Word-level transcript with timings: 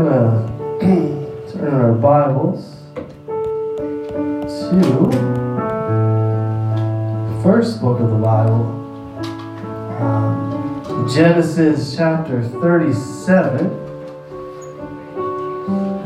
we're 0.00 0.78
going 0.80 0.80
to 0.80 1.52
turn 1.52 1.74
our 1.74 1.92
Bibles 1.92 2.80
to 2.96 4.76
the 7.26 7.40
first 7.42 7.82
book 7.82 8.00
of 8.00 8.08
the 8.08 8.16
Bible, 8.16 8.64
um, 10.00 11.06
Genesis 11.14 11.94
chapter 11.94 12.42
37. 12.42 13.66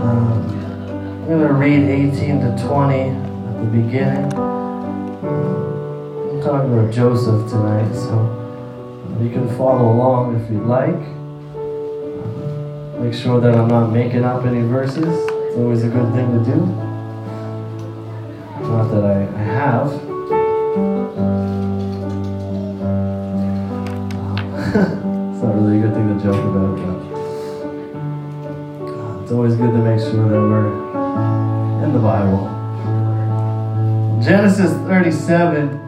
Um, 0.00 0.42
I'm 1.22 1.26
going 1.26 1.46
to 1.46 1.54
read 1.54 1.84
18 1.84 2.40
to 2.40 2.56
20 2.66 2.98
at 2.98 3.60
the 3.60 3.66
beginning. 3.70 4.34
I'm 6.32 6.42
talking 6.42 6.72
about 6.72 6.92
Joseph 6.92 7.48
tonight, 7.48 7.94
so 7.94 8.14
you 9.20 9.30
can 9.30 9.48
follow 9.56 9.92
along 9.92 10.34
if 10.40 10.50
you'd 10.50 10.64
like. 10.64 11.23
Make 13.04 13.12
sure 13.12 13.38
that 13.38 13.54
I'm 13.54 13.68
not 13.68 13.92
making 13.92 14.24
up 14.24 14.46
any 14.46 14.62
verses. 14.62 15.04
It's 15.04 15.56
always 15.58 15.84
a 15.84 15.88
good 15.88 16.10
thing 16.14 16.32
to 16.32 16.38
do. 16.42 16.56
Not 18.62 18.88
that 18.92 19.04
I, 19.04 19.26
I 19.28 19.42
have. 19.42 19.92
it's 25.34 25.42
not 25.42 25.54
really 25.54 25.80
a 25.80 25.82
good 25.82 25.92
thing 25.92 26.08
to 26.16 26.24
joke 26.24 26.42
about, 26.46 26.76
but 26.78 26.96
uh, 28.88 29.22
it's 29.22 29.32
always 29.32 29.54
good 29.56 29.72
to 29.72 29.78
make 29.80 30.00
sure 30.00 30.26
that 30.26 30.40
we're 30.40 30.72
in 31.84 31.92
the 31.92 31.98
Bible. 31.98 32.48
Genesis 34.24 34.72
37 34.88 35.78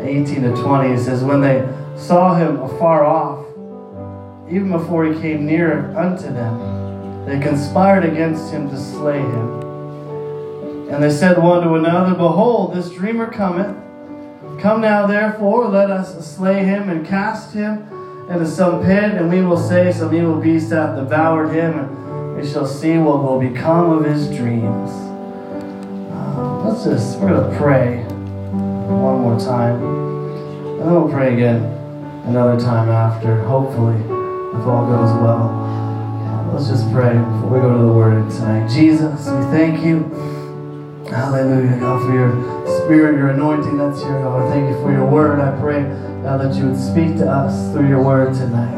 18 0.00 0.42
to 0.42 0.62
20, 0.62 0.94
it 0.94 1.00
says, 1.00 1.24
When 1.24 1.40
they 1.40 1.68
saw 1.96 2.36
him 2.36 2.60
afar 2.60 3.04
off, 3.04 3.39
even 4.50 4.70
before 4.70 5.04
he 5.04 5.20
came 5.20 5.46
near 5.46 5.96
unto 5.96 6.24
them, 6.24 7.24
they 7.24 7.38
conspired 7.38 8.04
against 8.04 8.52
him 8.52 8.68
to 8.68 8.76
slay 8.76 9.20
him. 9.20 9.60
And 10.90 11.00
they 11.00 11.10
said 11.10 11.38
one 11.38 11.62
to 11.62 11.74
another, 11.74 12.14
Behold, 12.14 12.74
this 12.74 12.90
dreamer 12.90 13.30
cometh. 13.30 13.76
Come 14.60 14.80
now, 14.80 15.06
therefore, 15.06 15.68
let 15.68 15.88
us 15.88 16.26
slay 16.26 16.64
him 16.64 16.90
and 16.90 17.06
cast 17.06 17.54
him 17.54 17.86
into 18.28 18.44
some 18.46 18.82
pit, 18.82 19.14
and 19.14 19.30
we 19.30 19.42
will 19.42 19.56
say 19.56 19.92
some 19.92 20.12
evil 20.12 20.40
beast 20.40 20.72
hath 20.72 20.96
devoured 20.96 21.52
him, 21.52 21.78
and 21.78 22.36
we 22.36 22.46
shall 22.46 22.66
see 22.66 22.98
what 22.98 23.22
will 23.22 23.38
become 23.38 23.90
of 23.90 24.04
his 24.04 24.26
dreams. 24.26 24.90
Uh, 26.10 26.62
let's 26.64 26.84
just, 26.84 27.20
we're 27.20 27.28
going 27.28 27.50
to 27.50 27.56
pray 27.56 28.02
one 28.02 29.20
more 29.20 29.38
time. 29.38 29.80
And 29.82 30.80
then 30.80 30.92
we'll 30.92 31.08
pray 31.08 31.34
again 31.34 31.62
another 32.26 32.58
time 32.60 32.88
after, 32.88 33.42
hopefully, 33.44 34.19
if 34.54 34.66
all 34.66 34.86
goes 34.86 35.12
well. 35.22 35.48
Uh, 36.26 36.52
let's 36.52 36.68
just 36.68 36.90
pray 36.92 37.14
before 37.14 37.50
we 37.50 37.60
go 37.60 37.72
to 37.72 37.82
the 37.86 37.92
Word 37.92 38.30
tonight. 38.30 38.68
Jesus, 38.68 39.26
we 39.26 39.42
thank 39.50 39.84
you. 39.84 40.04
Hallelujah, 41.08 41.80
God, 41.80 42.06
for 42.06 42.14
your 42.14 42.30
spirit, 42.78 43.16
your 43.16 43.30
anointing 43.30 43.76
that's 43.76 44.00
here, 44.00 44.20
God. 44.22 44.46
I 44.46 44.50
thank 44.50 44.70
you 44.70 44.80
for 44.80 44.92
your 44.92 45.06
word. 45.06 45.40
I 45.40 45.58
pray, 45.60 45.82
God, 46.22 46.40
that 46.40 46.54
you 46.54 46.68
would 46.68 46.78
speak 46.78 47.16
to 47.18 47.28
us 47.28 47.72
through 47.72 47.88
your 47.88 48.02
word 48.02 48.32
tonight. 48.34 48.76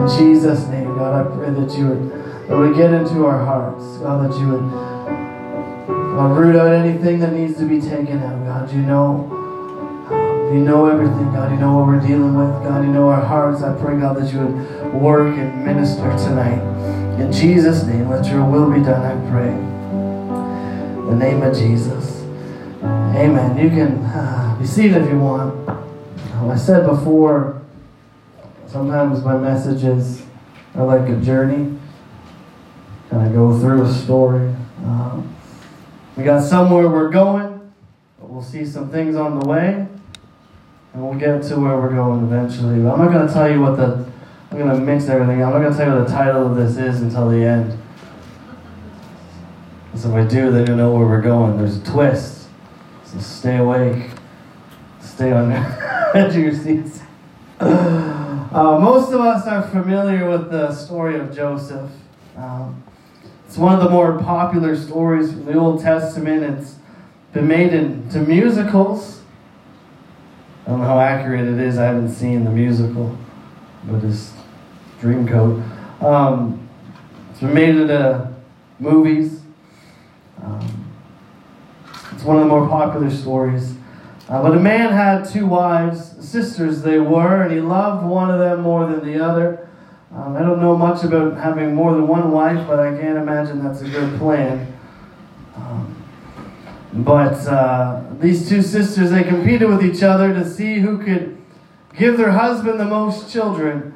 In 0.00 0.08
Jesus' 0.18 0.66
name, 0.66 0.96
God, 0.96 1.14
I 1.14 1.36
pray 1.36 1.50
that 1.50 1.78
you 1.78 1.88
would, 1.88 2.48
that 2.48 2.56
would 2.56 2.76
get 2.76 2.92
into 2.92 3.24
our 3.26 3.44
hearts. 3.44 3.84
God, 3.98 4.28
that 4.28 4.38
you 4.40 4.48
would 4.48 4.94
God, 6.14 6.36
root 6.36 6.54
out 6.54 6.72
anything 6.72 7.18
that 7.20 7.32
needs 7.32 7.58
to 7.58 7.68
be 7.68 7.80
taken 7.80 8.22
out. 8.22 8.44
God, 8.44 8.72
you 8.72 8.82
know, 8.82 9.33
you 10.52 10.60
know 10.60 10.86
everything, 10.86 11.32
God. 11.32 11.52
You 11.52 11.58
know 11.58 11.76
what 11.76 11.86
we're 11.86 12.00
dealing 12.00 12.34
with. 12.34 12.50
God, 12.64 12.84
you 12.84 12.90
know 12.90 13.08
our 13.08 13.24
hearts. 13.24 13.62
I 13.62 13.74
pray, 13.80 13.98
God, 13.98 14.16
that 14.16 14.32
you 14.32 14.40
would 14.40 14.92
work 14.94 15.36
and 15.36 15.64
minister 15.64 16.02
tonight. 16.18 16.60
In 17.20 17.32
Jesus' 17.32 17.84
name, 17.84 18.08
let 18.08 18.26
your 18.26 18.44
will 18.44 18.70
be 18.70 18.80
done, 18.80 19.04
I 19.04 19.30
pray. 19.30 19.48
In 20.98 21.06
the 21.06 21.16
name 21.16 21.42
of 21.42 21.56
Jesus. 21.56 22.22
Amen. 22.82 23.56
You 23.58 23.70
can 23.70 23.98
uh, 24.04 24.56
be 24.58 24.66
seated 24.66 25.02
if 25.02 25.08
you 25.08 25.18
want. 25.18 25.68
Um, 25.68 26.50
I 26.50 26.56
said 26.56 26.86
before, 26.86 27.62
sometimes 28.66 29.24
my 29.24 29.38
messages 29.38 30.24
are 30.74 30.84
like 30.84 31.08
a 31.08 31.16
journey. 31.20 31.78
Kind 33.10 33.26
of 33.28 33.32
go 33.32 33.58
through 33.58 33.84
a 33.84 33.94
story. 33.94 34.54
Um, 34.84 35.34
we 36.16 36.24
got 36.24 36.42
somewhere 36.42 36.88
we're 36.88 37.10
going, 37.10 37.72
but 38.20 38.30
we'll 38.30 38.42
see 38.42 38.64
some 38.66 38.90
things 38.90 39.16
on 39.16 39.38
the 39.38 39.46
way, 39.46 39.86
and 40.94 41.02
we'll 41.02 41.18
get 41.18 41.42
to 41.42 41.56
where 41.56 41.76
we're 41.76 41.92
going 41.92 42.22
eventually. 42.22 42.80
But 42.80 42.92
I'm 42.94 42.98
not 43.00 43.12
going 43.12 43.26
to 43.26 43.32
tell 43.32 43.50
you 43.50 43.60
what 43.60 43.76
the, 43.76 44.06
I'm 44.50 44.58
going 44.58 44.70
to 44.70 44.78
mix 44.78 45.08
everything. 45.08 45.42
I'm 45.42 45.50
not 45.50 45.58
going 45.58 45.72
to 45.72 45.76
tell 45.76 45.92
you 45.92 45.98
what 45.98 46.06
the 46.06 46.14
title 46.14 46.46
of 46.46 46.56
this 46.56 46.76
is 46.76 47.02
until 47.02 47.28
the 47.28 47.44
end. 47.44 47.76
So 49.96 50.16
if 50.16 50.26
I 50.26 50.28
do, 50.28 50.52
then 50.52 50.66
you'll 50.66 50.76
know 50.76 50.94
where 50.94 51.06
we're 51.06 51.20
going. 51.20 51.58
There's 51.58 51.78
a 51.78 51.84
twist. 51.84 52.48
So 53.04 53.18
stay 53.18 53.56
awake. 53.56 54.10
Stay 55.00 55.32
on 55.32 55.52
edge 56.14 56.36
of 56.36 56.42
your 56.42 56.54
seats. 56.54 57.00
Uh, 57.58 58.78
most 58.80 59.12
of 59.12 59.20
us 59.20 59.48
are 59.48 59.62
familiar 59.62 60.30
with 60.30 60.52
the 60.52 60.72
story 60.72 61.18
of 61.18 61.34
Joseph. 61.34 61.90
Um, 62.36 62.84
it's 63.48 63.58
one 63.58 63.74
of 63.74 63.82
the 63.82 63.90
more 63.90 64.18
popular 64.20 64.76
stories 64.76 65.32
from 65.32 65.46
the 65.46 65.54
Old 65.54 65.82
Testament. 65.82 66.44
It's 66.44 66.76
been 67.32 67.48
made 67.48 67.72
into 67.72 68.20
musicals. 68.20 69.23
I 70.64 70.70
don't 70.70 70.80
know 70.80 70.86
how 70.86 70.98
accurate 70.98 71.46
it 71.46 71.58
is. 71.60 71.76
I 71.76 71.84
haven't 71.84 72.10
seen 72.10 72.44
the 72.44 72.50
musical, 72.50 73.16
but 73.84 74.02
it's 74.02 74.32
Dreamcoat. 74.98 75.62
Um, 76.02 76.66
it's 77.30 77.40
been 77.40 77.52
made 77.52 77.76
into 77.76 78.32
movies. 78.78 79.42
Um, 80.42 80.90
it's 82.12 82.24
one 82.24 82.36
of 82.36 82.44
the 82.44 82.48
more 82.48 82.66
popular 82.66 83.10
stories. 83.10 83.74
Uh, 84.26 84.40
but 84.40 84.56
a 84.56 84.60
man 84.60 84.90
had 84.90 85.28
two 85.28 85.46
wives, 85.46 86.16
sisters 86.26 86.80
they 86.80 86.98
were, 86.98 87.42
and 87.42 87.52
he 87.52 87.60
loved 87.60 88.06
one 88.06 88.30
of 88.30 88.38
them 88.38 88.62
more 88.62 88.86
than 88.86 89.04
the 89.04 89.22
other. 89.22 89.68
Um, 90.14 90.34
I 90.34 90.40
don't 90.40 90.62
know 90.62 90.76
much 90.78 91.04
about 91.04 91.36
having 91.36 91.74
more 91.74 91.92
than 91.92 92.08
one 92.08 92.30
wife, 92.30 92.66
but 92.66 92.78
I 92.78 92.96
can't 92.98 93.18
imagine 93.18 93.62
that's 93.62 93.82
a 93.82 93.88
good 93.88 94.18
plan. 94.18 94.73
But 96.94 97.44
uh, 97.48 98.04
these 98.20 98.48
two 98.48 98.62
sisters, 98.62 99.10
they 99.10 99.24
competed 99.24 99.68
with 99.68 99.84
each 99.84 100.02
other 100.04 100.32
to 100.32 100.48
see 100.48 100.78
who 100.78 100.98
could 100.98 101.36
give 101.98 102.16
their 102.16 102.30
husband 102.30 102.78
the 102.78 102.84
most 102.84 103.32
children. 103.32 103.92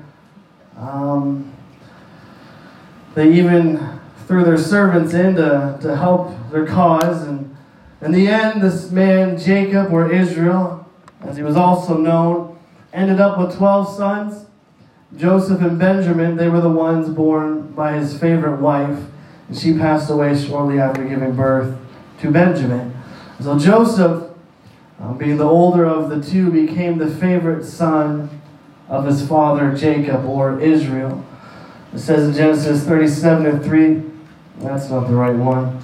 Um, 0.76 1.53
they 3.14 3.32
even 3.32 4.00
threw 4.26 4.44
their 4.44 4.58
servants 4.58 5.14
in 5.14 5.37
to, 5.37 5.78
to 5.81 5.97
help 5.97 6.34
their 6.50 6.66
cause. 6.66 7.22
And 7.22 7.56
in 8.00 8.10
the 8.10 8.26
end, 8.26 8.62
this 8.62 8.91
man, 8.91 9.38
Jacob, 9.38 9.92
or 9.92 10.12
Israel, 10.12 10.84
as 11.22 11.37
he 11.37 11.42
was 11.44 11.56
also 11.56 11.97
known, 11.97 12.58
ended 12.92 13.20
up 13.20 13.38
with 13.38 13.56
12 13.56 13.97
sons. 13.97 14.47
Joseph 15.16 15.62
and 15.62 15.78
Benjamin, 15.78 16.37
they 16.37 16.48
were 16.48 16.60
the 16.60 16.69
ones 16.69 17.08
born 17.08 17.72
by 17.72 17.92
his 17.92 18.19
favorite 18.19 18.60
wife, 18.60 18.98
and 19.48 19.56
she 19.56 19.72
passed 19.78 20.10
away 20.10 20.38
shortly 20.38 20.78
after 20.78 21.04
giving 21.04 21.34
birth 21.34 21.78
to 22.20 22.31
Benjamin. 22.31 22.88
So 23.41 23.59
Joseph, 23.59 24.31
uh, 25.00 25.12
being 25.12 25.37
the 25.37 25.44
older 25.44 25.84
of 25.84 26.10
the 26.10 26.21
two, 26.21 26.50
became 26.50 26.99
the 26.99 27.09
favorite 27.09 27.65
son 27.65 28.28
of 28.88 29.06
his 29.06 29.26
father 29.26 29.75
Jacob 29.75 30.25
or 30.25 30.60
Israel. 30.60 31.25
It 31.94 32.00
says 32.00 32.28
in 32.28 32.34
Genesis 32.34 32.84
37 32.84 33.47
and 33.47 33.65
3, 33.65 34.03
that's 34.59 34.91
not 34.91 35.06
the 35.06 35.15
right 35.15 35.37
one. 35.37 35.81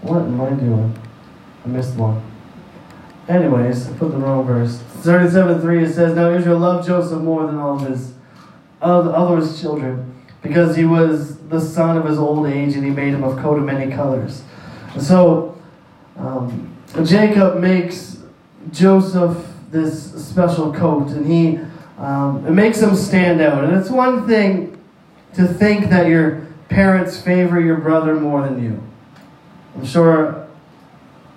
What 0.00 0.22
am 0.22 0.40
I 0.40 0.50
doing? 0.50 0.98
I 1.64 1.68
missed 1.68 1.96
one. 1.96 2.22
Anyways, 3.28 3.88
I 3.88 3.92
put 3.96 4.12
the 4.12 4.18
wrong 4.18 4.46
verse. 4.46 4.78
37 4.78 5.60
3 5.60 5.84
it 5.84 5.92
says, 5.92 6.14
Now 6.14 6.30
Israel 6.30 6.58
loved 6.58 6.86
Joseph 6.86 7.22
more 7.22 7.46
than 7.46 7.56
all 7.56 7.76
of 7.76 7.88
his 7.88 8.14
other 8.82 9.36
his 9.36 9.60
children, 9.60 10.14
because 10.42 10.76
he 10.76 10.84
was 10.84 11.38
the 11.48 11.60
son 11.60 11.96
of 11.96 12.04
his 12.04 12.18
old 12.18 12.46
age, 12.46 12.74
and 12.74 12.84
he 12.84 12.90
made 12.90 13.14
him 13.14 13.24
of 13.24 13.38
coat 13.38 13.58
of 13.58 13.64
many 13.64 13.94
colors. 13.94 14.42
So 14.98 15.60
um, 16.16 16.76
Jacob 17.04 17.60
makes 17.60 18.22
Joseph 18.70 19.46
this 19.70 20.26
special 20.26 20.72
coat, 20.72 21.08
and 21.08 21.26
he 21.26 21.58
um, 21.98 22.46
it 22.46 22.52
makes 22.52 22.80
him 22.80 22.94
stand 22.94 23.40
out. 23.40 23.64
And 23.64 23.76
it's 23.76 23.90
one 23.90 24.26
thing 24.26 24.78
to 25.34 25.46
think 25.46 25.90
that 25.90 26.08
your 26.08 26.46
parents 26.68 27.20
favor 27.20 27.60
your 27.60 27.78
brother 27.78 28.14
more 28.14 28.42
than 28.42 28.62
you. 28.62 28.82
I'm 29.76 29.84
sure 29.84 30.48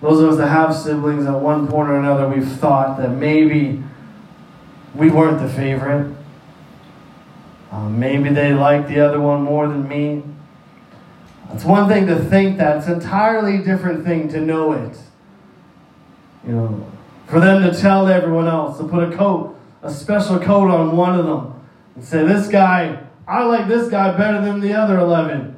those 0.01 0.19
of 0.21 0.30
us 0.30 0.38
that 0.38 0.48
have 0.48 0.75
siblings 0.75 1.25
at 1.25 1.39
one 1.39 1.68
point 1.68 1.89
or 1.89 2.00
another, 2.00 2.27
we've 2.27 2.48
thought 2.48 2.98
that 2.98 3.09
maybe 3.09 3.83
we 4.94 5.09
weren't 5.09 5.39
the 5.39 5.50
favorite. 5.50 6.15
Uh, 7.71 7.89
maybe 7.89 8.30
they 8.30 8.54
liked 8.54 8.88
the 8.88 9.00
other 9.00 9.19
one 9.19 9.42
more 9.42 9.68
than 9.68 9.88
me. 9.88 10.24
It's 11.53 11.63
one 11.63 11.88
thing 11.88 12.07
to 12.07 12.19
think 12.19 12.57
that, 12.57 12.77
it's 12.77 12.88
an 12.88 12.95
entirely 12.95 13.59
different 13.59 14.05
thing 14.05 14.27
to 14.29 14.39
know 14.41 14.73
it. 14.73 14.97
You 16.45 16.53
know, 16.53 16.91
for 17.27 17.39
them 17.39 17.63
to 17.63 17.77
tell 17.77 18.07
everyone 18.07 18.47
else, 18.47 18.77
to 18.77 18.85
put 18.85 19.11
a 19.11 19.15
coat, 19.15 19.57
a 19.81 19.91
special 19.91 20.39
coat 20.39 20.69
on 20.69 20.95
one 20.95 21.19
of 21.19 21.25
them, 21.25 21.61
and 21.95 22.03
say, 22.03 22.25
This 22.25 22.47
guy, 22.47 23.03
I 23.27 23.44
like 23.44 23.67
this 23.67 23.89
guy 23.89 24.15
better 24.15 24.41
than 24.41 24.59
the 24.59 24.73
other 24.73 24.99
11. 24.99 25.55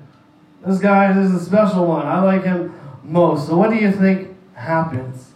This 0.65 0.79
guy 0.79 1.17
is 1.17 1.31
a 1.31 1.43
special 1.43 1.85
one. 1.85 2.05
I 2.05 2.21
like 2.21 2.43
him 2.43 2.73
most. 3.03 3.47
So, 3.47 3.57
what 3.57 3.69
do 3.69 3.77
you 3.77 3.91
think 3.91 4.35
happens? 4.53 5.31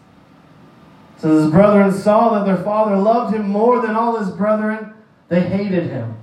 So, 1.18 1.38
his 1.38 1.52
brethren 1.52 1.92
saw 1.92 2.34
that 2.34 2.46
their 2.46 2.62
father 2.64 2.96
loved 2.98 3.36
him 3.36 3.48
more 3.48 3.82
than 3.82 3.96
all 3.96 4.18
his 4.18 4.30
brethren. 4.30 4.94
They 5.30 5.42
hated 5.42 5.86
him. 5.86 6.18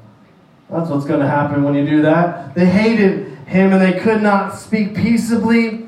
That's 0.71 0.89
what's 0.89 1.05
going 1.05 1.21
to 1.21 1.27
happen 1.27 1.63
when 1.65 1.75
you 1.75 1.85
do 1.85 2.03
that. 2.03 2.55
They 2.55 2.67
hated 2.67 3.39
him 3.47 3.73
and 3.73 3.83
they 3.83 3.99
could 3.99 4.23
not 4.23 4.57
speak 4.57 4.95
peaceably 4.95 5.87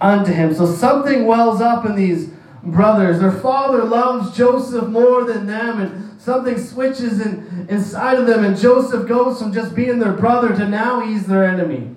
unto 0.00 0.32
him. 0.32 0.54
So, 0.54 0.66
something 0.66 1.26
wells 1.26 1.60
up 1.60 1.84
in 1.84 1.94
these 1.94 2.30
brothers. 2.62 3.20
Their 3.20 3.32
father 3.32 3.84
loves 3.84 4.36
Joseph 4.36 4.88
more 4.88 5.24
than 5.24 5.46
them, 5.46 5.80
and 5.80 6.20
something 6.20 6.58
switches 6.58 7.20
in, 7.20 7.66
inside 7.68 8.18
of 8.18 8.26
them, 8.26 8.44
and 8.44 8.56
Joseph 8.56 9.08
goes 9.08 9.40
from 9.40 9.52
just 9.52 9.74
being 9.74 9.98
their 9.98 10.12
brother 10.12 10.54
to 10.56 10.68
now 10.68 11.00
he's 11.00 11.26
their 11.26 11.44
enemy. 11.44 11.94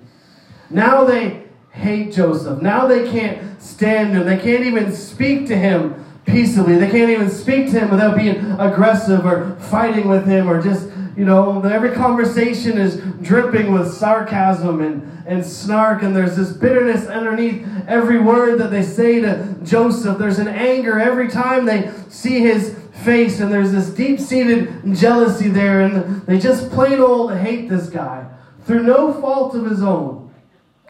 Now 0.70 1.04
they 1.04 1.44
hate 1.70 2.12
Joseph. 2.12 2.60
Now 2.60 2.86
they 2.86 3.08
can't 3.10 3.62
stand 3.62 4.14
him. 4.14 4.26
They 4.26 4.38
can't 4.38 4.64
even 4.64 4.92
speak 4.92 5.46
to 5.48 5.56
him 5.56 6.04
peaceably. 6.24 6.76
They 6.76 6.90
can't 6.90 7.10
even 7.10 7.30
speak 7.30 7.70
to 7.70 7.80
him 7.80 7.90
without 7.90 8.16
being 8.16 8.36
aggressive 8.58 9.24
or 9.24 9.56
fighting 9.56 10.08
with 10.08 10.26
him 10.26 10.48
or 10.48 10.60
just, 10.60 10.88
you 11.16 11.24
know, 11.24 11.62
every 11.62 11.92
conversation 11.92 12.76
is 12.76 13.00
dripping 13.22 13.72
with 13.72 13.92
sarcasm 13.92 14.82
and, 14.82 15.26
and 15.26 15.44
snark, 15.44 16.02
and 16.02 16.14
there's 16.14 16.36
this 16.36 16.52
bitterness 16.52 17.06
underneath 17.06 17.66
every 17.88 18.18
word 18.18 18.58
that 18.58 18.70
they 18.70 18.82
say 18.82 19.20
to 19.20 19.56
Joseph. 19.62 20.18
There's 20.18 20.38
an 20.38 20.48
anger 20.48 21.00
every 21.00 21.28
time 21.28 21.64
they 21.64 21.90
see 22.10 22.40
his 22.40 22.78
face, 23.02 23.40
and 23.40 23.50
there's 23.50 23.72
this 23.72 23.88
deep 23.90 24.20
seated 24.20 24.94
jealousy 24.94 25.48
there, 25.48 25.80
and 25.80 26.22
they 26.26 26.38
just 26.38 26.70
plain 26.70 27.00
old 27.00 27.34
hate 27.34 27.68
this 27.68 27.88
guy 27.88 28.26
through 28.64 28.82
no 28.82 29.12
fault 29.14 29.54
of 29.54 29.64
his 29.64 29.82
own. 29.82 30.25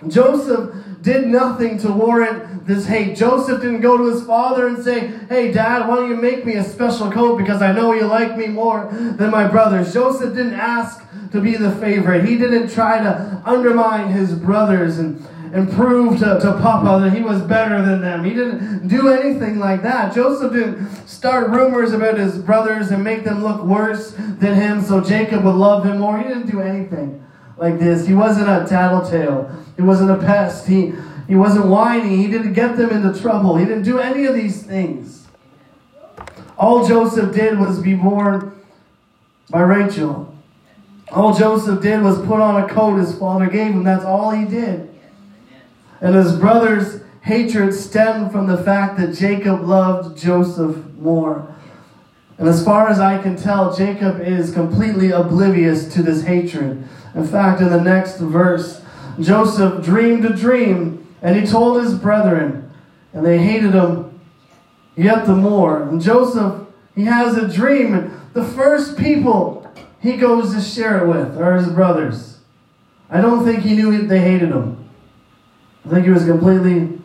Joseph 0.09 0.75
did 1.01 1.27
nothing 1.27 1.79
to 1.79 1.91
warrant 1.91 2.67
this 2.67 2.87
hate. 2.87 3.17
Joseph 3.17 3.63
didn't 3.63 3.81
go 3.81 3.97
to 3.97 4.13
his 4.13 4.25
father 4.25 4.67
and 4.67 4.83
say, 4.83 5.09
Hey, 5.29 5.51
dad, 5.51 5.89
why 5.89 5.97
don't 5.97 6.11
you 6.11 6.17
make 6.17 6.45
me 6.45 6.55
a 6.55 6.65
special 6.65 7.11
coat 7.11 7.39
because 7.39 7.63
I 7.63 7.73
know 7.73 7.95
you 7.95 8.05
like 8.05 8.37
me 8.37 8.47
more 8.49 8.89
than 8.91 9.31
my 9.31 9.49
brothers. 9.49 9.95
Joseph 9.95 10.35
didn't 10.35 10.55
ask 10.55 11.03
to 11.33 11.41
be 11.41 11.57
the 11.57 11.73
favorite. 11.77 12.27
He 12.27 12.37
didn't 12.37 12.71
try 12.71 13.03
to 13.03 13.43
undermine 13.47 14.11
his 14.11 14.35
brothers 14.35 14.99
and, 14.99 15.25
and 15.55 15.73
prove 15.73 16.19
to, 16.19 16.41
to 16.41 16.59
Papa 16.61 17.03
that 17.03 17.17
he 17.17 17.23
was 17.23 17.41
better 17.41 17.81
than 17.81 18.03
them. 18.03 18.23
He 18.23 18.35
didn't 18.35 18.89
do 18.89 19.09
anything 19.09 19.59
like 19.59 19.83
that. 19.83 20.15
Joseph 20.15 20.53
didn't 20.53 21.09
start 21.09 21.49
rumors 21.49 21.93
about 21.93 22.19
his 22.19 22.37
brothers 22.37 22.91
and 22.91 23.03
make 23.03 23.25
them 23.25 23.43
look 23.43 23.63
worse 23.63 24.11
than 24.11 24.55
him 24.55 24.83
so 24.83 25.01
Jacob 25.01 25.43
would 25.45 25.55
love 25.55 25.87
him 25.87 26.01
more. 26.01 26.19
He 26.19 26.25
didn't 26.25 26.51
do 26.51 26.61
anything 26.61 27.26
like 27.57 27.79
this. 27.79 28.07
He 28.07 28.15
wasn't 28.15 28.49
a 28.49 28.67
tattletale. 28.69 29.51
He 29.77 29.83
wasn't 29.83 30.11
a 30.11 30.19
pest. 30.19 30.67
He, 30.67 30.93
he 31.29 31.35
wasn't 31.35 31.67
whining. 31.67 32.19
He 32.19 32.29
didn't 32.29 32.53
get 32.53 32.77
them 32.77 32.91
into 32.91 33.19
trouble. 33.19 33.57
He 33.57 33.65
didn't 33.65 33.85
do 33.85 33.99
any 33.99 34.27
of 34.27 34.35
these 34.35 34.63
things. 34.63 35.27
All 36.59 36.87
Joseph 36.87 37.35
did 37.35 37.59
was 37.59 37.81
be 37.81 37.95
born 37.95 38.61
by 39.51 39.61
Rachel. 39.61 40.35
All 41.13 41.35
Joseph 41.35 41.83
did 41.83 42.03
was 42.03 42.19
put 42.19 42.41
on 42.41 42.63
a 42.63 42.69
coat 42.69 42.97
his 42.97 43.17
father 43.19 43.47
gave 43.47 43.73
him. 43.73 43.85
That's 43.85 44.05
all 44.05 44.31
he 44.31 44.45
did. 44.45 44.93
And 46.01 46.15
his 46.15 46.37
brother's 46.37 47.03
hatred 47.23 47.75
stemmed 47.75 48.33
from 48.33 48.47
the 48.47 48.57
fact 48.57 48.99
that 48.99 49.15
Jacob 49.15 49.63
loved 49.63 50.19
Joseph 50.19 50.77
more. 50.99 51.55
And 52.39 52.49
as 52.49 52.65
far 52.65 52.89
as 52.89 53.01
I 53.01 53.21
can 53.23 53.37
tell, 53.37 53.75
Jacob 53.75 54.21
is 54.21 54.53
completely 54.53 55.11
oblivious 55.11 55.93
to 55.95 56.03
this 56.03 56.23
hatred. 56.25 56.87
In 57.17 57.27
fact, 57.27 57.63
in 57.63 57.71
the 57.71 57.81
next 57.81 58.19
verse, 58.19 58.83
Joseph 59.19 59.83
dreamed 59.83 60.27
a 60.27 60.37
dream, 60.37 61.07
and 61.23 61.35
he 61.35 61.47
told 61.47 61.83
his 61.83 61.95
brethren, 61.95 62.71
and 63.15 63.25
they 63.25 63.39
hated 63.39 63.73
him 63.73 64.21
yet 64.97 65.27
the 65.27 65.35
more. 65.35 65.83
And 65.83 66.01
Joseph, 66.01 66.67
he 66.95 67.05
has 67.07 67.37
a 67.37 67.49
dream, 67.49 67.95
and 67.95 68.21
the 68.35 68.45
first 68.45 68.99
people 68.99 69.67
he 69.99 70.19
goes 70.19 70.55
to 70.55 70.61
share 70.61 71.05
it 71.05 71.09
with 71.09 71.41
are 71.41 71.55
his 71.55 71.71
brothers. 71.71 72.39
I 73.09 73.23
don't 73.23 73.45
think 73.45 73.61
he 73.61 73.75
knew 73.75 74.07
they 74.07 74.21
hated 74.21 74.51
him. 74.51 74.89
I 75.87 75.89
think 75.89 76.05
he 76.05 76.11
was 76.11 76.27
completely 76.27 76.99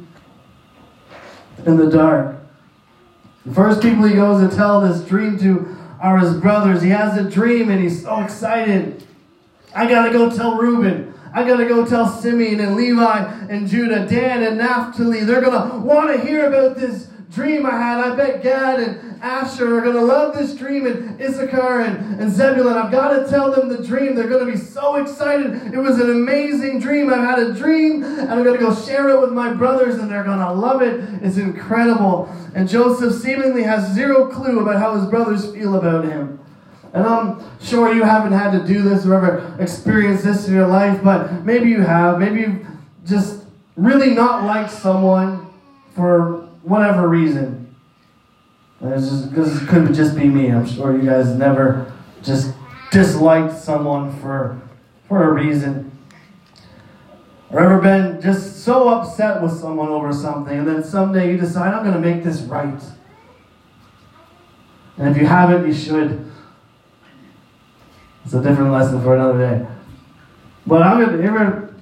in 1.65 1.77
the 1.77 1.89
dark. 1.89 2.35
The 3.45 3.53
first 3.53 3.81
people 3.81 4.03
he 4.03 4.15
goes 4.15 4.47
to 4.47 4.55
tell 4.55 4.81
this 4.81 5.01
dream 5.07 5.37
to 5.39 5.75
are 6.01 6.17
his 6.17 6.35
brothers. 6.35 6.81
He 6.81 6.89
has 6.89 7.17
a 7.17 7.29
dream 7.29 7.69
and 7.69 7.81
he's 7.81 8.03
so 8.03 8.19
excited. 8.21 9.07
I 9.73 9.87
gotta 9.87 10.11
go 10.11 10.29
tell 10.29 10.57
Reuben. 10.57 11.13
I 11.33 11.47
gotta 11.47 11.65
go 11.65 11.85
tell 11.85 12.07
Simeon 12.09 12.59
and 12.59 12.75
Levi 12.75 13.17
and 13.49 13.67
Judah, 13.67 14.05
Dan 14.07 14.43
and 14.43 14.57
Naphtali. 14.57 15.21
They're 15.21 15.41
gonna 15.41 15.77
want 15.79 16.11
to 16.11 16.25
hear 16.25 16.47
about 16.47 16.77
this 16.77 17.07
dream 17.31 17.65
I 17.65 17.71
had. 17.71 17.99
I 17.99 18.15
bet 18.15 18.43
Gad 18.43 18.79
and 18.79 19.11
Asher 19.21 19.77
are 19.77 19.81
to 19.93 20.01
love 20.01 20.35
this 20.35 20.55
dream, 20.55 20.87
and 20.87 21.21
Issachar 21.21 21.81
and, 21.81 22.19
and 22.19 22.31
Zebulun. 22.31 22.75
I've 22.75 22.91
got 22.91 23.09
to 23.17 23.29
tell 23.29 23.51
them 23.51 23.69
the 23.69 23.83
dream. 23.83 24.15
They're 24.15 24.27
to 24.45 24.51
be 24.51 24.57
so 24.57 24.95
excited. 24.95 25.73
It 25.73 25.77
was 25.77 25.99
an 25.99 26.09
amazing 26.09 26.79
dream. 26.79 27.13
I've 27.13 27.19
had 27.19 27.39
a 27.39 27.53
dream, 27.53 28.03
and 28.03 28.31
I'm 28.31 28.43
to 28.57 28.65
go 28.65 28.73
share 28.73 29.09
it 29.09 29.21
with 29.21 29.31
my 29.31 29.53
brothers, 29.53 29.99
and 29.99 30.09
they're 30.09 30.23
to 30.39 30.51
love 30.51 30.81
it. 30.81 31.01
It's 31.21 31.37
incredible. 31.37 32.29
And 32.55 32.67
Joseph 32.67 33.13
seemingly 33.13 33.63
has 33.63 33.93
zero 33.93 34.27
clue 34.27 34.59
about 34.59 34.77
how 34.77 34.95
his 34.95 35.05
brothers 35.05 35.53
feel 35.53 35.75
about 35.75 36.05
him. 36.05 36.39
And 36.93 37.05
I'm 37.05 37.41
sure 37.61 37.93
you 37.93 38.03
haven't 38.03 38.33
had 38.33 38.51
to 38.51 38.67
do 38.67 38.81
this 38.81 39.05
or 39.05 39.15
ever 39.15 39.55
experienced 39.59 40.23
this 40.23 40.47
in 40.47 40.53
your 40.53 40.67
life, 40.67 41.01
but 41.03 41.45
maybe 41.45 41.69
you 41.69 41.81
have. 41.81 42.19
Maybe 42.19 42.41
you've 42.41 42.67
just 43.05 43.45
really 43.77 44.13
not 44.13 44.43
liked 44.43 44.71
someone 44.71 45.47
for 45.95 46.47
whatever 46.63 47.07
reason. 47.07 47.73
It's 48.81 49.09
just 49.09 49.29
because 49.29 49.61
it 49.61 49.69
could 49.69 49.93
just 49.93 50.15
be 50.15 50.27
me. 50.27 50.51
I'm 50.51 50.65
sure 50.65 50.95
you 50.97 51.09
guys 51.09 51.27
never 51.27 51.93
just 52.23 52.53
disliked 52.91 53.57
someone 53.57 54.19
for 54.19 54.59
for 55.11 55.29
a 55.29 55.33
reason. 55.33 55.91
Or 57.49 57.59
ever 57.59 57.81
been 57.81 58.21
just 58.21 58.63
so 58.63 58.87
upset 58.87 59.41
with 59.41 59.51
someone 59.51 59.89
over 59.89 60.13
something, 60.13 60.59
and 60.59 60.65
then 60.65 60.85
someday 60.85 61.33
you 61.33 61.37
decide, 61.37 61.73
I'm 61.73 61.83
going 61.83 61.93
to 61.93 61.99
make 61.99 62.23
this 62.23 62.39
right. 62.43 62.81
And 64.97 65.09
if 65.09 65.21
you 65.21 65.27
haven't, 65.27 65.67
you 65.67 65.73
should. 65.73 66.30
It's 68.23 68.33
a 68.33 68.41
different 68.41 68.71
lesson 68.71 69.01
for 69.01 69.15
another 69.15 69.37
day. 69.37 69.67
But 70.67 70.83
I'm 70.83 70.99
to, 70.99 71.23
ever 71.23 71.73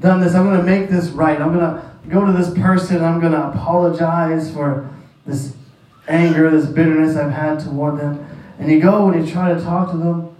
done 0.00 0.20
this, 0.20 0.34
I'm 0.34 0.50
to 0.56 0.62
make 0.62 0.90
this 0.90 1.08
right. 1.10 1.40
I'm 1.40 1.54
to 1.54 1.82
go 2.08 2.24
to 2.24 2.32
this 2.32 2.50
person, 2.50 3.02
I'm 3.02 3.20
to 3.20 3.48
apologize 3.48 4.52
for 4.52 4.88
this 5.26 5.54
anger, 6.08 6.50
this 6.50 6.66
bitterness 6.66 7.16
I've 7.16 7.32
had 7.32 7.60
toward 7.60 7.98
them. 7.98 8.24
And 8.58 8.70
you 8.70 8.80
go 8.80 9.10
and 9.10 9.26
you 9.26 9.32
try 9.32 9.52
to 9.52 9.60
talk 9.60 9.90
to 9.90 9.96
them, 9.96 10.34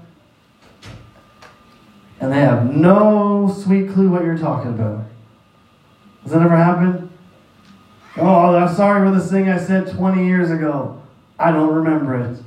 and 2.21 2.33
they 2.33 2.39
have 2.39 2.75
no 2.75 3.55
sweet 3.63 3.91
clue 3.91 4.09
what 4.09 4.25
you're 4.25 4.39
talking 4.39 4.71
about. 4.71 5.05
Has 6.23 6.33
that 6.33 6.43
ever 6.43 6.57
happened? 6.57 7.11
Oh, 8.17 8.57
I'm 8.57 8.75
sorry 8.75 9.07
for 9.07 9.17
this 9.17 9.31
thing 9.31 9.51
I 9.51 9.59
said 9.59 9.89
20 9.89 10.27
years 10.27 10.51
ago. 10.51 11.03
I 11.39 11.53
don't 11.53 11.73
remember 11.73 12.19
it. 12.19 12.39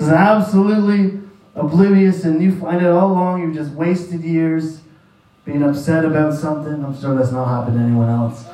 It's 0.00 0.08
absolutely 0.08 1.20
oblivious, 1.54 2.24
and 2.24 2.42
you 2.42 2.58
find 2.58 2.78
out 2.78 2.92
all 2.92 3.12
along 3.12 3.42
you've 3.42 3.54
just 3.54 3.72
wasted 3.72 4.22
years 4.22 4.80
being 5.44 5.62
upset 5.62 6.06
about 6.06 6.32
something. 6.32 6.82
I'm 6.82 6.98
sure 6.98 7.14
that's 7.14 7.32
not 7.32 7.44
happened 7.44 7.76
to 7.76 7.84
anyone 7.84 8.08
else. 8.08 8.46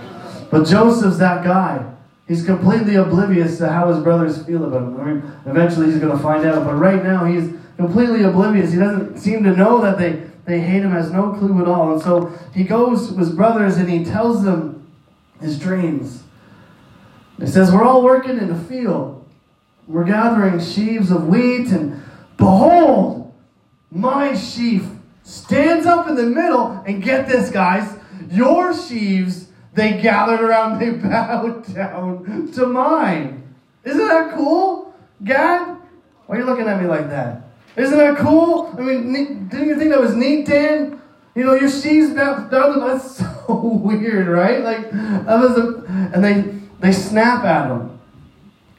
But 0.50 0.66
Joseph's 0.66 1.18
that 1.18 1.44
guy. 1.44 1.88
He's 2.26 2.44
completely 2.44 2.96
oblivious 2.96 3.58
to 3.58 3.68
how 3.68 3.92
his 3.92 4.02
brothers 4.02 4.44
feel 4.44 4.64
about 4.64 4.82
him. 4.82 5.00
I 5.00 5.04
mean, 5.04 5.32
eventually 5.46 5.86
he's 5.86 6.00
going 6.00 6.16
to 6.16 6.20
find 6.20 6.44
out, 6.44 6.64
but 6.64 6.74
right 6.74 7.00
now 7.00 7.24
he's 7.24 7.52
completely 7.76 8.24
oblivious. 8.24 8.72
He 8.72 8.80
doesn't 8.80 9.18
seem 9.18 9.44
to 9.44 9.54
know 9.54 9.80
that 9.82 9.98
they, 9.98 10.24
they 10.46 10.58
hate 10.58 10.82
him, 10.82 10.90
has 10.90 11.12
no 11.12 11.32
clue 11.34 11.62
at 11.62 11.68
all. 11.68 11.92
And 11.92 12.02
so 12.02 12.36
he 12.52 12.64
goes 12.64 13.10
to 13.10 13.18
his 13.18 13.30
brothers 13.30 13.76
and 13.76 13.88
he 13.88 14.04
tells 14.04 14.42
them 14.42 14.90
his 15.40 15.60
dreams. 15.60 16.24
He 17.38 17.46
says, 17.46 17.70
We're 17.70 17.84
all 17.84 18.02
working 18.02 18.38
in 18.38 18.48
the 18.48 18.58
field. 18.64 19.16
We're 19.86 20.04
gathering 20.04 20.58
sheaves 20.60 21.10
of 21.10 21.28
wheat, 21.28 21.68
and 21.68 22.02
behold, 22.36 23.32
my 23.90 24.34
sheaf 24.34 24.84
stands 25.22 25.86
up 25.86 26.08
in 26.08 26.16
the 26.16 26.26
middle, 26.26 26.82
and 26.86 27.02
get 27.02 27.28
this, 27.28 27.50
guys, 27.50 27.96
your 28.30 28.74
sheaves, 28.76 29.48
they 29.74 30.00
gathered 30.00 30.40
around, 30.40 30.80
they 30.80 30.90
bowed 31.08 31.72
down 31.72 32.50
to 32.52 32.66
mine. 32.66 33.54
Isn't 33.84 34.08
that 34.08 34.34
cool? 34.34 34.94
Gad? 35.22 35.76
Why 36.26 36.36
are 36.36 36.38
you 36.40 36.44
looking 36.44 36.66
at 36.66 36.80
me 36.80 36.88
like 36.88 37.08
that? 37.10 37.42
Isn't 37.76 37.96
that 37.96 38.16
cool? 38.18 38.74
I 38.76 38.80
mean, 38.80 39.48
didn't 39.48 39.68
you 39.68 39.78
think 39.78 39.90
that 39.90 40.00
was 40.00 40.14
neat, 40.14 40.46
Dan? 40.46 41.00
You 41.36 41.44
know, 41.44 41.54
your 41.54 41.70
sheaves 41.70 42.12
bowed 42.14 42.50
down 42.50 42.80
That's 42.80 43.18
so 43.46 43.60
weird, 43.82 44.26
right? 44.26 44.62
Like, 44.62 44.90
that 44.90 45.38
was 45.38 45.56
a, 45.56 45.84
and 46.12 46.24
they, 46.24 46.58
they 46.80 46.92
snap 46.92 47.44
at 47.44 47.70
him. 47.70 47.95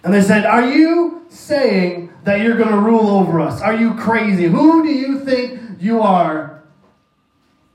And 0.07 0.13
they 0.13 0.21
said, 0.21 0.45
Are 0.45 0.65
you 0.65 1.25
saying 1.27 2.13
that 2.23 2.39
you're 2.39 2.55
going 2.55 2.69
to 2.69 2.79
rule 2.79 3.09
over 3.09 3.41
us? 3.41 3.59
Are 3.59 3.75
you 3.75 3.93
crazy? 3.95 4.45
Who 4.45 4.81
do 4.81 4.89
you 4.89 5.19
think 5.19 5.81
you 5.81 6.01
are? 6.01 6.63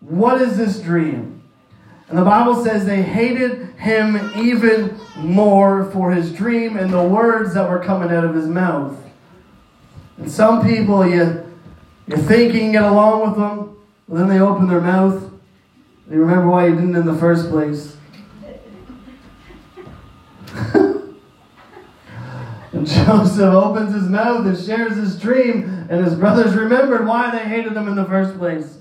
What 0.01 0.41
is 0.41 0.57
this 0.57 0.81
dream? 0.81 1.43
And 2.09 2.17
the 2.17 2.25
Bible 2.25 2.65
says 2.65 2.87
they 2.87 3.03
hated 3.03 3.75
him 3.75 4.33
even 4.35 4.99
more 5.15 5.91
for 5.91 6.11
his 6.11 6.33
dream 6.33 6.79
and 6.79 6.91
the 6.91 7.03
words 7.03 7.53
that 7.53 7.69
were 7.69 7.81
coming 7.81 8.11
out 8.11 8.25
of 8.25 8.35
his 8.35 8.47
mouth. 8.47 8.97
And 10.17 10.33
some 10.33 10.67
people, 10.67 11.07
you, 11.07 11.47
you 12.07 12.17
think 12.17 12.55
you 12.55 12.61
can 12.61 12.73
get 12.73 12.85
along 12.85 13.29
with 13.29 13.39
them, 13.39 13.77
but 14.09 14.17
then 14.17 14.29
they 14.29 14.41
open 14.41 14.69
their 14.69 14.81
mouth. 14.81 15.23
You 16.11 16.19
remember 16.19 16.49
why 16.49 16.69
you 16.69 16.77
didn't 16.77 16.97
in 16.97 17.05
the 17.05 17.15
first 17.15 17.51
place. 17.51 17.99
And 22.73 22.87
Joseph 22.87 23.55
opens 23.55 23.95
his 23.95 24.09
mouth 24.09 24.47
and 24.47 24.59
shares 24.59 24.97
his 24.97 25.19
dream, 25.19 25.87
and 25.91 26.05
his 26.05 26.15
brothers 26.15 26.55
remembered 26.55 27.07
why 27.07 27.31
they 27.31 27.45
hated 27.45 27.75
him 27.75 27.89
in 27.89 27.95
the 27.95 28.05
first 28.05 28.39
place. 28.39 28.79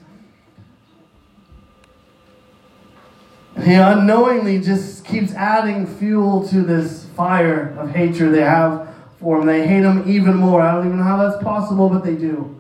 And 3.56 3.66
he 3.66 3.74
unknowingly 3.74 4.62
just 4.62 5.06
keeps 5.06 5.34
adding 5.34 5.86
fuel 5.86 6.48
to 6.48 6.62
this 6.62 7.06
fire 7.18 7.76
of 7.78 7.92
hatred 7.92 8.34
they 8.34 8.42
have 8.42 8.88
for 9.20 9.40
him. 9.40 9.46
They 9.46 9.68
hate 9.68 9.84
him 9.84 10.10
even 10.10 10.36
more. 10.36 10.62
I 10.62 10.74
don't 10.74 10.86
even 10.88 10.98
know 10.98 11.04
how 11.04 11.18
that's 11.18 11.44
possible, 11.44 11.90
but 11.90 12.04
they 12.04 12.16
do. 12.16 12.60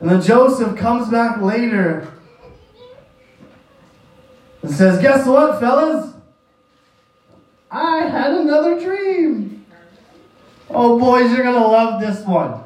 And 0.00 0.10
then 0.10 0.20
Joseph 0.20 0.76
comes 0.76 1.08
back 1.08 1.40
later 1.40 2.12
and 4.62 4.70
says, 4.70 5.00
Guess 5.00 5.26
what, 5.26 5.60
fellas? 5.60 6.12
I 7.70 8.02
had 8.02 8.32
another 8.32 8.80
dream. 8.80 9.53
Oh, 10.74 10.98
boys, 10.98 11.30
you're 11.30 11.44
going 11.44 11.54
to 11.54 11.66
love 11.66 12.00
this 12.00 12.26
one. 12.26 12.60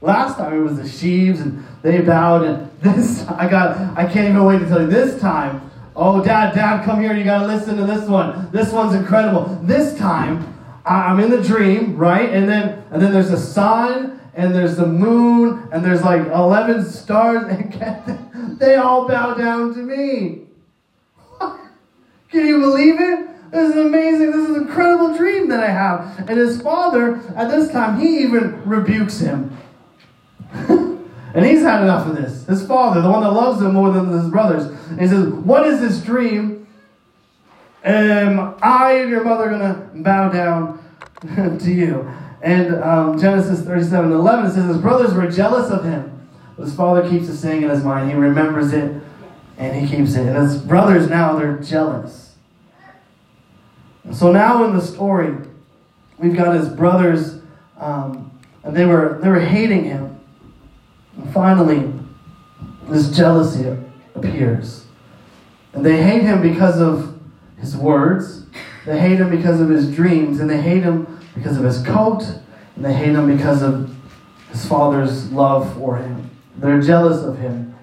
Last 0.00 0.36
time 0.36 0.52
it 0.52 0.62
was 0.62 0.76
the 0.76 0.88
sheaves 0.88 1.40
and 1.40 1.64
they 1.82 2.00
bowed, 2.00 2.42
and 2.42 2.70
this, 2.82 3.24
I 3.28 3.48
got, 3.48 3.96
I 3.96 4.04
can't 4.04 4.30
even 4.30 4.44
wait 4.44 4.58
to 4.58 4.66
tell 4.66 4.80
you. 4.80 4.88
This 4.88 5.20
time, 5.20 5.70
oh, 5.94 6.22
dad, 6.24 6.54
dad, 6.54 6.84
come 6.84 7.00
here, 7.00 7.14
you 7.14 7.22
got 7.22 7.42
to 7.42 7.46
listen 7.46 7.76
to 7.76 7.84
this 7.84 8.08
one. 8.08 8.50
This 8.50 8.72
one's 8.72 8.94
incredible. 8.94 9.60
This 9.62 9.96
time, 9.96 10.52
I'm 10.84 11.20
in 11.20 11.30
the 11.30 11.40
dream, 11.40 11.96
right? 11.96 12.28
And 12.30 12.48
then, 12.48 12.84
and 12.90 13.00
then 13.00 13.12
there's 13.12 13.30
a 13.30 13.38
sun, 13.38 14.20
and 14.34 14.52
there's 14.52 14.76
the 14.76 14.86
moon, 14.86 15.68
and 15.72 15.84
there's 15.84 16.02
like 16.02 16.26
11 16.26 16.84
stars, 16.90 17.44
and 17.48 18.58
they 18.58 18.74
all 18.74 19.06
bow 19.06 19.34
down 19.34 19.72
to 19.74 19.80
me. 19.80 20.42
Can 22.30 22.46
you 22.46 22.58
believe 22.58 23.00
it? 23.00 23.33
This 23.54 23.70
is 23.70 23.76
amazing. 23.76 24.32
This 24.32 24.48
is 24.48 24.56
an 24.56 24.62
incredible 24.62 25.16
dream 25.16 25.48
that 25.50 25.60
I 25.60 25.70
have. 25.70 26.28
And 26.28 26.36
his 26.36 26.60
father, 26.60 27.20
at 27.36 27.48
this 27.52 27.70
time, 27.70 28.00
he 28.00 28.18
even 28.18 28.60
rebukes 28.68 29.20
him. 29.20 29.56
and 30.52 31.46
he's 31.46 31.62
had 31.62 31.82
enough 31.82 32.08
of 32.08 32.16
this. 32.16 32.44
His 32.46 32.66
father, 32.66 33.00
the 33.00 33.08
one 33.08 33.22
that 33.22 33.30
loves 33.30 33.62
him 33.62 33.74
more 33.74 33.92
than 33.92 34.08
his 34.08 34.28
brothers. 34.28 34.64
And 34.64 35.00
he 35.00 35.06
says, 35.06 35.28
What 35.28 35.68
is 35.68 35.78
this 35.78 36.02
dream? 36.02 36.66
Am 37.84 38.56
I 38.60 38.94
and 38.94 39.10
your 39.10 39.22
mother 39.22 39.48
going 39.50 39.60
to 39.60 40.02
bow 40.02 40.30
down 40.30 40.82
to 41.60 41.70
you? 41.70 42.10
And 42.42 42.74
um, 42.82 43.20
Genesis 43.20 43.64
37 43.64 44.10
11, 44.10 44.46
it 44.46 44.54
says, 44.54 44.64
His 44.64 44.78
brothers 44.78 45.14
were 45.14 45.30
jealous 45.30 45.70
of 45.70 45.84
him. 45.84 46.28
But 46.56 46.64
His 46.64 46.74
father 46.74 47.08
keeps 47.08 47.28
the 47.28 47.36
saying 47.36 47.62
in 47.62 47.70
his 47.70 47.84
mind. 47.84 48.10
He 48.10 48.16
remembers 48.16 48.72
it 48.72 49.00
and 49.56 49.76
he 49.76 49.96
keeps 49.96 50.16
it. 50.16 50.26
And 50.26 50.36
his 50.36 50.56
brothers 50.60 51.08
now, 51.08 51.38
they're 51.38 51.58
jealous. 51.58 52.33
So 54.12 54.32
now 54.32 54.64
in 54.64 54.76
the 54.76 54.82
story, 54.82 55.34
we've 56.18 56.36
got 56.36 56.54
his 56.54 56.68
brothers, 56.68 57.40
um, 57.78 58.30
and 58.62 58.76
they 58.76 58.84
were 58.84 59.18
they 59.22 59.28
were 59.28 59.40
hating 59.40 59.84
him. 59.84 60.20
And 61.16 61.32
finally, 61.32 61.92
this 62.88 63.16
jealousy 63.16 63.76
appears, 64.14 64.84
and 65.72 65.84
they 65.84 66.02
hate 66.02 66.22
him 66.22 66.42
because 66.42 66.80
of 66.80 67.18
his 67.58 67.76
words. 67.76 68.46
They 68.84 69.00
hate 69.00 69.18
him 69.18 69.30
because 69.30 69.60
of 69.60 69.70
his 69.70 69.94
dreams, 69.94 70.40
and 70.40 70.50
they 70.50 70.60
hate 70.60 70.82
him 70.82 71.18
because 71.34 71.56
of 71.56 71.64
his 71.64 71.82
coat, 71.82 72.22
and 72.76 72.84
they 72.84 72.92
hate 72.92 73.14
him 73.14 73.34
because 73.34 73.62
of 73.62 73.94
his 74.50 74.66
father's 74.66 75.32
love 75.32 75.72
for 75.74 75.96
him. 75.96 76.30
They're 76.56 76.82
jealous 76.82 77.22
of 77.22 77.38
him 77.38 77.74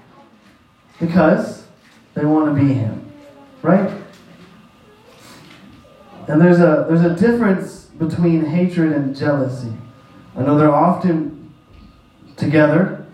because 1.00 1.66
they 2.14 2.24
want 2.24 2.56
to 2.56 2.62
be 2.62 2.74
him, 2.74 3.12
right? 3.62 3.92
And 6.28 6.40
there's 6.40 6.60
a, 6.60 6.86
there's 6.88 7.04
a 7.04 7.16
difference 7.16 7.86
between 7.98 8.46
hatred 8.46 8.94
and 8.94 9.16
jealousy. 9.16 9.74
I 10.36 10.44
know 10.44 10.58
they're 10.58 10.74
often 10.74 11.54
together, 12.38 13.06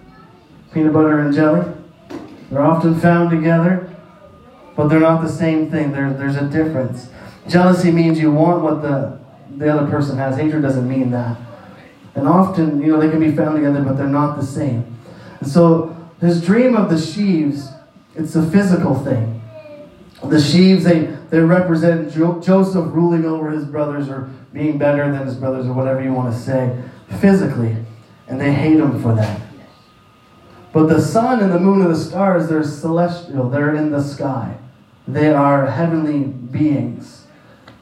peanut 0.74 0.94
butter 0.94 1.20
and 1.20 1.34
jelly. 1.34 1.74
They're 2.50 2.62
often 2.62 3.00
found 3.00 3.30
together, 3.30 3.94
but 4.76 4.88
they're 4.88 5.00
not 5.00 5.22
the 5.22 5.30
same 5.30 5.70
thing. 5.70 5.92
There, 5.92 6.14
there's 6.14 6.36
a 6.36 6.48
difference. 6.48 7.10
Jealousy 7.48 7.92
means 7.92 8.20
you 8.20 8.32
want 8.32 8.64
what 8.64 8.82
the, 8.82 9.20
the 9.58 9.74
other 9.74 9.90
person 9.90 10.18
has. 10.18 10.38
Hatred 10.38 10.62
doesn't 10.62 10.88
mean 10.88 11.12
that. 11.12 11.38
And 12.16 12.28
often, 12.28 12.82
you 12.82 12.88
know, 12.88 13.00
they 13.00 13.10
can 13.10 13.20
be 13.20 13.36
found 13.36 13.56
together, 13.56 13.82
but 13.82 13.98
they're 13.98 14.08
not 14.08 14.38
the 14.38 14.46
same. 14.46 14.98
And 15.40 15.48
so, 15.48 15.96
this 16.20 16.42
dream 16.42 16.76
of 16.76 16.90
the 16.90 17.00
sheaves, 17.00 17.70
it's 18.16 18.36
a 18.36 18.50
physical 18.50 18.96
thing. 18.96 19.42
The 20.24 20.42
sheaves, 20.42 20.84
they, 20.84 21.16
they 21.30 21.40
represent 21.40 22.12
jo- 22.14 22.40
Joseph 22.40 22.86
ruling 22.94 23.26
over 23.26 23.50
his 23.50 23.66
brothers 23.66 24.10
or 24.10 24.30
being 24.54 24.78
better 24.78 25.12
than 25.12 25.26
his 25.26 25.36
brothers 25.36 25.66
or 25.68 25.74
whatever 25.74 26.02
you 26.02 26.14
want 26.14 26.34
to 26.34 26.40
say 26.40 26.82
physically. 27.20 27.76
And 28.28 28.40
they 28.40 28.54
hate 28.54 28.78
him 28.78 29.02
for 29.02 29.14
that. 29.16 29.42
But 30.74 30.88
the 30.88 31.02
sun 31.02 31.40
and 31.40 31.52
the 31.52 31.60
moon 31.60 31.82
and 31.82 31.92
the 31.92 32.00
stars, 32.00 32.50
they're 32.50 32.64
celestial, 32.64 33.50
they're 33.50 33.76
in 33.76 33.92
the 33.92 34.02
sky. 34.02 34.58
They 35.08 35.34
are 35.34 35.66
heavenly 35.66 36.26
beings. 36.26 37.26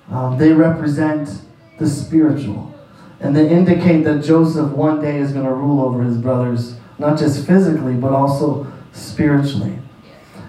Um, 0.10 0.38
they 0.38 0.52
represent 0.52 1.42
the 1.80 1.88
spiritual. 1.88 2.74
And 3.20 3.36
they 3.36 3.50
indicate 3.50 4.04
that 4.04 4.24
Joseph 4.24 4.72
one 4.72 5.02
day 5.02 5.18
is 5.18 5.32
going 5.32 5.46
to 5.46 5.54
rule 5.54 5.84
over 5.84 6.04
his 6.04 6.18
brothers, 6.18 6.76
not 7.00 7.18
just 7.18 7.46
physically, 7.48 7.96
but 7.96 8.14
also 8.14 8.72
spiritually. 8.94 9.80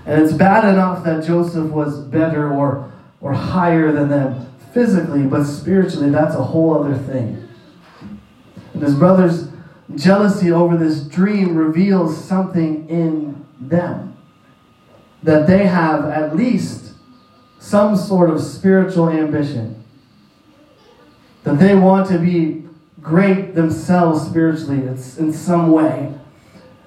And 0.07 0.23
it's 0.23 0.33
bad 0.33 0.65
enough 0.65 1.05
that 1.05 1.25
Joseph 1.25 1.71
was 1.71 1.99
better 1.99 2.53
or, 2.53 2.93
or 3.21 3.33
higher 3.33 3.91
than 3.91 4.09
them 4.09 4.47
physically, 4.73 5.23
but 5.23 5.45
spiritually, 5.45 6.11
that's 6.11 6.35
a 6.35 6.43
whole 6.43 6.79
other 6.79 6.97
thing. 6.97 7.49
And 8.73 8.83
his 8.83 8.95
brother's 8.95 9.49
jealousy 9.95 10.53
over 10.53 10.77
this 10.77 11.03
dream 11.03 11.57
reveals 11.57 12.23
something 12.23 12.89
in 12.89 13.45
them 13.61 14.17
that 15.23 15.47
they 15.47 15.67
have 15.67 16.05
at 16.05 16.37
least 16.37 16.93
some 17.59 17.97
sort 17.97 18.31
of 18.31 18.41
spiritual 18.41 19.09
ambition, 19.09 19.83
that 21.43 21.59
they 21.59 21.75
want 21.75 22.09
to 22.09 22.19
be 22.19 22.65
great 23.03 23.55
themselves 23.55 24.25
spiritually 24.25 24.79
it's 24.87 25.17
in 25.17 25.33
some 25.33 25.73
way. 25.73 26.13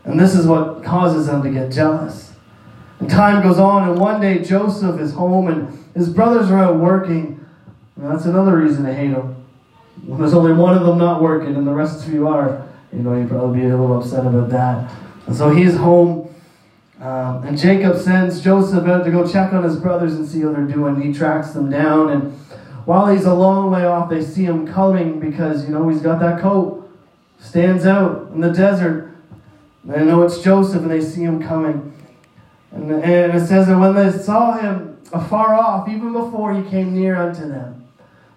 And 0.06 0.20
this 0.20 0.36
is 0.36 0.48
what 0.48 0.84
causes 0.84 1.28
them 1.28 1.44
to 1.44 1.50
get 1.50 1.72
jealous. 1.72 2.29
Time 3.08 3.42
goes 3.42 3.60
on, 3.60 3.90
and 3.90 4.00
one 4.00 4.20
day 4.20 4.40
Joseph 4.40 5.00
is 5.00 5.14
home, 5.14 5.48
and 5.48 5.86
his 5.96 6.10
brothers 6.10 6.52
are 6.52 6.60
out 6.60 6.78
working. 6.78 7.46
And 7.96 8.12
that's 8.12 8.26
another 8.26 8.58
reason 8.58 8.84
to 8.84 8.94
hate 8.94 9.12
him. 9.12 9.36
When 10.06 10.20
there's 10.20 10.34
only 10.34 10.54
one 10.54 10.78
of 10.78 10.86
them 10.86 10.98
not 10.98 11.22
working, 11.22 11.56
and 11.56 11.66
the 11.66 11.74
rest 11.74 12.06
of 12.06 12.14
you 12.14 12.28
are, 12.28 12.68
you 12.92 13.00
know, 13.00 13.18
you'd 13.18 13.30
probably 13.30 13.62
be 13.62 13.66
a 13.66 13.78
little 13.78 14.00
upset 14.00 14.26
about 14.26 14.50
that. 14.50 14.92
And 15.28 15.36
so 15.36 15.50
he's 15.50 15.76
home, 15.76 16.34
um, 17.00 17.44
and 17.44 17.58
Jacob 17.58 17.98
sends 17.98 18.42
Joseph 18.42 18.86
out 18.88 19.06
to 19.06 19.12
go 19.12 19.26
check 19.30 19.54
on 19.54 19.64
his 19.64 19.78
brothers 19.78 20.16
and 20.16 20.28
see 20.28 20.42
how 20.42 20.52
they're 20.52 20.66
doing. 20.66 21.02
He 21.02 21.14
tracks 21.14 21.52
them 21.52 21.70
down, 21.70 22.10
and 22.10 22.34
while 22.86 23.08
he's 23.08 23.26
a 23.26 23.34
long 23.34 23.72
way 23.72 23.86
off, 23.86 24.10
they 24.10 24.24
see 24.24 24.44
him 24.44 24.68
coming 24.68 25.20
because, 25.20 25.66
you 25.66 25.72
know, 25.72 25.88
he's 25.88 26.02
got 26.02 26.20
that 26.20 26.42
coat, 26.42 26.90
stands 27.40 27.86
out 27.86 28.32
in 28.34 28.42
the 28.42 28.52
desert. 28.52 29.16
They 29.86 30.04
know 30.04 30.24
it's 30.24 30.42
Joseph, 30.42 30.82
and 30.82 30.92
they 30.92 31.02
see 31.02 31.24
him 31.24 31.42
coming. 31.42 31.94
And, 32.72 32.92
and 32.92 33.36
it 33.36 33.48
says 33.48 33.68
that 33.68 33.80
when 33.80 33.96
they 33.96 34.12
saw 34.12 34.58
him 34.58 34.98
afar 35.12 35.56
off, 35.56 35.90
even 35.90 36.14
before 36.14 36.54
he 36.54 36.70
came 36.70 36.94
near 36.94 37.16
unto 37.16 37.48
them, 37.48 37.88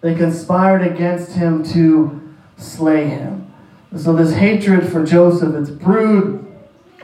they 0.00 0.14
conspired 0.14 0.82
against 0.82 1.32
him 1.32 1.62
to 1.72 2.34
slay 2.56 3.08
him. 3.08 3.52
So 3.96 4.14
this 4.14 4.34
hatred 4.34 4.90
for 4.90 5.04
Joseph, 5.04 5.54
it's 5.54 5.70
brewed 5.70 6.46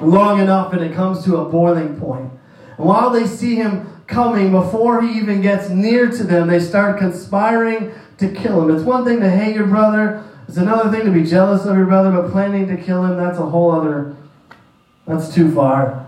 long 0.01 0.41
enough 0.41 0.73
and 0.73 0.83
it 0.83 0.95
comes 0.95 1.25
to 1.25 1.37
a 1.37 1.45
boiling 1.49 2.01
point. 2.01 2.31
And 2.79 2.87
while 2.87 3.11
they 3.11 3.27
see 3.27 3.57
him 3.57 4.03
coming, 4.07 4.51
before 4.51 5.03
he 5.03 5.19
even 5.19 5.43
gets 5.43 5.69
near 5.69 6.11
to 6.11 6.25
them, 6.25 6.49
they 6.49 6.61
start 6.61 6.99
conspiring 6.99 7.93
to 8.17 8.33
kill 8.33 8.63
him. 8.63 8.75
It's 8.75 8.85
one 8.85 9.05
thing 9.05 9.21
to 9.21 9.31
hate 9.31 9.55
your 9.55 9.67
brother, 9.67 10.25
it's 10.49 10.57
another 10.57 10.91
thing 10.91 11.05
to 11.05 11.13
be 11.13 11.29
jealous 11.29 11.67
of 11.67 11.77
your 11.77 11.87
brother, 11.87 12.11
but 12.11 12.33
planning 12.33 12.67
to 12.69 12.77
kill 12.77 13.05
him, 13.05 13.19
that's 13.19 13.39
a 13.39 13.45
whole 13.45 13.71
other, 13.71 14.17
that's 15.07 15.33
too 15.35 15.55
far 15.55 16.08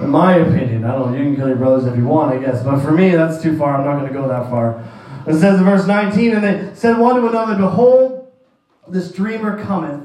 in 0.00 0.10
my 0.10 0.36
opinion. 0.36 0.84
I 0.84 0.92
don't 0.92 1.12
know, 1.12 1.18
you 1.18 1.24
can 1.24 1.36
kill 1.36 1.48
your 1.48 1.56
brothers 1.56 1.86
if 1.86 1.96
you 1.96 2.04
want, 2.04 2.34
I 2.34 2.38
guess. 2.38 2.62
But 2.62 2.80
for 2.80 2.92
me, 2.92 3.10
that's 3.10 3.42
too 3.42 3.56
far. 3.58 3.76
I'm 3.76 3.84
not 3.84 3.98
going 3.98 4.12
to 4.12 4.12
go 4.12 4.28
that 4.28 4.48
far. 4.50 4.84
It 5.26 5.38
says 5.38 5.58
in 5.58 5.64
verse 5.64 5.86
19, 5.86 6.36
and 6.36 6.44
they 6.44 6.74
said 6.74 6.98
one 6.98 7.16
to 7.16 7.26
another, 7.26 7.56
Behold, 7.56 8.32
this 8.86 9.12
dreamer 9.12 9.62
cometh. 9.64 10.02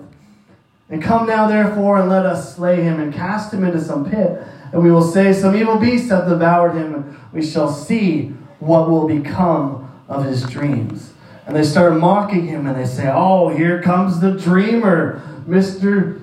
And 0.90 1.02
come 1.02 1.28
now, 1.28 1.48
therefore, 1.48 2.00
and 2.00 2.10
let 2.10 2.26
us 2.26 2.56
slay 2.56 2.82
him 2.82 3.00
and 3.00 3.14
cast 3.14 3.54
him 3.54 3.64
into 3.64 3.80
some 3.80 4.10
pit. 4.10 4.44
And 4.74 4.84
we 4.84 4.92
will 4.92 5.02
say, 5.04 5.34
Some 5.34 5.56
evil 5.56 5.78
beast 5.78 6.10
hath 6.10 6.28
devoured 6.28 6.74
him, 6.74 6.94
and 6.94 7.18
we 7.32 7.46
shall 7.46 7.72
see 7.72 8.34
what 8.60 8.90
will 8.90 9.08
become 9.08 9.84
of 10.08 10.26
his 10.26 10.44
dreams. 10.44 11.14
And 11.46 11.56
they 11.56 11.64
start 11.64 12.00
mocking 12.00 12.48
him 12.48 12.68
and 12.68 12.78
they 12.78 12.86
say, 12.86 13.12
Oh, 13.14 13.50
here 13.50 13.82
comes 13.82 14.20
the 14.20 14.32
dreamer, 14.32 15.22
Mr. 15.48 16.23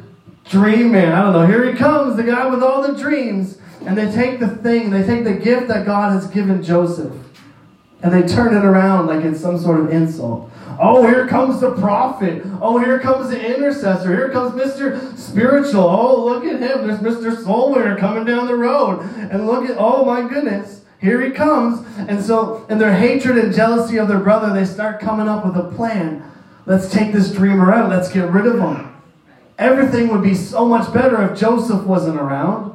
Dreamman. 0.50 1.12
I 1.12 1.22
don't 1.22 1.32
know. 1.32 1.46
Here 1.46 1.70
he 1.70 1.78
comes, 1.78 2.16
the 2.16 2.24
guy 2.24 2.46
with 2.46 2.62
all 2.62 2.82
the 2.82 2.98
dreams. 2.98 3.58
And 3.86 3.96
they 3.96 4.10
take 4.12 4.40
the 4.40 4.48
thing, 4.48 4.90
they 4.90 5.04
take 5.04 5.24
the 5.24 5.34
gift 5.34 5.68
that 5.68 5.86
God 5.86 6.12
has 6.12 6.26
given 6.26 6.62
Joseph, 6.62 7.14
and 8.02 8.12
they 8.12 8.22
turn 8.22 8.54
it 8.54 8.64
around 8.64 9.06
like 9.06 9.24
it's 9.24 9.40
some 9.40 9.58
sort 9.58 9.80
of 9.80 9.90
insult. 9.90 10.50
Oh, 10.78 11.06
here 11.06 11.26
comes 11.26 11.60
the 11.60 11.72
prophet. 11.72 12.42
Oh, 12.60 12.78
here 12.78 12.98
comes 12.98 13.30
the 13.30 13.54
intercessor. 13.54 14.14
Here 14.14 14.30
comes 14.30 14.52
Mr. 14.52 15.16
Spiritual. 15.16 15.82
Oh, 15.82 16.24
look 16.24 16.44
at 16.44 16.60
him. 16.60 16.86
There's 16.86 17.00
Mr. 17.00 17.42
Soul 17.44 17.72
Winner 17.72 17.96
coming 17.96 18.24
down 18.24 18.46
the 18.46 18.56
road. 18.56 19.00
And 19.30 19.46
look 19.46 19.68
at, 19.68 19.76
oh 19.78 20.04
my 20.04 20.26
goodness, 20.26 20.82
here 20.98 21.20
he 21.20 21.30
comes. 21.30 21.86
And 21.96 22.22
so, 22.22 22.66
in 22.70 22.78
their 22.78 22.94
hatred 22.94 23.36
and 23.36 23.54
jealousy 23.54 23.98
of 23.98 24.08
their 24.08 24.20
brother, 24.20 24.54
they 24.54 24.64
start 24.64 25.00
coming 25.00 25.28
up 25.28 25.44
with 25.44 25.56
a 25.56 25.70
plan. 25.74 26.22
Let's 26.64 26.90
take 26.90 27.12
this 27.12 27.30
dreamer 27.32 27.72
out. 27.72 27.90
Let's 27.90 28.10
get 28.10 28.30
rid 28.30 28.46
of 28.46 28.58
him. 28.58 28.89
Everything 29.60 30.08
would 30.08 30.22
be 30.22 30.34
so 30.34 30.64
much 30.64 30.90
better 30.90 31.22
if 31.22 31.38
Joseph 31.38 31.84
wasn't 31.84 32.18
around. 32.18 32.72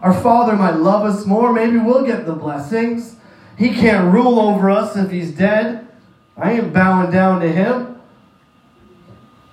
Our 0.00 0.14
Father 0.14 0.56
might 0.56 0.76
love 0.76 1.04
us 1.04 1.26
more. 1.26 1.52
Maybe 1.52 1.76
we'll 1.76 2.06
get 2.06 2.24
the 2.24 2.32
blessings. 2.32 3.16
He 3.58 3.74
can't 3.74 4.10
rule 4.10 4.40
over 4.40 4.70
us 4.70 4.96
if 4.96 5.10
he's 5.10 5.32
dead. 5.32 5.86
I 6.34 6.52
ain't 6.52 6.72
bowing 6.72 7.10
down 7.10 7.42
to 7.42 7.52
him. 7.52 8.00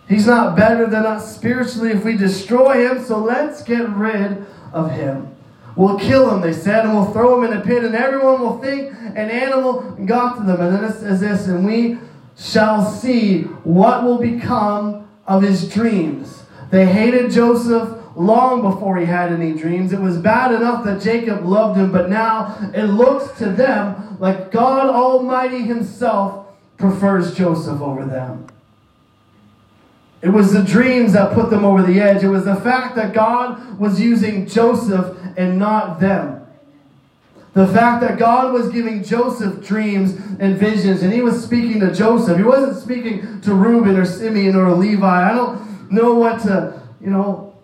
He's 0.08 0.26
not 0.26 0.56
better 0.56 0.88
than 0.88 1.06
us 1.06 1.36
spiritually 1.36 1.92
if 1.92 2.06
we 2.06 2.16
destroy 2.16 2.88
him, 2.88 3.04
so 3.04 3.20
let's 3.20 3.62
get 3.62 3.90
rid 3.90 4.46
of 4.72 4.92
him. 4.92 5.36
We'll 5.76 6.00
kill 6.00 6.34
him, 6.34 6.40
they 6.40 6.54
said, 6.54 6.86
and 6.86 6.94
we'll 6.94 7.12
throw 7.12 7.38
him 7.38 7.52
in 7.52 7.58
a 7.58 7.62
pit, 7.62 7.84
and 7.84 7.94
everyone 7.94 8.40
will 8.40 8.60
think 8.60 8.94
an 8.94 9.30
animal 9.30 9.82
got 10.06 10.38
to 10.38 10.44
them. 10.44 10.62
And 10.62 10.74
then 10.74 10.86
it 10.86 10.94
says 10.94 11.20
this, 11.20 11.48
and 11.48 11.66
we 11.66 11.98
shall 12.38 12.90
see 12.90 13.42
what 13.66 14.04
will 14.04 14.20
become 14.20 15.09
of 15.30 15.44
his 15.44 15.72
dreams. 15.72 16.44
They 16.72 16.86
hated 16.88 17.32
Joseph 17.32 17.98
long 18.16 18.62
before 18.62 18.98
he 18.98 19.06
had 19.06 19.32
any 19.32 19.54
dreams. 19.54 19.94
It 19.94 20.02
was 20.02 20.18
bad 20.18 20.52
enough 20.52 20.84
that 20.86 21.02
Jacob 21.02 21.46
loved 21.46 21.80
him, 21.80 21.92
but 21.92 22.10
now 22.10 22.72
it 22.74 22.86
looks 22.86 23.38
to 23.38 23.46
them 23.46 24.18
like 24.20 24.52
God 24.52 24.90
Almighty 24.90 25.62
Himself 25.62 26.48
prefers 26.78 27.36
Joseph 27.36 27.80
over 27.80 28.06
them. 28.06 28.48
It 30.22 30.30
was 30.30 30.52
the 30.52 30.64
dreams 30.64 31.14
that 31.14 31.34
put 31.34 31.50
them 31.50 31.64
over 31.64 31.82
the 31.82 32.02
edge. 32.02 32.24
It 32.24 32.30
was 32.30 32.44
the 32.44 32.56
fact 32.56 32.96
that 32.96 33.14
God 33.14 33.80
was 33.80 34.02
using 34.02 34.48
Joseph 34.48 35.16
and 35.38 35.58
not 35.58 36.00
them. 36.00 36.39
The 37.54 37.68
fact 37.68 38.02
that 38.02 38.20
God 38.20 38.54
was 38.54 38.70
giving 38.70 39.04
Joseph 39.04 39.66
dreams 39.66 40.14
and 40.40 40.58
visions, 40.58 41.02
and 41.02 41.12
he 41.12 41.22
was 41.22 41.44
speaking 41.44 41.80
to 41.80 41.94
Joseph. 41.94 42.38
He 42.38 42.44
wasn't 42.44 42.78
speaking 42.78 43.42
to 43.42 43.54
Reuben 43.54 43.98
or 43.98 44.06
Simeon 44.06 44.56
or 44.56 44.72
Levi. 44.72 45.32
I 45.32 45.34
don't 45.34 45.92
know 45.92 46.14
what 46.14 46.42
to, 46.44 46.82
you 47.02 47.10
know. 47.10 47.56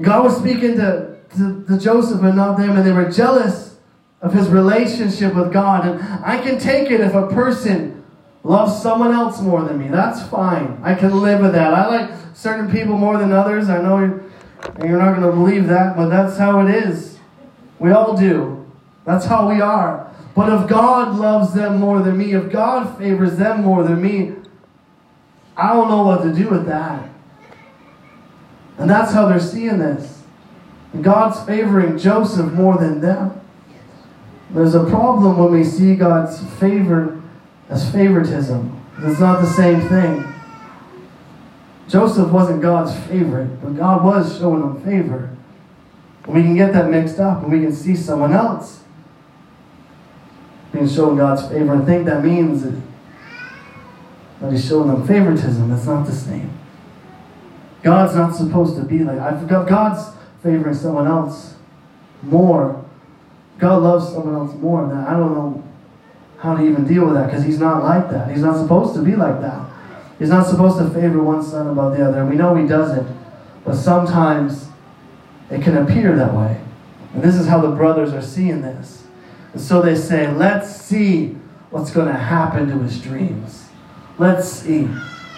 God 0.00 0.24
was 0.24 0.36
speaking 0.36 0.76
to, 0.76 1.16
to, 1.36 1.64
to 1.68 1.78
Joseph 1.78 2.22
and 2.22 2.36
not 2.36 2.58
them, 2.58 2.76
and 2.76 2.86
they 2.86 2.92
were 2.92 3.10
jealous 3.10 3.76
of 4.20 4.32
his 4.32 4.48
relationship 4.48 5.34
with 5.34 5.52
God. 5.52 5.86
And 5.86 6.02
I 6.24 6.42
can 6.42 6.58
take 6.58 6.90
it 6.90 7.00
if 7.00 7.14
a 7.14 7.28
person 7.28 8.04
loves 8.42 8.80
someone 8.82 9.12
else 9.12 9.40
more 9.40 9.62
than 9.62 9.78
me. 9.78 9.88
That's 9.88 10.22
fine. 10.28 10.80
I 10.82 10.94
can 10.94 11.20
live 11.20 11.40
with 11.40 11.52
that. 11.52 11.72
I 11.72 11.86
like 11.86 12.10
certain 12.34 12.70
people 12.70 12.96
more 12.96 13.18
than 13.18 13.32
others. 13.32 13.68
I 13.68 13.80
know 13.80 13.98
you're 14.80 14.98
not 14.98 15.16
going 15.16 15.22
to 15.22 15.32
believe 15.32 15.68
that, 15.68 15.96
but 15.96 16.08
that's 16.08 16.36
how 16.38 16.66
it 16.66 16.74
is. 16.74 17.18
We 17.78 17.92
all 17.92 18.16
do. 18.16 18.55
That's 19.06 19.24
how 19.24 19.48
we 19.48 19.60
are. 19.60 20.12
But 20.34 20.52
if 20.52 20.68
God 20.68 21.16
loves 21.16 21.54
them 21.54 21.78
more 21.78 22.02
than 22.02 22.18
me, 22.18 22.34
if 22.34 22.50
God 22.52 22.98
favors 22.98 23.36
them 23.36 23.62
more 23.62 23.82
than 23.82 24.02
me, 24.02 24.34
I 25.56 25.72
don't 25.72 25.88
know 25.88 26.02
what 26.02 26.22
to 26.24 26.34
do 26.34 26.50
with 26.50 26.66
that. 26.66 27.08
And 28.76 28.90
that's 28.90 29.12
how 29.12 29.28
they're 29.28 29.40
seeing 29.40 29.78
this. 29.78 30.22
God's 31.00 31.40
favoring 31.46 31.96
Joseph 31.96 32.52
more 32.52 32.76
than 32.76 33.00
them. 33.00 33.40
There's 34.50 34.74
a 34.74 34.84
problem 34.84 35.38
when 35.38 35.52
we 35.52 35.64
see 35.64 35.94
God's 35.94 36.44
favor 36.58 37.22
as 37.70 37.90
favoritism. 37.90 38.78
It's 38.98 39.20
not 39.20 39.40
the 39.40 39.50
same 39.50 39.80
thing. 39.88 40.24
Joseph 41.88 42.30
wasn't 42.30 42.60
God's 42.60 42.94
favorite, 43.06 43.62
but 43.62 43.76
God 43.76 44.04
was 44.04 44.38
showing 44.38 44.62
him 44.62 44.82
favor. 44.82 45.36
We 46.26 46.42
can 46.42 46.56
get 46.56 46.72
that 46.72 46.90
mixed 46.90 47.20
up 47.20 47.42
and 47.42 47.52
we 47.52 47.60
can 47.60 47.72
see 47.72 47.94
someone 47.94 48.32
else 48.32 48.82
being 50.76 50.88
shown 50.88 51.16
God's 51.16 51.46
favor 51.48 51.74
and 51.74 51.86
think 51.86 52.06
that 52.06 52.22
means 52.22 52.62
that, 52.62 54.50
he's 54.50 54.68
showing 54.68 54.88
them 54.88 55.06
favoritism. 55.06 55.70
That's 55.70 55.86
not 55.86 56.06
the 56.06 56.12
same. 56.12 56.52
God's 57.82 58.14
not 58.14 58.34
supposed 58.34 58.76
to 58.76 58.82
be 58.82 58.98
like 58.98 59.18
I 59.18 59.38
forgot 59.40 59.66
God's 59.68 60.14
favoring 60.42 60.74
someone 60.74 61.06
else 61.06 61.54
more. 62.22 62.84
God 63.58 63.82
loves 63.82 64.12
someone 64.12 64.34
else 64.34 64.54
more. 64.56 64.86
That 64.88 65.08
I 65.08 65.12
don't 65.12 65.34
know 65.34 65.64
how 66.38 66.56
to 66.56 66.62
even 66.64 66.86
deal 66.86 67.06
with 67.06 67.14
that 67.14 67.26
because 67.26 67.44
he's 67.44 67.58
not 67.58 67.82
like 67.82 68.10
that. 68.10 68.30
He's 68.30 68.42
not 68.42 68.60
supposed 68.60 68.94
to 68.94 69.02
be 69.02 69.16
like 69.16 69.40
that. 69.40 69.70
He's 70.18 70.30
not 70.30 70.46
supposed 70.46 70.78
to 70.78 70.90
favor 70.90 71.22
one 71.22 71.42
son 71.42 71.68
above 71.68 71.96
the 71.96 72.06
other. 72.06 72.24
We 72.24 72.36
know 72.36 72.54
he 72.54 72.66
doesn't. 72.66 73.06
But 73.64 73.76
sometimes 73.76 74.68
it 75.50 75.62
can 75.62 75.76
appear 75.76 76.14
that 76.16 76.34
way. 76.34 76.60
And 77.14 77.22
this 77.22 77.34
is 77.34 77.46
how 77.46 77.60
the 77.60 77.70
brothers 77.70 78.12
are 78.12 78.22
seeing 78.22 78.62
this. 78.62 79.05
And 79.56 79.64
so 79.64 79.80
they 79.80 79.94
say, 79.94 80.30
let's 80.30 80.76
see 80.76 81.28
what's 81.70 81.90
going 81.90 82.08
to 82.08 82.12
happen 82.12 82.68
to 82.68 82.78
his 82.80 83.00
dreams. 83.00 83.70
Let's 84.18 84.46
see. 84.46 84.86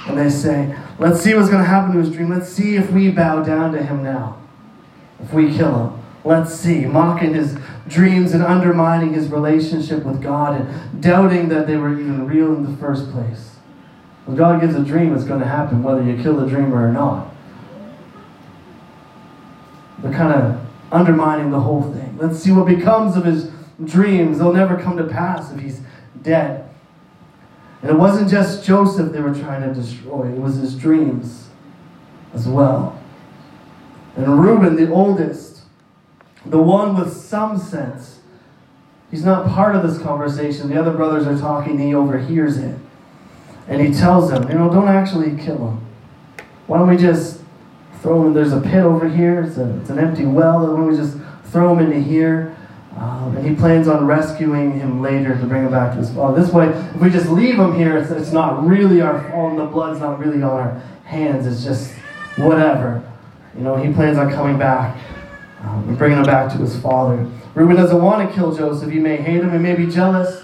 And 0.08 0.18
they 0.18 0.28
say, 0.28 0.76
let's 0.98 1.20
see 1.20 1.34
what's 1.34 1.48
going 1.48 1.62
to 1.62 1.68
happen 1.68 1.92
to 1.92 2.00
his 2.00 2.10
dream. 2.10 2.28
Let's 2.28 2.48
see 2.48 2.74
if 2.74 2.90
we 2.90 3.12
bow 3.12 3.44
down 3.44 3.70
to 3.74 3.80
him 3.80 4.02
now. 4.02 4.42
If 5.22 5.32
we 5.32 5.56
kill 5.56 5.90
him. 5.90 6.04
Let's 6.24 6.52
see. 6.52 6.84
Mocking 6.84 7.32
his 7.32 7.58
dreams 7.86 8.32
and 8.32 8.42
undermining 8.42 9.12
his 9.12 9.28
relationship 9.28 10.02
with 10.02 10.20
God 10.20 10.60
and 10.60 11.00
doubting 11.00 11.48
that 11.50 11.68
they 11.68 11.76
were 11.76 11.92
even 11.92 12.26
real 12.26 12.52
in 12.56 12.68
the 12.68 12.76
first 12.78 13.12
place. 13.12 13.54
When 14.24 14.36
God 14.36 14.60
gives 14.60 14.74
a 14.74 14.82
dream, 14.82 15.14
it's 15.14 15.22
going 15.22 15.38
to 15.38 15.46
happen 15.46 15.84
whether 15.84 16.02
you 16.02 16.20
kill 16.20 16.38
the 16.38 16.48
dreamer 16.48 16.88
or 16.88 16.90
not. 16.90 17.32
They're 20.00 20.12
kind 20.12 20.32
of 20.32 20.66
undermining 20.90 21.52
the 21.52 21.60
whole 21.60 21.82
thing. 21.92 22.18
Let's 22.18 22.40
see 22.40 22.50
what 22.50 22.66
becomes 22.66 23.16
of 23.16 23.24
his 23.24 23.52
dreams. 23.84 24.38
They'll 24.38 24.52
never 24.52 24.76
come 24.76 24.96
to 24.96 25.04
pass 25.04 25.52
if 25.52 25.60
he's 25.60 25.80
dead. 26.22 26.68
And 27.82 27.90
it 27.90 27.96
wasn't 27.96 28.30
just 28.30 28.64
Joseph 28.64 29.12
they 29.12 29.20
were 29.20 29.34
trying 29.34 29.62
to 29.62 29.72
destroy, 29.72 30.28
it 30.28 30.38
was 30.38 30.56
his 30.56 30.76
dreams 30.76 31.48
as 32.34 32.48
well. 32.48 33.00
And 34.16 34.40
Reuben, 34.40 34.74
the 34.76 34.90
oldest, 34.90 35.62
the 36.44 36.58
one 36.58 36.96
with 36.96 37.12
some 37.12 37.56
sense, 37.56 38.18
he's 39.10 39.24
not 39.24 39.48
part 39.48 39.76
of 39.76 39.88
this 39.88 40.02
conversation. 40.02 40.68
The 40.68 40.80
other 40.80 40.92
brothers 40.92 41.26
are 41.26 41.38
talking, 41.38 41.78
he 41.78 41.94
overhears 41.94 42.58
it. 42.58 42.76
And 43.68 43.80
he 43.80 43.92
tells 43.92 44.30
them, 44.30 44.48
you 44.48 44.56
know, 44.56 44.70
don't 44.70 44.88
actually 44.88 45.36
kill 45.36 45.68
him. 45.68 45.86
Why 46.66 46.78
don't 46.78 46.88
we 46.88 46.96
just 46.96 47.42
throw 48.00 48.26
him? 48.26 48.34
There's 48.34 48.52
a 48.52 48.60
pit 48.60 48.82
over 48.82 49.08
here, 49.08 49.42
it's, 49.42 49.56
a, 49.56 49.78
it's 49.78 49.90
an 49.90 49.98
empty 49.98 50.24
well. 50.24 50.60
Why 50.60 50.66
don't 50.66 50.88
we 50.88 50.96
just 50.96 51.16
throw 51.44 51.76
him 51.76 51.86
into 51.86 52.00
here? 52.00 52.56
Um, 52.98 53.36
and 53.36 53.46
he 53.46 53.54
plans 53.54 53.86
on 53.86 54.06
rescuing 54.06 54.72
him 54.72 55.00
later 55.00 55.38
to 55.38 55.46
bring 55.46 55.62
him 55.62 55.70
back 55.70 55.92
to 55.92 55.98
his 55.98 56.10
father. 56.10 56.40
This 56.40 56.52
way, 56.52 56.66
if 56.66 56.96
we 56.96 57.10
just 57.10 57.28
leave 57.28 57.56
him 57.56 57.76
here, 57.76 57.96
it's, 57.96 58.10
it's 58.10 58.32
not 58.32 58.66
really 58.66 59.00
our 59.00 59.22
fault, 59.30 59.50
and 59.50 59.58
the 59.58 59.66
blood's 59.66 60.00
not 60.00 60.18
really 60.18 60.42
on 60.42 60.50
our 60.50 60.82
hands. 61.04 61.46
It's 61.46 61.62
just 61.62 61.92
whatever. 62.36 63.08
You 63.56 63.62
know, 63.62 63.76
he 63.76 63.92
plans 63.92 64.18
on 64.18 64.32
coming 64.32 64.58
back 64.58 64.98
um, 65.60 65.88
and 65.88 65.96
bringing 65.96 66.18
him 66.18 66.24
back 66.24 66.50
to 66.52 66.58
his 66.58 66.76
father. 66.80 67.24
Reuben 67.54 67.76
doesn't 67.76 68.02
want 68.02 68.28
to 68.28 68.34
kill 68.34 68.52
Joseph. 68.52 68.90
He 68.90 68.98
may 68.98 69.16
hate 69.16 69.42
him, 69.42 69.52
he 69.52 69.58
may 69.58 69.76
be 69.76 69.86
jealous, 69.86 70.42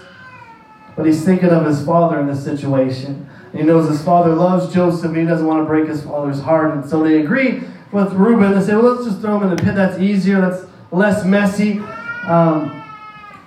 but 0.95 1.05
he's 1.05 1.25
thinking 1.25 1.49
of 1.49 1.65
his 1.65 1.85
father 1.85 2.21
in 2.21 2.27
this 2.27 2.41
situation. 2.41 3.29
He 3.51 3.63
knows 3.63 3.89
his 3.89 4.01
father 4.01 4.33
loves 4.33 4.73
Joseph, 4.73 5.11
and 5.11 5.17
he 5.17 5.25
doesn't 5.25 5.45
want 5.45 5.59
to 5.59 5.65
break 5.65 5.89
his 5.89 6.03
father's 6.03 6.39
heart. 6.39 6.73
And 6.73 6.89
so 6.89 7.03
they 7.03 7.19
agree 7.19 7.63
with 7.91 8.13
Reuben. 8.13 8.53
They 8.53 8.65
say, 8.65 8.75
well, 8.75 8.93
let's 8.93 9.05
just 9.05 9.19
throw 9.19 9.37
him 9.37 9.49
in 9.49 9.55
the 9.55 9.61
pit. 9.61 9.75
That's 9.75 9.99
easier, 9.99 10.39
that's 10.39 10.65
less 10.91 11.25
messy. 11.25 11.81
Um, 12.27 12.83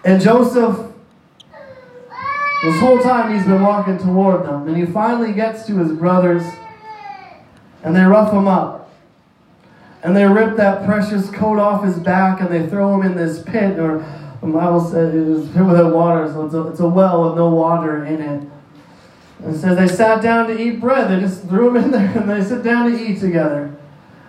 and 0.04 0.22
Joseph, 0.22 0.92
this 2.62 2.80
whole 2.80 3.00
time 3.00 3.34
he's 3.34 3.44
been 3.44 3.62
walking 3.62 3.98
toward 3.98 4.46
them, 4.46 4.68
and 4.68 4.76
he 4.76 4.86
finally 4.86 5.32
gets 5.32 5.66
to 5.66 5.78
his 5.78 5.92
brothers, 5.92 6.42
and 7.82 7.94
they 7.94 8.02
rough 8.02 8.32
him 8.32 8.48
up. 8.48 8.90
And 10.02 10.16
they 10.16 10.24
rip 10.24 10.56
that 10.56 10.86
precious 10.86 11.28
coat 11.30 11.58
off 11.58 11.84
his 11.84 11.98
back, 11.98 12.40
and 12.40 12.48
they 12.48 12.68
throw 12.68 13.00
him 13.00 13.10
in 13.10 13.16
this 13.16 13.42
pit, 13.42 13.78
or 13.78 13.98
the 14.40 14.46
Bible 14.46 14.80
says 14.80 15.14
it 15.14 15.26
was 15.26 15.48
pit 15.48 15.64
without 15.64 15.92
water, 15.92 16.28
so 16.32 16.46
it's 16.46 16.54
a, 16.54 16.68
it's 16.68 16.80
a 16.80 16.88
well 16.88 17.24
with 17.28 17.36
no 17.36 17.48
water 17.48 18.04
in 18.04 18.20
it. 18.20 18.48
And 19.40 19.54
it 19.54 19.58
says 19.58 19.76
they 19.76 19.88
sat 19.88 20.22
down 20.22 20.48
to 20.48 20.60
eat 20.60 20.80
bread. 20.80 21.10
They 21.10 21.20
just 21.20 21.42
threw 21.48 21.76
him 21.76 21.84
in 21.84 21.90
there 21.90 22.18
and 22.18 22.28
they 22.28 22.42
sit 22.42 22.62
down 22.62 22.90
to 22.90 22.98
eat 22.98 23.20
together. 23.20 23.74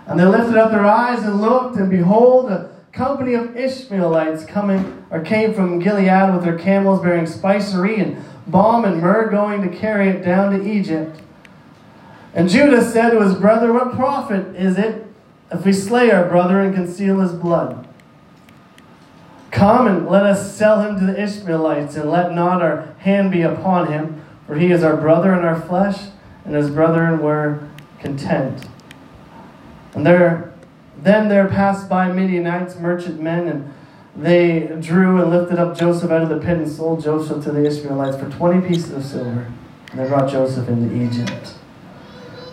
And 0.06 0.20
they 0.20 0.26
lifted 0.26 0.56
up 0.58 0.72
their 0.72 0.86
eyes 0.86 1.24
and 1.24 1.42
looked, 1.42 1.78
and 1.78 1.90
behold, 1.90 2.52
a 2.52 2.79
company 2.92 3.34
of 3.34 3.56
Ishmaelites 3.56 4.46
coming 4.46 5.06
or 5.10 5.22
came 5.22 5.54
from 5.54 5.80
Gilead 5.80 6.34
with 6.34 6.44
their 6.44 6.58
camels 6.58 7.02
bearing 7.02 7.28
spicery 7.28 8.00
and 8.00 8.24
balm 8.48 8.86
and 8.86 9.02
myrrh, 9.02 9.30
going 9.30 9.62
to 9.62 9.76
carry 9.76 10.10
it 10.10 10.24
down 10.24 10.58
to 10.58 10.68
Egypt. 10.68 11.22
And 12.34 12.50
Judah 12.50 12.84
said 12.84 13.12
to 13.12 13.22
his 13.22 13.36
brother, 13.36 13.74
What 13.74 13.94
profit 13.94 14.56
is 14.56 14.78
it 14.78 15.06
if 15.52 15.66
we 15.66 15.74
slay 15.74 16.12
our 16.12 16.28
brother 16.28 16.60
and 16.60 16.74
conceal 16.74 17.20
his 17.20 17.34
blood? 17.34 17.88
Come 19.52 19.88
and 19.88 20.08
let 20.08 20.26
us 20.26 20.56
sell 20.56 20.82
him 20.82 21.00
to 21.00 21.06
the 21.06 21.22
Ishmaelites, 21.22 21.96
and 21.96 22.10
let 22.10 22.34
not 22.34 22.62
our 22.62 22.94
hand 23.00 23.32
be 23.32 23.42
upon 23.42 23.92
him, 23.92 24.22
for 24.46 24.56
he 24.56 24.72
is 24.72 24.84
our 24.84 24.96
brother 24.96 25.34
in 25.34 25.44
our 25.44 25.60
flesh, 25.60 26.10
and 26.46 26.54
his 26.54 26.70
brethren 26.70 27.20
were 27.20 27.68
content. 28.00 28.68
And 29.94 30.06
there, 30.06 30.49
then 31.04 31.30
there 31.30 31.48
passed 31.48 31.90
by 31.90 32.12
Midianites, 32.12 32.78
merchant 32.78 33.22
men, 33.22 33.48
and 33.48 33.74
they 34.16 34.76
drew 34.82 35.22
and 35.22 35.32
lifted 35.32 35.60
up 35.60 35.78
Joseph 35.78 36.12
out 36.12 36.24
of 36.24 36.30
the 36.30 36.40
pit 36.40 36.58
and 36.58 36.70
sold 36.70 37.04
Joseph 37.04 37.44
to 37.44 37.52
the 37.52 37.66
Ishmaelites 37.66 38.18
for 38.18 38.30
20 38.30 38.68
pieces 38.68 38.92
of 38.92 39.04
silver. 39.04 39.52
And 39.92 40.00
they 40.00 40.08
brought 40.08 40.30
Joseph 40.30 40.68
into 40.68 40.94
Egypt. 40.94 41.56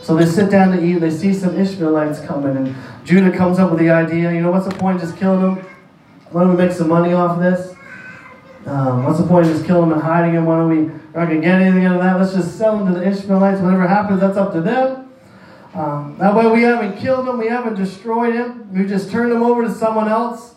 So 0.03 0.15
they 0.15 0.25
sit 0.25 0.51
down 0.51 0.77
to 0.77 0.85
eat. 0.85 1.01
They 1.01 1.11
see 1.11 1.35
some 1.35 1.59
Ishmaelites 1.59 2.21
coming, 2.21 2.57
and 2.57 2.77
Judah 3.05 3.37
comes 3.37 3.59
up 3.59 3.71
with 3.71 3.81
the 3.81 3.91
idea. 3.91 4.33
You 4.33 4.41
know, 4.41 4.53
what's 4.53 4.69
the 4.69 4.75
point 4.75 5.01
just 5.01 5.17
killing 5.17 5.41
them? 5.41 5.67
Why 6.31 6.43
don't 6.43 6.51
we 6.51 6.57
make 6.57 6.71
some 6.71 6.89
money 6.89 7.13
off 7.13 7.39
of 7.39 7.43
this? 7.43 7.75
Um, 8.67 9.05
what's 9.05 9.19
the 9.19 9.27
point 9.27 9.47
just 9.47 9.65
killing 9.65 9.91
them 9.91 9.99
and 9.99 10.03
hiding 10.03 10.35
them? 10.35 10.47
Why 10.47 10.59
don't 10.59 10.69
we? 10.69 10.83
We're 10.85 11.21
not 11.21 11.29
gonna 11.29 11.41
get 11.41 11.61
anything 11.61 11.85
out 11.87 11.97
of 11.97 12.03
that. 12.03 12.21
Let's 12.21 12.35
just 12.35 12.57
sell 12.57 12.79
them 12.79 12.93
to 12.93 13.01
the 13.01 13.07
Ishmaelites. 13.07 13.61
Whatever 13.61 13.87
happens, 13.87 14.21
that's 14.21 14.37
up 14.37 14.53
to 14.53 14.61
them. 14.61 15.06
Um, 15.77 16.17
that 16.19 16.35
way, 16.35 16.47
we 16.47 16.63
haven't 16.63 16.99
killed 16.99 17.27
them. 17.27 17.39
We 17.39 17.49
haven't 17.49 17.75
destroyed 17.75 18.35
him. 18.35 18.73
We 18.73 18.87
just 18.87 19.11
turned 19.11 19.31
him 19.31 19.43
over 19.43 19.63
to 19.63 19.75
someone 19.75 20.09
else. 20.09 20.55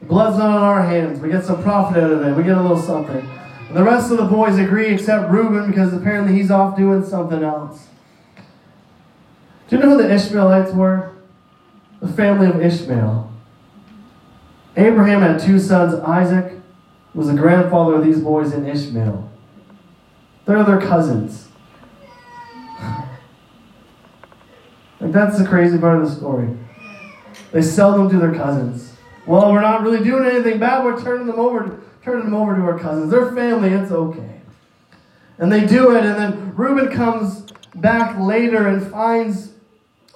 The 0.00 0.04
Blood's 0.04 0.36
not 0.36 0.50
on 0.50 0.62
our 0.62 0.82
hands. 0.82 1.20
We 1.20 1.30
get 1.30 1.44
some 1.44 1.62
profit 1.62 2.02
out 2.02 2.10
of 2.10 2.20
it. 2.22 2.36
We 2.36 2.42
get 2.42 2.58
a 2.58 2.60
little 2.60 2.80
something. 2.80 3.26
And 3.68 3.74
the 3.74 3.82
rest 3.82 4.10
of 4.10 4.18
the 4.18 4.24
boys 4.26 4.58
agree 4.58 4.88
except 4.88 5.30
Reuben 5.30 5.70
because 5.70 5.94
apparently 5.94 6.34
he's 6.34 6.50
off 6.50 6.76
doing 6.76 7.02
something 7.02 7.42
else. 7.42 7.86
Do 9.68 9.76
you 9.76 9.82
know 9.82 9.96
who 9.96 10.02
the 10.02 10.12
Ishmaelites 10.12 10.72
were? 10.72 11.12
The 12.00 12.12
family 12.12 12.48
of 12.48 12.60
Ishmael. 12.60 13.32
Abraham 14.76 15.22
had 15.22 15.40
two 15.40 15.58
sons. 15.58 15.94
Isaac 15.94 16.60
was 17.14 17.28
the 17.28 17.34
grandfather 17.34 17.94
of 17.94 18.04
these 18.04 18.20
boys 18.20 18.52
in 18.52 18.66
Ishmael. 18.66 19.30
They're 20.44 20.62
their 20.62 20.80
cousins. 20.80 21.48
Like 25.04 25.12
that's 25.12 25.38
the 25.38 25.44
crazy 25.46 25.76
part 25.76 26.02
of 26.02 26.08
the 26.08 26.14
story. 26.16 26.48
They 27.52 27.60
sell 27.60 27.92
them 27.92 28.08
to 28.08 28.18
their 28.18 28.34
cousins. 28.34 28.94
Well, 29.26 29.52
we're 29.52 29.60
not 29.60 29.82
really 29.82 30.02
doing 30.02 30.24
anything 30.24 30.58
bad. 30.58 30.82
We're 30.82 31.00
turning 31.00 31.26
them 31.26 31.38
over, 31.38 31.82
turning 32.02 32.24
them 32.24 32.34
over 32.34 32.56
to 32.56 32.62
our 32.62 32.78
cousins. 32.78 33.10
They're 33.10 33.30
family. 33.32 33.68
It's 33.68 33.92
okay. 33.92 34.40
And 35.36 35.52
they 35.52 35.66
do 35.66 35.94
it, 35.94 36.04
and 36.06 36.16
then 36.16 36.54
Reuben 36.56 36.90
comes 36.94 37.42
back 37.74 38.18
later 38.18 38.66
and 38.66 38.90
finds 38.90 39.52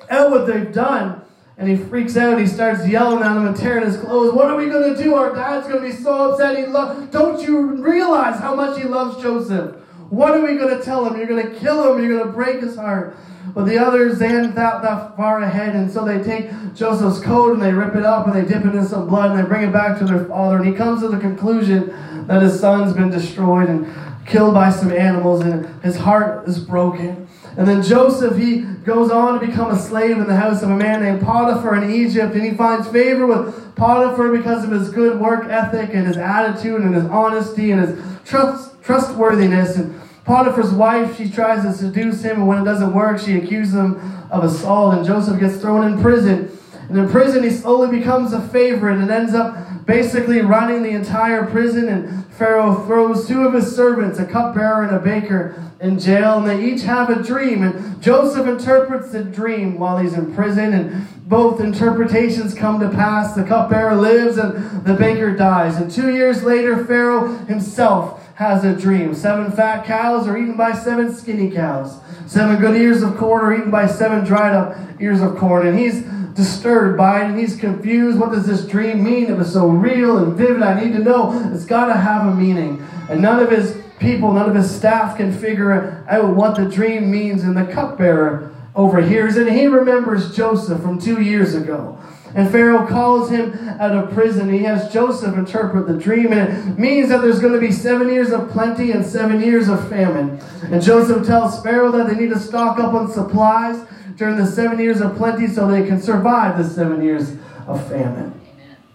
out 0.09 0.31
what 0.31 0.47
they've 0.47 0.73
done. 0.73 1.21
And 1.59 1.69
he 1.69 1.77
freaks 1.77 2.17
out. 2.17 2.39
He 2.39 2.47
starts 2.47 2.87
yelling 2.87 3.23
at 3.23 3.35
them 3.35 3.47
and 3.47 3.57
tearing 3.57 3.85
his 3.85 3.97
clothes. 3.99 4.33
What 4.33 4.47
are 4.47 4.57
we 4.57 4.67
going 4.71 4.95
to 4.95 5.03
do? 5.03 5.15
Our 5.15 5.35
dad's 5.35 5.67
going 5.67 5.83
to 5.83 5.87
be 5.87 5.93
so 5.93 6.33
upset. 6.33 6.57
He 6.57 6.65
lo- 6.67 7.07
Don't 7.11 7.43
you 7.43 7.83
realize 7.83 8.41
how 8.41 8.55
much 8.55 8.79
he 8.81 8.85
loves 8.85 9.21
Joseph? 9.21 9.75
What 10.11 10.35
are 10.35 10.41
we 10.41 10.57
going 10.57 10.77
to 10.77 10.83
tell 10.83 11.05
him? 11.05 11.19
You're 11.19 11.27
going 11.27 11.53
to 11.53 11.61
kill 11.61 11.93
him. 11.93 12.03
You're 12.03 12.19
going 12.19 12.27
to 12.27 12.33
break 12.33 12.61
his 12.61 12.77
heart. 12.77 13.17
But 13.55 13.65
the 13.65 13.79
others, 13.79 14.19
they 14.19 14.29
hadn't 14.29 14.55
thought 14.55 14.83
that 14.83 15.17
far 15.17 15.43
ahead. 15.43 15.75
And 15.75 15.91
so 15.91 16.05
they 16.05 16.23
take 16.23 16.51
Joseph's 16.75 17.21
coat 17.21 17.55
and 17.55 17.63
they 17.63 17.73
rip 17.73 17.95
it 17.95 18.05
up 18.05 18.27
and 18.27 18.35
they 18.35 18.43
dip 18.43 18.65
it 18.65 18.75
in 18.75 18.87
some 18.87 19.09
blood 19.09 19.31
and 19.31 19.39
they 19.39 19.49
bring 19.49 19.69
it 19.69 19.73
back 19.73 19.99
to 19.99 20.05
their 20.05 20.25
father. 20.25 20.59
And 20.59 20.67
he 20.67 20.73
comes 20.73 21.03
to 21.03 21.09
the 21.09 21.19
conclusion 21.19 22.27
that 22.27 22.43
his 22.43 22.59
son's 22.59 22.93
been 22.95 23.11
destroyed 23.11 23.69
and 23.69 23.87
killed 24.27 24.55
by 24.55 24.71
some 24.71 24.93
animals 24.93 25.41
and 25.41 25.83
his 25.83 25.97
heart 25.97 26.47
is 26.47 26.59
broken. 26.59 27.27
And 27.57 27.67
then 27.67 27.83
Joseph, 27.83 28.37
he 28.37 28.61
goes 28.61 29.11
on 29.11 29.41
to 29.41 29.47
become 29.47 29.71
a 29.71 29.79
slave 29.79 30.19
in 30.19 30.27
the 30.27 30.37
house 30.37 30.63
of 30.63 30.71
a 30.71 30.77
man 30.77 31.03
named 31.03 31.23
Potiphar 31.23 31.83
in 31.83 31.91
Egypt. 31.91 32.35
And 32.35 32.45
he 32.45 32.53
finds 32.53 32.87
favor 32.89 33.27
with 33.27 33.75
Potiphar 33.75 34.31
because 34.31 34.65
of 34.65 34.71
his 34.71 34.91
good 34.91 35.19
work 35.19 35.47
ethic 35.49 35.91
and 35.93 36.07
his 36.07 36.17
attitude 36.17 36.83
and 36.83 36.95
his 36.95 37.07
honesty 37.07 37.73
and 37.73 37.81
his 37.81 38.18
trust, 38.29 38.83
trustworthiness. 38.83 39.77
And 39.77 40.01
Potiphar's 40.25 40.73
wife, 40.73 41.17
she 41.17 41.31
tries 41.31 41.63
to 41.63 41.73
seduce 41.73 42.23
him. 42.23 42.39
And 42.39 42.47
when 42.47 42.59
it 42.59 42.65
doesn't 42.65 42.95
work, 42.95 43.19
she 43.19 43.37
accuses 43.37 43.75
him 43.75 43.97
of 44.31 44.45
assault. 44.45 44.95
And 44.95 45.07
Joseph 45.07 45.41
gets 45.41 45.57
thrown 45.57 45.91
in 45.91 46.01
prison. 46.01 46.58
And 46.89 46.97
in 46.97 47.09
prison, 47.09 47.43
he 47.43 47.51
slowly 47.51 47.99
becomes 47.99 48.33
a 48.33 48.41
favorite 48.49 48.99
and 48.99 49.11
ends 49.11 49.35
up 49.35 49.87
basically 49.87 50.41
running 50.41 50.83
the 50.83 50.91
entire 50.91 51.45
prison. 51.45 51.89
And 51.89 52.27
Pharaoh 52.33 52.87
throws 52.87 53.29
two 53.29 53.43
of 53.43 53.53
his 53.53 53.75
servants, 53.75 54.19
a 54.19 54.25
cupbearer 54.25 54.85
and 54.85 54.97
a 54.97 54.99
baker, 54.99 55.63
in 55.81 55.99
jail. 55.99 56.39
And 56.39 56.49
they 56.49 56.65
each 56.65 56.83
have 56.83 57.11
a 57.11 57.23
dream. 57.23 57.63
And 57.63 58.01
Joseph 58.03 58.47
interprets 58.47 59.13
the 59.13 59.23
dream 59.23 59.79
while 59.79 59.99
he's 59.99 60.15
in 60.15 60.35
prison. 60.35 60.73
And 60.73 61.29
both 61.29 61.61
interpretations 61.61 62.55
come 62.55 62.81
to 62.81 62.89
pass. 62.89 63.35
The 63.35 63.45
cupbearer 63.45 63.95
lives 63.95 64.39
and 64.39 64.85
the 64.85 64.95
baker 64.95 65.37
dies. 65.37 65.77
And 65.77 65.91
two 65.91 66.15
years 66.15 66.43
later, 66.43 66.85
Pharaoh 66.87 67.37
himself 67.45 68.27
has 68.37 68.65
a 68.65 68.75
dream. 68.75 69.15
Seven 69.15 69.53
fat 69.53 69.85
cows 69.85 70.27
are 70.27 70.39
eaten 70.39 70.57
by 70.57 70.73
seven 70.73 71.13
skinny 71.13 71.51
cows. 71.51 71.99
Seven 72.27 72.61
good 72.61 72.77
ears 72.77 73.03
of 73.03 73.17
corn 73.17 73.45
are 73.45 73.53
eaten 73.53 73.71
by 73.71 73.87
seven 73.87 74.25
dried 74.25 74.55
up 74.55 74.77
ears 75.01 75.21
of 75.21 75.37
corn. 75.37 75.67
And 75.67 75.79
he's 75.79 76.05
disturbed 76.39 76.97
by 76.97 77.21
it 77.21 77.27
and 77.27 77.39
he's 77.39 77.57
confused. 77.57 78.17
What 78.17 78.31
does 78.31 78.47
this 78.47 78.65
dream 78.65 79.03
mean? 79.03 79.27
It 79.27 79.37
was 79.37 79.53
so 79.53 79.67
real 79.69 80.19
and 80.19 80.35
vivid. 80.35 80.63
I 80.63 80.83
need 80.83 80.93
to 80.93 81.01
know. 81.01 81.33
It's 81.53 81.65
got 81.65 81.87
to 81.87 81.95
have 81.95 82.27
a 82.27 82.35
meaning. 82.35 82.81
And 83.11 83.21
none 83.21 83.41
of 83.41 83.51
his 83.51 83.77
people, 83.99 84.33
none 84.33 84.49
of 84.49 84.55
his 84.55 84.75
staff 84.75 85.17
can 85.17 85.37
figure 85.37 86.05
out 86.09 86.37
what 86.37 86.55
the 86.55 86.67
dream 86.67 87.11
means. 87.11 87.43
And 87.43 87.57
the 87.57 87.67
cupbearer 87.67 88.55
overhears 88.77 89.37
it. 89.37 89.49
And 89.49 89.57
he 89.57 89.67
remembers 89.67 90.35
Joseph 90.35 90.81
from 90.81 91.01
two 91.01 91.21
years 91.21 91.57
ago. 91.57 91.99
And 92.37 92.49
Pharaoh 92.51 92.87
calls 92.87 93.31
him 93.31 93.53
out 93.81 93.97
of 93.97 94.13
prison. 94.13 94.53
He 94.53 94.61
has 94.61 94.93
Joseph 94.93 95.35
interpret 95.35 95.89
the 95.89 95.97
dream, 95.97 96.33
and 96.33 96.73
it 96.73 96.79
means 96.79 97.09
that 97.09 97.23
there's 97.23 97.41
going 97.41 97.55
to 97.55 97.59
be 97.59 97.73
seven 97.73 98.11
years 98.11 98.33
of 98.33 98.51
plenty 98.51 98.93
and 98.93 99.05
seven 99.05 99.41
years 99.41 99.69
of 99.69 99.89
famine. 99.89 100.39
And 100.65 100.83
Joseph 100.83 101.27
tells 101.27 101.63
Pharaoh 101.63 101.91
that 101.93 102.07
they 102.07 102.15
need 102.15 102.29
to 102.29 102.39
stock 102.39 102.79
up 102.79 102.93
on 102.93 103.11
supplies 103.11 103.83
during 104.19 104.37
the 104.37 104.47
seven 104.47 104.81
years 104.81 105.01
of 105.01 105.17
plenty 105.17 105.47
so 105.47 105.69
they 105.69 105.87
can 105.87 106.03
survive 106.03 106.59
the 106.59 106.69
seven 106.69 107.03
years 107.03 107.37
of 107.69 107.89
famine. 107.89 108.35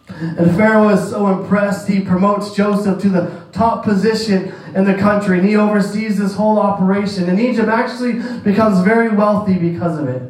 And 0.09 0.55
Pharaoh 0.57 0.89
is 0.89 1.09
so 1.09 1.27
impressed, 1.27 1.88
he 1.88 2.01
promotes 2.01 2.53
Joseph 2.53 3.01
to 3.01 3.09
the 3.09 3.45
top 3.53 3.86
position 3.86 4.53
in 4.75 4.83
the 4.83 4.95
country, 4.95 5.39
and 5.39 5.47
he 5.47 5.55
oversees 5.55 6.17
this 6.17 6.36
whole 6.36 6.59
operation. 6.59 7.29
And 7.29 7.39
Egypt 7.39 7.69
actually 7.69 8.21
becomes 8.41 8.83
very 8.83 9.09
wealthy 9.09 9.57
because 9.57 9.97
of 9.97 10.09
it, 10.09 10.29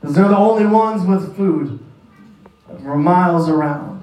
because 0.00 0.16
they're 0.16 0.28
the 0.28 0.36
only 0.36 0.66
ones 0.66 1.06
with 1.06 1.36
food 1.36 1.78
for 2.82 2.96
miles 2.96 3.48
around. 3.48 4.02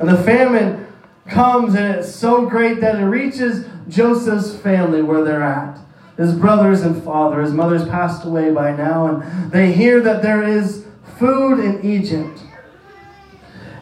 And 0.00 0.08
the 0.08 0.20
famine 0.24 0.86
comes, 1.28 1.74
and 1.74 1.94
it's 1.94 2.12
so 2.12 2.46
great 2.46 2.80
that 2.80 2.96
it 2.96 3.04
reaches 3.04 3.64
Joseph's 3.88 4.56
family 4.56 5.02
where 5.02 5.22
they're 5.22 5.42
at. 5.42 5.78
His 6.18 6.34
brothers 6.34 6.82
and 6.82 7.02
father, 7.02 7.40
his 7.40 7.52
mother's 7.52 7.88
passed 7.88 8.26
away 8.26 8.50
by 8.50 8.76
now, 8.76 9.06
and 9.06 9.52
they 9.52 9.72
hear 9.72 10.00
that 10.00 10.20
there 10.20 10.42
is 10.42 10.84
food 11.16 11.60
in 11.60 11.82
Egypt. 11.84 12.40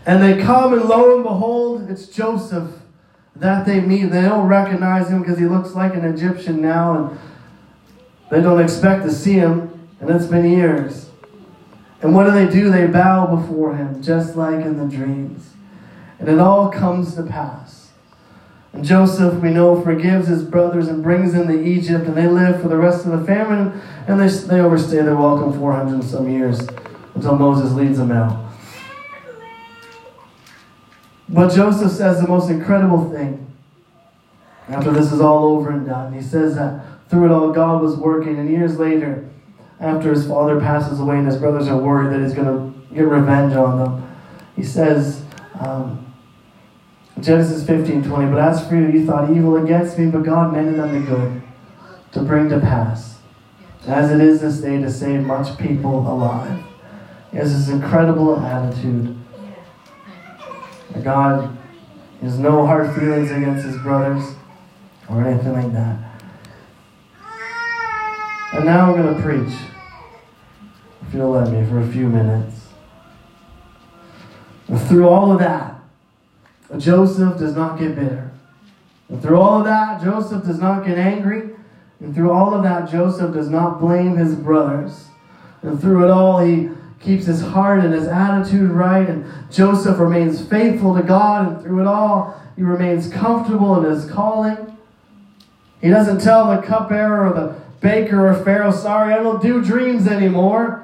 And 0.05 0.22
they 0.22 0.40
come, 0.40 0.75
and 0.75 0.85
lo 0.85 1.16
and 1.16 1.25
behold, 1.25 1.90
it's 1.90 2.07
Joseph 2.07 2.70
that 3.35 3.66
they 3.66 3.81
meet. 3.81 4.11
They 4.11 4.22
don't 4.22 4.46
recognize 4.46 5.09
him 5.09 5.22
because 5.22 5.38
he 5.38 5.46
looks 5.46 5.75
like 5.75 5.94
an 5.94 6.05
Egyptian 6.05 6.61
now, 6.61 6.94
and 6.94 7.18
they 8.31 8.42
don't 8.42 8.61
expect 8.61 9.05
to 9.05 9.11
see 9.11 9.35
him, 9.35 9.88
and 10.01 10.11
it's 10.11 10.27
been 10.27 10.44
years. 10.44 11.09
And 12.03 12.14
what 12.14 12.25
do 12.25 12.33
they 12.33 12.53
do? 12.53 12.70
They 12.70 12.87
bow 12.87 13.35
before 13.35 13.75
him, 13.77 14.03
just 14.03 14.37
like 14.37 14.64
in 14.64 14.77
the 14.77 14.94
dreams. 14.94 15.55
And 16.18 16.29
it 16.29 16.38
all 16.38 16.70
comes 16.70 17.14
to 17.14 17.22
pass. 17.22 17.75
Joseph, 18.82 19.42
we 19.42 19.50
know, 19.50 19.80
forgives 19.80 20.28
his 20.28 20.42
brothers 20.42 20.88
and 20.88 21.02
brings 21.02 21.32
them 21.32 21.48
to 21.48 21.66
Egypt, 21.66 22.06
and 22.06 22.16
they 22.16 22.26
live 22.26 22.60
for 22.60 22.68
the 22.68 22.76
rest 22.76 23.06
of 23.06 23.18
the 23.18 23.26
famine, 23.26 23.80
and 24.06 24.20
they, 24.20 24.28
they 24.28 24.60
overstay 24.60 25.02
their 25.02 25.16
welcome 25.16 25.52
400 25.58 25.94
and 25.94 26.04
some 26.04 26.30
years 26.30 26.60
until 27.14 27.36
Moses 27.36 27.72
leads 27.72 27.98
them 27.98 28.12
out. 28.12 28.52
But 31.28 31.54
Joseph 31.54 31.92
says 31.92 32.20
the 32.20 32.28
most 32.28 32.50
incredible 32.50 33.10
thing 33.10 33.46
after 34.68 34.90
this 34.90 35.12
is 35.12 35.20
all 35.20 35.44
over 35.44 35.70
and 35.70 35.86
done. 35.86 36.12
He 36.12 36.22
says 36.22 36.54
that 36.56 36.84
through 37.08 37.26
it 37.26 37.30
all, 37.30 37.52
God 37.52 37.82
was 37.82 37.96
working, 37.96 38.38
and 38.38 38.50
years 38.50 38.78
later, 38.78 39.28
after 39.80 40.10
his 40.10 40.26
father 40.26 40.60
passes 40.60 41.00
away 41.00 41.18
and 41.18 41.26
his 41.26 41.36
brothers 41.36 41.68
are 41.68 41.76
worried 41.76 42.12
that 42.12 42.22
he's 42.22 42.34
going 42.34 42.46
to 42.46 42.94
get 42.94 43.06
revenge 43.06 43.54
on 43.54 43.78
them, 43.78 44.16
he 44.54 44.62
says, 44.62 45.22
um, 45.60 46.05
Genesis 47.20 47.66
15 47.66 48.02
20, 48.02 48.31
but 48.31 48.38
as 48.38 48.68
for 48.68 48.76
you, 48.76 48.88
you 48.88 49.07
thought 49.07 49.31
evil 49.31 49.57
against 49.57 49.98
me, 49.98 50.11
but 50.11 50.22
God 50.22 50.52
meant 50.52 50.68
it 50.68 50.79
unto 50.79 51.07
good, 51.07 51.42
to 52.12 52.22
bring 52.22 52.50
to 52.50 52.61
pass, 52.61 53.18
as 53.87 54.11
it 54.11 54.20
is 54.20 54.42
this 54.42 54.61
day 54.61 54.79
to 54.81 54.90
save 54.90 55.22
much 55.22 55.59
people 55.59 56.00
alive. 56.00 56.62
He 57.31 57.38
has 57.38 57.57
this 57.57 57.74
incredible 57.74 58.38
attitude. 58.38 59.16
That 60.92 61.05
God 61.05 61.57
has 62.20 62.38
no 62.38 62.66
hard 62.66 62.94
feelings 62.94 63.31
against 63.31 63.64
his 63.64 63.76
brothers 63.79 64.35
or 65.09 65.22
anything 65.24 65.52
like 65.52 65.72
that. 65.72 66.07
And 68.52 68.64
now 68.64 68.92
I'm 68.92 69.02
going 69.02 69.14
to 69.14 69.22
preach, 69.22 69.55
if 71.07 71.14
you'll 71.14 71.31
let 71.31 71.50
me, 71.50 71.66
for 71.68 71.81
a 71.81 71.88
few 71.88 72.09
minutes. 72.09 72.68
Through 74.88 75.09
all 75.09 75.33
of 75.33 75.38
that, 75.40 75.75
Joseph 76.79 77.38
does 77.38 77.55
not 77.55 77.79
get 77.79 77.94
bitter. 77.94 78.31
And 79.09 79.22
through 79.22 79.40
all 79.40 79.61
of 79.61 79.64
that, 79.66 80.02
Joseph 80.02 80.44
does 80.44 80.59
not 80.59 80.85
get 80.85 80.98
angry. 80.98 81.50
And 82.00 82.14
through 82.14 82.33
all 82.33 82.55
of 82.55 82.62
that, 82.64 82.90
Joseph 82.90 83.33
does 83.33 83.48
not 83.48 83.81
blame 83.81 84.16
his 84.16 84.35
brothers. 84.35 85.07
And 85.62 85.81
through 85.81 86.05
it 86.05 86.11
all, 86.11 86.40
he 86.40 86.70
keeps 87.00 87.26
his 87.26 87.40
heart 87.40 87.85
and 87.85 87.94
his 87.94 88.07
attitude 88.07 88.70
right. 88.70 89.09
And 89.09 89.24
Joseph 89.50 89.98
remains 89.98 90.44
faithful 90.46 90.94
to 90.96 91.02
God. 91.02 91.48
And 91.48 91.62
through 91.62 91.83
it 91.83 91.87
all, 91.87 92.40
he 92.57 92.62
remains 92.62 93.09
comfortable 93.09 93.79
in 93.79 93.90
his 93.90 94.11
calling. 94.11 94.76
He 95.81 95.88
doesn't 95.88 96.20
tell 96.20 96.50
the 96.50 96.66
cupbearer 96.66 97.29
or 97.29 97.35
the 97.35 97.61
baker 97.81 98.29
or 98.29 98.35
Pharaoh, 98.44 98.72
sorry, 98.72 99.14
I 99.14 99.22
don't 99.22 99.40
do 99.40 99.62
dreams 99.62 100.07
anymore. 100.09 100.83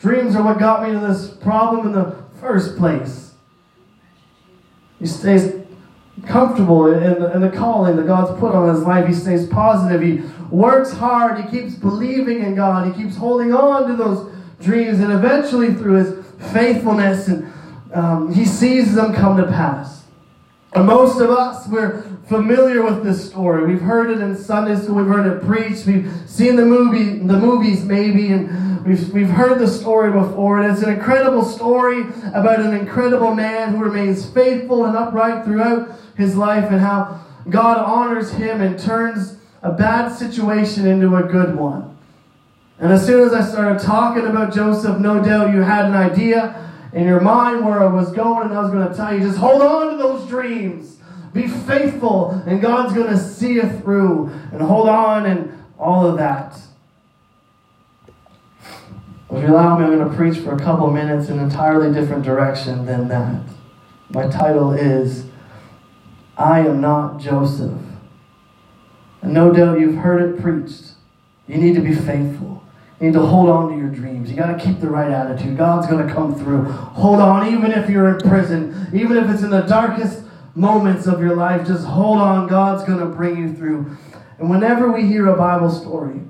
Dreams 0.00 0.36
are 0.36 0.42
what 0.42 0.58
got 0.58 0.82
me 0.82 0.92
to 0.92 1.00
this 1.00 1.28
problem 1.28 1.86
in 1.88 1.92
the 1.92 2.16
first 2.40 2.76
place. 2.78 3.27
He 4.98 5.06
stays 5.06 5.54
comfortable 6.26 6.92
in 6.92 7.20
the, 7.20 7.32
in 7.32 7.40
the 7.40 7.50
calling 7.50 7.96
that 7.96 8.06
God's 8.06 8.38
put 8.40 8.54
on 8.54 8.74
his 8.74 8.82
life. 8.84 9.06
He 9.06 9.14
stays 9.14 9.46
positive. 9.46 10.02
He 10.02 10.22
works 10.50 10.92
hard. 10.92 11.44
He 11.44 11.50
keeps 11.50 11.74
believing 11.74 12.42
in 12.42 12.54
God. 12.54 12.92
He 12.92 13.02
keeps 13.02 13.16
holding 13.16 13.52
on 13.54 13.88
to 13.88 13.96
those 13.96 14.32
dreams. 14.60 15.00
And 15.00 15.12
eventually, 15.12 15.74
through 15.74 16.04
his 16.04 16.26
faithfulness, 16.52 17.28
and 17.28 17.52
um, 17.94 18.32
he 18.32 18.44
sees 18.44 18.94
them 18.94 19.14
come 19.14 19.36
to 19.36 19.46
pass. 19.46 19.97
And 20.72 20.86
most 20.86 21.18
of 21.20 21.30
us, 21.30 21.66
we're 21.68 22.02
familiar 22.28 22.82
with 22.82 23.02
this 23.02 23.26
story. 23.28 23.66
We've 23.66 23.80
heard 23.80 24.10
it 24.10 24.20
in 24.20 24.36
Sunday 24.36 24.76
school. 24.76 24.96
We've 24.96 25.06
heard 25.06 25.26
it 25.26 25.44
preached. 25.46 25.86
We've 25.86 26.10
seen 26.26 26.56
the 26.56 26.64
movie, 26.64 27.18
the 27.18 27.38
movies 27.38 27.84
maybe, 27.84 28.32
and 28.32 28.84
we've, 28.84 29.12
we've 29.12 29.30
heard 29.30 29.58
the 29.58 29.66
story 29.66 30.12
before. 30.12 30.60
And 30.60 30.70
it's 30.70 30.82
an 30.82 30.92
incredible 30.92 31.42
story 31.42 32.02
about 32.34 32.60
an 32.60 32.74
incredible 32.74 33.34
man 33.34 33.74
who 33.74 33.82
remains 33.82 34.28
faithful 34.28 34.84
and 34.84 34.94
upright 34.94 35.44
throughout 35.44 35.88
his 36.16 36.36
life 36.36 36.70
and 36.70 36.80
how 36.80 37.24
God 37.48 37.78
honors 37.78 38.32
him 38.32 38.60
and 38.60 38.78
turns 38.78 39.38
a 39.62 39.72
bad 39.72 40.10
situation 40.10 40.86
into 40.86 41.16
a 41.16 41.22
good 41.22 41.56
one. 41.56 41.96
And 42.78 42.92
as 42.92 43.04
soon 43.04 43.26
as 43.26 43.32
I 43.32 43.40
started 43.40 43.80
talking 43.80 44.26
about 44.26 44.54
Joseph, 44.54 44.98
no 44.98 45.22
doubt 45.22 45.52
you 45.54 45.62
had 45.62 45.86
an 45.86 45.94
idea 45.94 46.67
in 46.92 47.04
your 47.04 47.20
mind 47.20 47.64
where 47.64 47.82
I 47.82 47.86
was 47.86 48.10
going, 48.12 48.48
and 48.48 48.58
I 48.58 48.62
was 48.62 48.70
going 48.70 48.88
to 48.88 48.94
tell 48.94 49.14
you 49.14 49.20
just 49.20 49.38
hold 49.38 49.62
on 49.62 49.92
to 49.92 49.96
those 49.96 50.28
dreams. 50.28 50.96
Be 51.32 51.46
faithful, 51.46 52.30
and 52.46 52.60
God's 52.60 52.94
going 52.94 53.10
to 53.10 53.18
see 53.18 53.54
you 53.54 53.68
through. 53.68 54.30
And 54.52 54.62
hold 54.62 54.88
on, 54.88 55.26
and 55.26 55.52
all 55.78 56.06
of 56.06 56.16
that. 56.18 56.58
If 59.30 59.42
you 59.42 59.52
allow 59.52 59.78
me, 59.78 59.84
I'm 59.84 59.96
going 59.96 60.08
to 60.08 60.16
preach 60.16 60.38
for 60.38 60.54
a 60.54 60.58
couple 60.58 60.90
minutes 60.90 61.28
in 61.28 61.38
an 61.38 61.44
entirely 61.44 61.92
different 61.92 62.24
direction 62.24 62.86
than 62.86 63.08
that. 63.08 63.42
My 64.08 64.26
title 64.26 64.72
is 64.72 65.26
I 66.38 66.60
Am 66.60 66.80
Not 66.80 67.20
Joseph. 67.20 67.78
And 69.20 69.34
no 69.34 69.52
doubt 69.52 69.80
you've 69.80 69.96
heard 69.96 70.22
it 70.22 70.40
preached. 70.40 70.92
You 71.46 71.58
need 71.58 71.74
to 71.74 71.82
be 71.82 71.94
faithful. 71.94 72.62
You 73.00 73.06
need 73.06 73.12
to 73.14 73.24
hold 73.24 73.48
on 73.48 73.70
to 73.70 73.78
your 73.78 73.88
dreams. 73.88 74.28
You 74.28 74.36
got 74.36 74.58
to 74.58 74.64
keep 74.64 74.80
the 74.80 74.88
right 74.88 75.10
attitude. 75.10 75.56
God's 75.56 75.86
going 75.86 76.06
to 76.06 76.12
come 76.12 76.34
through. 76.34 76.64
Hold 76.64 77.20
on, 77.20 77.46
even 77.52 77.70
if 77.70 77.88
you're 77.88 78.08
in 78.08 78.18
prison, 78.28 78.90
even 78.92 79.16
if 79.16 79.30
it's 79.30 79.42
in 79.42 79.50
the 79.50 79.62
darkest 79.62 80.24
moments 80.56 81.06
of 81.06 81.20
your 81.20 81.36
life, 81.36 81.64
just 81.66 81.86
hold 81.86 82.18
on. 82.18 82.48
God's 82.48 82.82
going 82.84 82.98
to 82.98 83.06
bring 83.06 83.36
you 83.36 83.54
through. 83.54 83.96
And 84.38 84.50
whenever 84.50 84.90
we 84.90 85.06
hear 85.06 85.28
a 85.28 85.36
Bible 85.36 85.70
story, 85.70 86.20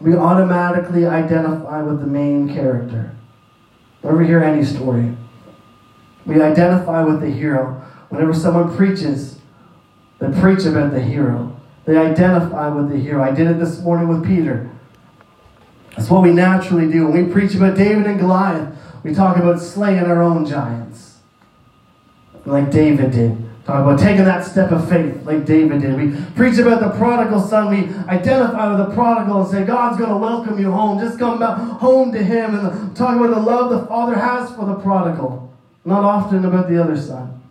we 0.00 0.14
automatically 0.14 1.06
identify 1.06 1.82
with 1.82 2.00
the 2.00 2.06
main 2.06 2.48
character. 2.48 3.14
Whenever 4.00 4.22
we 4.22 4.26
hear 4.26 4.42
any 4.42 4.64
story, 4.64 5.14
we 6.24 6.40
identify 6.40 7.02
with 7.02 7.20
the 7.20 7.30
hero. 7.30 7.84
Whenever 8.08 8.32
someone 8.32 8.74
preaches, 8.74 9.38
they 10.18 10.28
preach 10.40 10.64
about 10.64 10.92
the 10.92 11.00
hero. 11.00 11.54
They 11.84 11.96
identify 11.96 12.68
with 12.68 12.90
the 12.90 12.98
hero. 12.98 13.22
I 13.22 13.32
did 13.32 13.48
it 13.48 13.58
this 13.58 13.80
morning 13.80 14.08
with 14.08 14.24
Peter. 14.24 14.70
That's 15.98 16.10
what 16.10 16.22
we 16.22 16.32
naturally 16.32 16.88
do. 16.88 17.08
When 17.08 17.26
we 17.26 17.32
preach 17.32 17.56
about 17.56 17.76
David 17.76 18.06
and 18.06 18.20
Goliath, 18.20 18.72
we 19.02 19.12
talk 19.12 19.36
about 19.36 19.60
slaying 19.60 20.04
our 20.04 20.22
own 20.22 20.46
giants, 20.46 21.18
like 22.44 22.70
David 22.70 23.10
did. 23.10 23.36
Talk 23.64 23.82
about 23.82 23.98
taking 23.98 24.24
that 24.24 24.46
step 24.46 24.70
of 24.70 24.88
faith, 24.88 25.24
like 25.24 25.44
David 25.44 25.82
did. 25.82 25.96
We 25.96 26.16
preach 26.36 26.56
about 26.58 26.82
the 26.82 26.96
prodigal 26.96 27.40
son. 27.40 27.70
We 27.70 27.92
identify 28.06 28.68
with 28.68 28.86
the 28.86 28.94
prodigal 28.94 29.40
and 29.40 29.50
say, 29.50 29.64
God's 29.64 29.98
going 29.98 30.10
to 30.10 30.16
welcome 30.16 30.60
you 30.60 30.70
home. 30.70 31.00
Just 31.00 31.18
come 31.18 31.40
back 31.40 31.58
home 31.58 32.12
to 32.12 32.22
Him. 32.22 32.54
And 32.54 32.96
talk 32.96 33.16
about 33.16 33.30
the 33.30 33.40
love 33.40 33.70
the 33.70 33.84
Father 33.88 34.14
has 34.14 34.54
for 34.54 34.66
the 34.66 34.76
prodigal. 34.76 35.52
Not 35.84 36.04
often 36.04 36.44
about 36.44 36.68
the 36.68 36.80
other 36.80 36.96
son. 36.96 37.42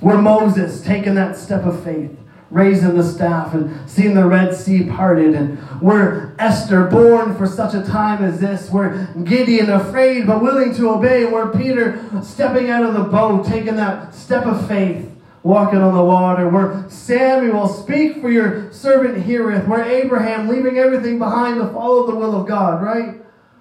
We're 0.00 0.20
Moses 0.20 0.82
taking 0.82 1.14
that 1.14 1.36
step 1.36 1.64
of 1.66 1.84
faith 1.84 2.18
raising 2.50 2.96
the 2.96 3.04
staff 3.04 3.54
and 3.54 3.88
seeing 3.88 4.14
the 4.14 4.26
Red 4.26 4.54
Sea 4.54 4.84
parted. 4.84 5.34
And 5.34 5.58
we're 5.80 6.34
Esther, 6.38 6.84
born 6.86 7.36
for 7.36 7.46
such 7.46 7.74
a 7.74 7.82
time 7.82 8.24
as 8.24 8.40
this. 8.40 8.70
We're 8.70 9.06
Gideon, 9.22 9.70
afraid 9.70 10.26
but 10.26 10.42
willing 10.42 10.74
to 10.74 10.90
obey. 10.90 11.26
We're 11.26 11.50
Peter, 11.52 12.04
stepping 12.22 12.68
out 12.68 12.82
of 12.84 12.94
the 12.94 13.04
boat, 13.04 13.46
taking 13.46 13.76
that 13.76 14.14
step 14.14 14.46
of 14.46 14.66
faith, 14.66 15.08
walking 15.44 15.80
on 15.80 15.94
the 15.94 16.02
water. 16.02 16.48
We're 16.48 16.88
Samuel, 16.90 17.68
speak 17.68 18.20
for 18.20 18.30
your 18.30 18.72
servant 18.72 19.24
heareth. 19.24 19.68
We're 19.68 19.84
Abraham, 19.84 20.48
leaving 20.48 20.78
everything 20.78 21.18
behind 21.18 21.60
to 21.60 21.68
follow 21.68 22.06
the 22.06 22.16
will 22.16 22.40
of 22.40 22.48
God, 22.48 22.82
right? 22.82 23.16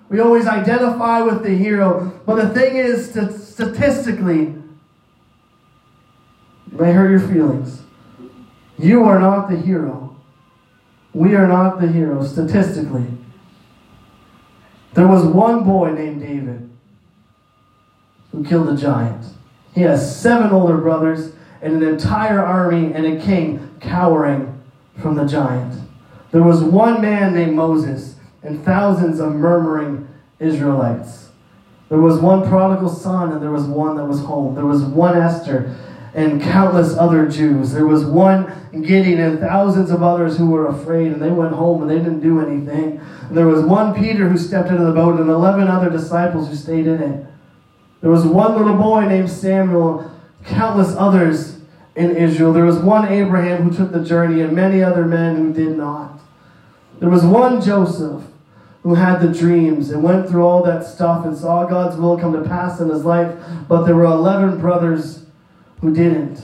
We 0.10 0.20
always 0.20 0.48
identify 0.48 1.22
with 1.22 1.44
the 1.44 1.52
hero. 1.52 2.20
But 2.26 2.36
the 2.38 2.50
thing 2.50 2.78
is, 2.78 3.12
statistically, 3.12 4.56
may 6.72 6.92
hurt 6.92 7.12
your 7.12 7.20
feelings. 7.20 7.84
You 8.80 9.04
are 9.04 9.20
not 9.20 9.50
the 9.50 9.58
hero. 9.58 10.16
We 11.14 11.36
are 11.36 11.48
not 11.48 11.82
the 11.82 11.88
hero, 11.88 12.24
statistically. 12.24 13.06
There 14.94 15.08
was 15.08 15.26
one 15.26 15.66
boy 15.66 15.92
named 15.92 16.22
David 16.22 16.70
who 18.32 18.44
killed 18.44 18.70
a 18.70 18.78
giant. 18.78 19.34
He 19.76 19.82
has 19.82 20.20
seven 20.20 20.52
older 20.52 20.78
brothers 20.78 21.34
and 21.62 21.74
an 21.74 21.84
entire 21.84 22.44
army 22.44 22.94
and 22.94 23.06
a 23.06 23.22
king 23.22 23.76
cowering 23.82 24.62
from 24.98 25.16
the 25.16 25.26
giant. 25.26 25.82
There 26.32 26.44
was 26.44 26.64
one 26.64 27.02
man 27.02 27.34
named 27.34 27.56
Moses 27.56 28.16
and 28.44 28.64
thousands 28.64 29.20
of 29.20 29.34
murmuring 29.34 30.08
Israelites. 30.40 31.30
There 31.90 32.00
was 32.00 32.20
one 32.20 32.48
prodigal 32.48 32.90
son 32.90 33.34
and 33.34 33.42
there 33.42 33.52
was 33.52 33.66
one 33.66 33.98
that 33.98 34.06
was 34.06 34.22
home. 34.22 34.56
There 34.56 34.66
was 34.66 34.84
one 34.84 35.18
Esther 35.18 35.76
and 36.14 36.42
countless 36.42 36.98
other 36.98 37.28
Jews. 37.28 37.72
There 37.72 37.86
was 37.86 38.04
one 38.04 38.52
Gideon 38.72 39.20
and 39.20 39.40
thousands 39.40 39.92
of 39.92 40.04
others 40.04 40.38
who 40.38 40.50
were 40.50 40.68
afraid 40.68 41.12
and 41.12 41.22
they 41.22 41.30
went 41.30 41.54
home 41.54 41.82
and 41.82 41.90
they 41.90 41.98
didn't 41.98 42.22
do 42.22 42.40
anything. 42.40 43.00
And 43.28 43.38
there 43.38 43.48
was 43.48 43.64
one 43.64 43.94
Peter 43.94 44.28
who 44.30 44.38
stepped 44.38 44.70
into 44.70 44.84
the 44.84 44.92
boat 44.92 45.20
and 45.20 45.30
11 45.30 45.68
other 45.68 45.90
disciples 45.90 46.48
who 46.48 46.56
stayed 46.56 46.88
in 46.88 47.02
it. 47.02 47.26
There 48.02 48.12
was 48.12 48.26
one 48.26 48.58
little 48.58 48.78
boy 48.78 49.06
named 49.06 49.30
Samuel, 49.30 50.10
countless 50.46 50.96
others 50.96 51.60
in 51.96 52.16
Israel. 52.16 52.54
There 52.54 52.66
was 52.66 52.80
one 52.80 53.08
Abraham 53.08 53.64
who 53.64 53.76
took 53.76 53.92
the 53.92 54.04
journey 54.04 54.42
and 54.42 54.54
many 54.54 54.82
other 54.82 55.06
men 55.06 55.36
who 55.36 55.54
did 55.54 55.78
not. 55.78 56.20
There 57.00 57.10
was 57.10 57.24
one 57.24 57.62
Joseph 57.62 58.24
who 58.84 58.96
had 58.96 59.20
the 59.20 59.28
dreams 59.28 59.90
and 59.90 60.02
went 60.02 60.30
through 60.30 60.44
all 60.44 60.64
that 60.64 60.86
stuff 60.86 61.26
and 61.26 61.38
saw 61.38 61.66
God's 61.66 61.98
will 61.98 62.18
come 62.18 62.34
to 62.34 62.48
pass 62.48 62.80
in 62.80 62.90
his 62.90 63.04
life, 63.04 63.38
but 63.68 63.84
there 63.84 63.96
were 63.96 64.06
11 64.06 64.60
brothers 64.60 65.26
who 65.82 65.94
didn't. 65.94 66.42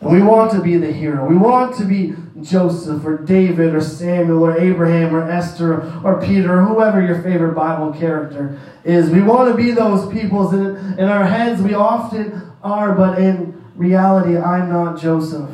And 0.00 0.12
we 0.12 0.22
want 0.22 0.52
to 0.52 0.62
be 0.62 0.76
the 0.76 0.92
hero. 0.92 1.26
We 1.26 1.36
want 1.36 1.76
to 1.76 1.84
be 1.84 2.14
Joseph 2.40 3.04
or 3.04 3.18
David 3.18 3.74
or 3.74 3.80
Samuel 3.80 4.44
or 4.44 4.58
Abraham 4.58 5.14
or 5.14 5.28
Esther 5.28 5.92
or 6.04 6.22
Peter 6.22 6.60
or 6.60 6.62
whoever 6.62 7.02
your 7.02 7.20
favorite 7.22 7.54
Bible 7.54 7.92
character 7.92 8.60
is. 8.84 9.10
We 9.10 9.22
want 9.22 9.50
to 9.50 9.56
be 9.56 9.72
those 9.72 10.12
people. 10.12 10.48
In, 10.54 10.98
in 10.98 11.08
our 11.08 11.24
heads, 11.24 11.60
we 11.60 11.74
often 11.74 12.52
are, 12.62 12.94
but 12.94 13.18
in 13.18 13.64
reality, 13.74 14.36
I'm 14.38 14.68
not 14.68 15.00
Joseph. 15.00 15.50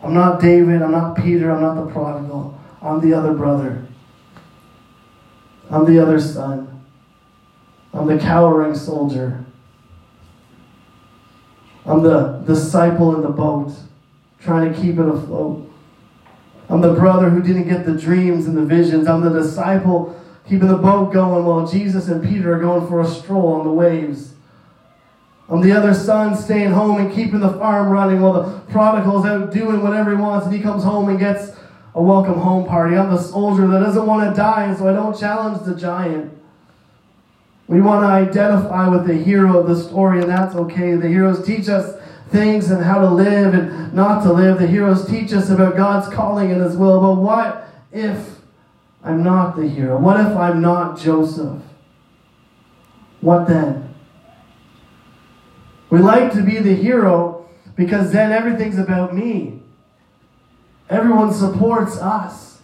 I'm 0.00 0.14
not 0.14 0.40
David. 0.40 0.82
I'm 0.82 0.92
not 0.92 1.16
Peter. 1.16 1.50
I'm 1.50 1.62
not 1.62 1.74
the 1.74 1.90
prodigal. 1.90 2.58
I'm 2.80 3.00
the 3.00 3.14
other 3.14 3.32
brother. 3.32 3.84
I'm 5.70 5.86
the 5.86 5.98
other 5.98 6.20
son. 6.20 6.84
I'm 7.92 8.06
the 8.06 8.18
cowering 8.18 8.74
soldier. 8.74 9.43
I'm 11.86 12.02
the 12.02 12.42
disciple 12.46 13.14
in 13.14 13.22
the 13.22 13.28
boat 13.28 13.72
trying 14.40 14.72
to 14.72 14.80
keep 14.80 14.98
it 14.98 15.06
afloat. 15.06 15.70
I'm 16.68 16.80
the 16.80 16.94
brother 16.94 17.28
who 17.28 17.42
didn't 17.42 17.68
get 17.68 17.84
the 17.84 17.92
dreams 17.92 18.46
and 18.46 18.56
the 18.56 18.64
visions. 18.64 19.06
I'm 19.06 19.20
the 19.20 19.30
disciple 19.30 20.18
keeping 20.48 20.68
the 20.68 20.76
boat 20.76 21.12
going 21.12 21.44
while 21.44 21.66
Jesus 21.66 22.08
and 22.08 22.22
Peter 22.22 22.54
are 22.54 22.60
going 22.60 22.86
for 22.86 23.00
a 23.00 23.06
stroll 23.06 23.54
on 23.54 23.64
the 23.64 23.72
waves. 23.72 24.34
I'm 25.48 25.60
the 25.60 25.72
other 25.72 25.92
son 25.92 26.36
staying 26.36 26.70
home 26.70 26.98
and 26.98 27.14
keeping 27.14 27.40
the 27.40 27.52
farm 27.52 27.90
running 27.90 28.22
while 28.22 28.32
the 28.32 28.60
prodigal's 28.70 29.26
out 29.26 29.52
doing 29.52 29.82
whatever 29.82 30.10
he 30.10 30.16
wants 30.16 30.46
and 30.46 30.54
he 30.54 30.62
comes 30.62 30.84
home 30.84 31.10
and 31.10 31.18
gets 31.18 31.52
a 31.94 32.02
welcome 32.02 32.40
home 32.40 32.66
party. 32.66 32.96
I'm 32.96 33.10
the 33.10 33.20
soldier 33.20 33.66
that 33.66 33.80
doesn't 33.80 34.06
want 34.06 34.28
to 34.28 34.36
die, 34.36 34.64
and 34.64 34.76
so 34.76 34.88
I 34.88 34.92
don't 34.92 35.18
challenge 35.18 35.64
the 35.64 35.74
giant. 35.74 36.32
We 37.66 37.80
want 37.80 38.02
to 38.02 38.08
identify 38.08 38.88
with 38.88 39.06
the 39.06 39.14
hero 39.14 39.58
of 39.58 39.66
the 39.66 39.76
story, 39.76 40.20
and 40.20 40.30
that's 40.30 40.54
okay. 40.54 40.96
The 40.96 41.08
heroes 41.08 41.44
teach 41.44 41.68
us 41.68 41.98
things 42.30 42.70
and 42.70 42.84
how 42.84 43.00
to 43.00 43.10
live 43.10 43.54
and 43.54 43.94
not 43.94 44.22
to 44.24 44.32
live. 44.32 44.58
The 44.58 44.66
heroes 44.66 45.06
teach 45.06 45.32
us 45.32 45.48
about 45.48 45.76
God's 45.76 46.12
calling 46.14 46.50
and 46.50 46.60
His 46.60 46.76
will. 46.76 47.00
But 47.00 47.20
what 47.20 47.68
if 47.92 48.38
I'm 49.02 49.22
not 49.22 49.56
the 49.56 49.68
hero? 49.68 49.98
What 49.98 50.20
if 50.20 50.36
I'm 50.36 50.60
not 50.60 50.98
Joseph? 50.98 51.62
What 53.20 53.48
then? 53.48 53.94
We 55.88 56.00
like 56.00 56.32
to 56.32 56.42
be 56.42 56.58
the 56.58 56.74
hero 56.74 57.48
because 57.76 58.12
then 58.12 58.32
everything's 58.32 58.78
about 58.78 59.14
me. 59.14 59.62
Everyone 60.90 61.32
supports 61.32 61.96
us. 61.98 62.60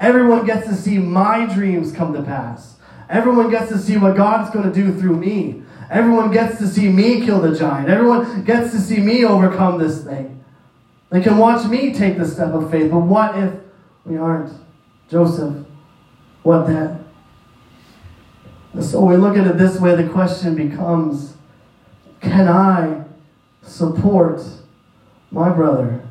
Everyone 0.00 0.46
gets 0.46 0.66
to 0.68 0.74
see 0.74 0.98
my 0.98 1.52
dreams 1.52 1.92
come 1.92 2.14
to 2.14 2.22
pass. 2.22 2.77
Everyone 3.08 3.50
gets 3.50 3.70
to 3.70 3.78
see 3.78 3.96
what 3.96 4.16
God's 4.16 4.50
going 4.50 4.70
to 4.70 4.74
do 4.74 4.98
through 4.98 5.16
me. 5.16 5.62
Everyone 5.90 6.30
gets 6.30 6.58
to 6.58 6.66
see 6.66 6.88
me 6.88 7.24
kill 7.24 7.40
the 7.40 7.56
giant. 7.56 7.88
Everyone 7.88 8.44
gets 8.44 8.72
to 8.72 8.78
see 8.78 8.98
me 8.98 9.24
overcome 9.24 9.78
this 9.78 10.04
thing. 10.04 10.44
They 11.10 11.22
can 11.22 11.38
watch 11.38 11.66
me 11.66 11.94
take 11.94 12.18
the 12.18 12.26
step 12.26 12.52
of 12.52 12.70
faith. 12.70 12.90
But 12.90 13.00
what 13.00 13.38
if 13.38 13.54
we 14.04 14.18
aren't? 14.18 14.52
Joseph, 15.08 15.64
what 16.42 16.66
then? 16.66 17.04
So 18.82 19.04
we 19.04 19.16
look 19.16 19.36
at 19.36 19.46
it 19.46 19.56
this 19.56 19.80
way 19.80 19.94
the 19.96 20.08
question 20.08 20.54
becomes 20.54 21.34
can 22.20 22.48
I 22.48 23.04
support 23.62 24.42
my 25.30 25.50
brother 25.50 26.02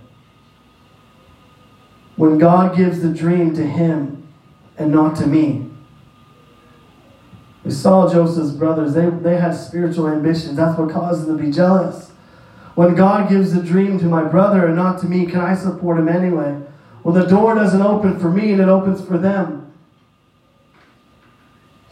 when 2.15 2.37
God 2.37 2.75
gives 2.75 3.01
the 3.01 3.09
dream 3.09 3.53
to 3.55 3.65
him 3.65 4.27
and 4.77 4.91
not 4.91 5.15
to 5.17 5.27
me? 5.27 5.66
We 7.67 7.73
saw 7.73 8.09
Joseph's 8.09 8.51
brothers, 8.51 8.93
they, 8.93 9.09
they 9.09 9.35
had 9.35 9.51
spiritual 9.51 10.07
ambitions. 10.07 10.55
That's 10.55 10.79
what 10.79 10.89
caused 10.89 11.25
them 11.25 11.37
to 11.37 11.43
be 11.43 11.51
jealous. 11.51 12.11
When 12.75 12.95
God 12.95 13.27
gives 13.27 13.51
a 13.51 13.61
dream 13.61 13.99
to 13.99 14.05
my 14.05 14.23
brother 14.23 14.67
and 14.67 14.77
not 14.77 15.01
to 15.01 15.05
me, 15.05 15.25
can 15.25 15.41
I 15.41 15.53
support 15.53 15.99
him 15.99 16.07
anyway? 16.07 16.61
Well, 17.03 17.13
the 17.13 17.25
door 17.25 17.55
doesn't 17.55 17.81
open 17.81 18.21
for 18.21 18.31
me 18.31 18.53
and 18.53 18.61
it 18.61 18.69
opens 18.69 19.05
for 19.05 19.17
them. 19.17 19.73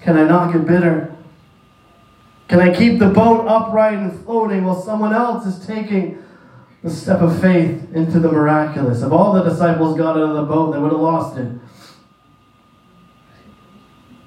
Can 0.02 0.16
I 0.16 0.24
not 0.24 0.54
get 0.54 0.66
bitter? 0.66 1.14
Can 2.48 2.62
I 2.62 2.74
keep 2.74 2.98
the 2.98 3.10
boat 3.10 3.46
upright 3.46 3.98
and 3.98 4.18
floating 4.24 4.64
while 4.64 4.82
someone 4.82 5.12
else 5.12 5.46
is 5.46 5.68
taking 5.68 6.24
the 6.84 6.90
step 6.90 7.20
of 7.20 7.42
faith 7.42 7.94
into 7.94 8.22
the 8.22 8.32
miraculous? 8.32 9.02
If 9.02 9.12
all 9.12 9.34
the 9.34 9.44
disciples 9.44 9.98
got 9.98 10.16
out 10.16 10.24
of 10.24 10.36
the 10.36 10.44
boat, 10.44 10.72
they 10.72 10.80
would 10.80 10.94
have 10.94 11.02
lost 11.02 11.38
it. 11.38 11.52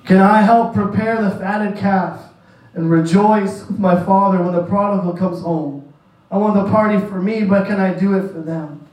Can 0.08 0.20
I 0.22 0.40
help 0.40 0.72
prepare 0.72 1.20
the 1.20 1.32
fatted 1.32 1.76
calf 1.76 2.32
and 2.72 2.90
rejoice 2.90 3.66
with 3.66 3.78
my 3.78 4.02
father 4.04 4.42
when 4.42 4.54
the 4.54 4.62
prodigal 4.62 5.12
comes 5.12 5.42
home? 5.42 5.92
I 6.30 6.38
want 6.38 6.54
the 6.54 6.70
party 6.70 6.98
for 6.98 7.20
me, 7.20 7.44
but 7.44 7.66
can 7.66 7.78
I 7.78 7.92
do 7.92 8.14
it 8.14 8.32
for 8.32 8.40
them? 8.40 8.88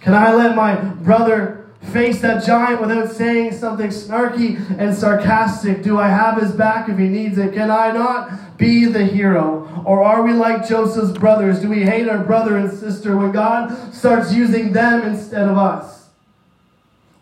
Can 0.00 0.14
I 0.14 0.32
let 0.32 0.56
my 0.56 0.76
brother 0.76 1.66
face 1.92 2.22
that 2.22 2.42
giant 2.42 2.80
without 2.80 3.10
saying 3.12 3.52
something 3.52 3.88
snarky 3.88 4.56
and 4.78 4.96
sarcastic? 4.96 5.82
Do 5.82 6.00
I 6.00 6.08
have 6.08 6.40
his 6.40 6.52
back 6.52 6.88
if 6.88 6.96
he 6.96 7.06
needs 7.06 7.36
it? 7.36 7.52
Can 7.52 7.70
I 7.70 7.92
not 7.92 8.56
be 8.56 8.86
the 8.86 9.04
hero? 9.04 9.84
Or 9.84 10.02
are 10.02 10.22
we 10.22 10.32
like 10.32 10.66
Joseph's 10.66 11.18
brothers? 11.18 11.60
Do 11.60 11.68
we 11.68 11.82
hate 11.82 12.08
our 12.08 12.24
brother 12.24 12.56
and 12.56 12.72
sister 12.72 13.14
when 13.14 13.30
God 13.30 13.92
starts 13.92 14.32
using 14.32 14.72
them 14.72 15.02
instead 15.02 15.46
of 15.46 15.58
us? 15.58 16.06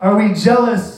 Are 0.00 0.16
we 0.16 0.32
jealous 0.34 0.95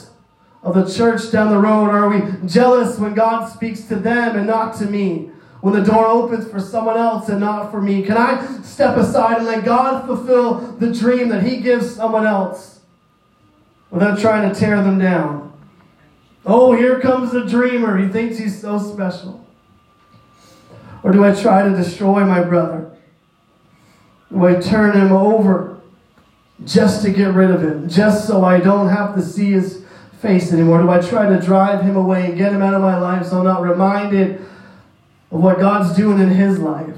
of 0.63 0.75
the 0.75 0.91
church 0.91 1.31
down 1.31 1.49
the 1.49 1.57
road? 1.57 1.89
Are 1.89 2.09
we 2.09 2.47
jealous 2.47 2.97
when 2.99 3.13
God 3.13 3.47
speaks 3.47 3.81
to 3.83 3.95
them 3.95 4.35
and 4.35 4.47
not 4.47 4.75
to 4.77 4.85
me? 4.85 5.31
When 5.61 5.73
the 5.73 5.83
door 5.83 6.07
opens 6.07 6.49
for 6.49 6.59
someone 6.59 6.97
else 6.97 7.27
and 7.27 7.39
not 7.39 7.71
for 7.71 7.81
me? 7.81 8.03
Can 8.03 8.17
I 8.17 8.61
step 8.61 8.95
aside 8.95 9.37
and 9.37 9.45
let 9.45 9.65
God 9.65 10.05
fulfill 10.05 10.55
the 10.55 10.93
dream 10.93 11.29
that 11.29 11.43
He 11.43 11.57
gives 11.57 11.93
someone 11.93 12.25
else 12.25 12.79
without 13.91 14.19
trying 14.19 14.51
to 14.51 14.57
tear 14.57 14.81
them 14.81 14.99
down? 14.99 15.49
Oh, 16.45 16.75
here 16.75 16.99
comes 16.99 17.31
the 17.31 17.45
dreamer. 17.45 17.97
He 17.97 18.07
thinks 18.07 18.37
he's 18.37 18.59
so 18.59 18.79
special. 18.79 19.45
Or 21.03 21.11
do 21.11 21.23
I 21.23 21.33
try 21.33 21.63
to 21.67 21.75
destroy 21.75 22.25
my 22.25 22.41
brother? 22.41 22.89
Do 24.31 24.45
I 24.45 24.55
turn 24.55 24.95
him 24.95 25.11
over 25.11 25.79
just 26.65 27.03
to 27.03 27.11
get 27.11 27.33
rid 27.33 27.51
of 27.51 27.63
him, 27.63 27.87
just 27.89 28.27
so 28.27 28.43
I 28.43 28.59
don't 28.59 28.89
have 28.89 29.15
to 29.15 29.21
see 29.21 29.51
his 29.51 29.78
face 30.21 30.51
anymore? 30.51 30.81
Do 30.81 30.89
I 30.89 30.99
try 30.99 31.29
to 31.29 31.39
drive 31.41 31.81
him 31.81 31.95
away 31.95 32.25
and 32.25 32.37
get 32.37 32.51
him 32.51 32.61
out 32.61 32.73
of 32.73 32.81
my 32.81 32.97
life 32.97 33.25
so 33.27 33.39
I'm 33.39 33.45
not 33.45 33.61
reminded 33.61 34.41
of 35.31 35.41
what 35.41 35.59
God's 35.59 35.95
doing 35.95 36.19
in 36.19 36.29
his 36.29 36.59
life? 36.59 36.95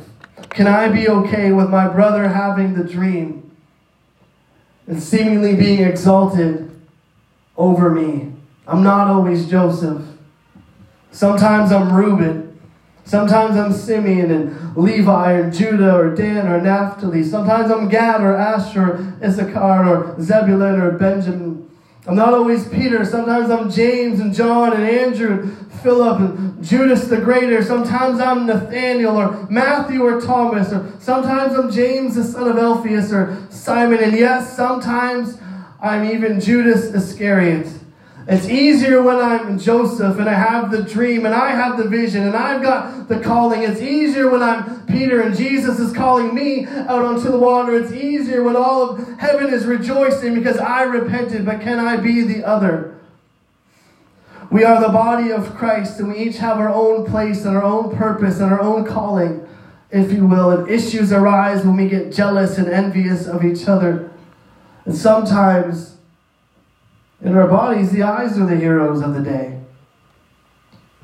Can 0.49 0.67
I 0.67 0.89
be 0.89 1.07
okay 1.07 1.51
with 1.51 1.69
my 1.69 1.87
brother 1.87 2.27
having 2.29 2.73
the 2.73 2.83
dream 2.83 3.51
and 4.87 5.01
seemingly 5.01 5.55
being 5.55 5.83
exalted 5.83 6.69
over 7.57 7.89
me? 7.89 8.33
I'm 8.67 8.83
not 8.83 9.07
always 9.07 9.49
Joseph. 9.49 10.03
Sometimes 11.11 11.71
I'm 11.71 11.93
Reuben. 11.93 12.59
Sometimes 13.03 13.57
I'm 13.57 13.73
Simeon 13.73 14.31
and 14.31 14.77
Levi 14.77 15.33
or 15.33 15.51
Judah 15.51 15.95
or 15.95 16.15
Dan 16.15 16.47
or 16.47 16.61
Naphtali. 16.61 17.23
Sometimes 17.23 17.71
I'm 17.71 17.89
Gad 17.89 18.21
or 18.21 18.35
Asher, 18.35 19.15
Issachar 19.21 19.87
or 19.87 20.21
Zebulun 20.21 20.79
or 20.79 20.91
Benjamin. 20.91 21.70
I'm 22.07 22.15
not 22.15 22.33
always 22.33 22.67
Peter. 22.67 23.05
Sometimes 23.05 23.51
I'm 23.51 23.69
James 23.69 24.19
and 24.19 24.33
John 24.33 24.73
and 24.73 24.83
Andrew, 24.83 25.55
Philip 25.83 26.19
and 26.19 26.63
Judas 26.63 27.07
the 27.07 27.17
Greater. 27.17 27.61
Sometimes 27.63 28.19
I'm 28.19 28.47
Nathaniel 28.47 29.17
or 29.17 29.47
Matthew 29.51 30.01
or 30.01 30.19
Thomas. 30.19 30.73
Or 30.73 30.91
sometimes 30.99 31.53
I'm 31.53 31.71
James 31.71 32.15
the 32.15 32.23
son 32.23 32.47
of 32.49 32.57
Alphaeus 32.57 33.11
or 33.11 33.45
Simon. 33.51 33.99
And 33.99 34.17
yes, 34.17 34.55
sometimes 34.55 35.37
I'm 35.79 36.09
even 36.09 36.39
Judas 36.39 36.85
Iscariot. 36.85 37.67
It's 38.27 38.47
easier 38.47 39.01
when 39.01 39.17
I'm 39.17 39.57
Joseph 39.57 40.19
and 40.19 40.29
I 40.29 40.33
have 40.33 40.69
the 40.69 40.83
dream 40.83 41.25
and 41.25 41.33
I 41.33 41.51
have 41.51 41.77
the 41.77 41.89
vision 41.89 42.23
and 42.23 42.35
I've 42.35 42.61
got 42.61 43.07
the 43.07 43.19
calling. 43.19 43.63
It's 43.63 43.81
easier 43.81 44.29
when 44.29 44.43
I'm 44.43 44.85
Peter 44.85 45.21
and 45.21 45.35
Jesus 45.35 45.79
is 45.79 45.91
calling 45.91 46.35
me 46.35 46.67
out 46.67 47.03
onto 47.03 47.31
the 47.31 47.39
water. 47.39 47.75
It's 47.75 47.91
easier 47.91 48.43
when 48.43 48.55
all 48.55 48.91
of 48.91 49.19
heaven 49.19 49.51
is 49.51 49.65
rejoicing 49.65 50.35
because 50.35 50.57
I 50.57 50.83
repented, 50.83 51.45
but 51.45 51.61
can 51.61 51.79
I 51.79 51.97
be 51.97 52.21
the 52.21 52.45
other? 52.45 52.95
We 54.51 54.65
are 54.65 54.79
the 54.79 54.89
body 54.89 55.31
of 55.31 55.55
Christ 55.55 55.99
and 55.99 56.09
we 56.09 56.19
each 56.19 56.37
have 56.37 56.57
our 56.57 56.69
own 56.69 57.05
place 57.05 57.43
and 57.45 57.57
our 57.57 57.63
own 57.63 57.95
purpose 57.95 58.39
and 58.39 58.51
our 58.51 58.61
own 58.61 58.85
calling, 58.85 59.47
if 59.89 60.11
you 60.11 60.27
will. 60.27 60.51
And 60.51 60.69
issues 60.69 61.11
arise 61.11 61.65
when 61.65 61.75
we 61.75 61.89
get 61.89 62.13
jealous 62.13 62.59
and 62.59 62.69
envious 62.69 63.27
of 63.27 63.43
each 63.43 63.67
other. 63.67 64.11
And 64.85 64.95
sometimes 64.95 65.97
in 67.21 67.35
our 67.35 67.47
bodies, 67.47 67.91
the 67.91 68.03
eyes 68.03 68.37
are 68.37 68.45
the 68.45 68.55
heroes 68.55 69.01
of 69.01 69.13
the 69.13 69.21
day. 69.21 69.59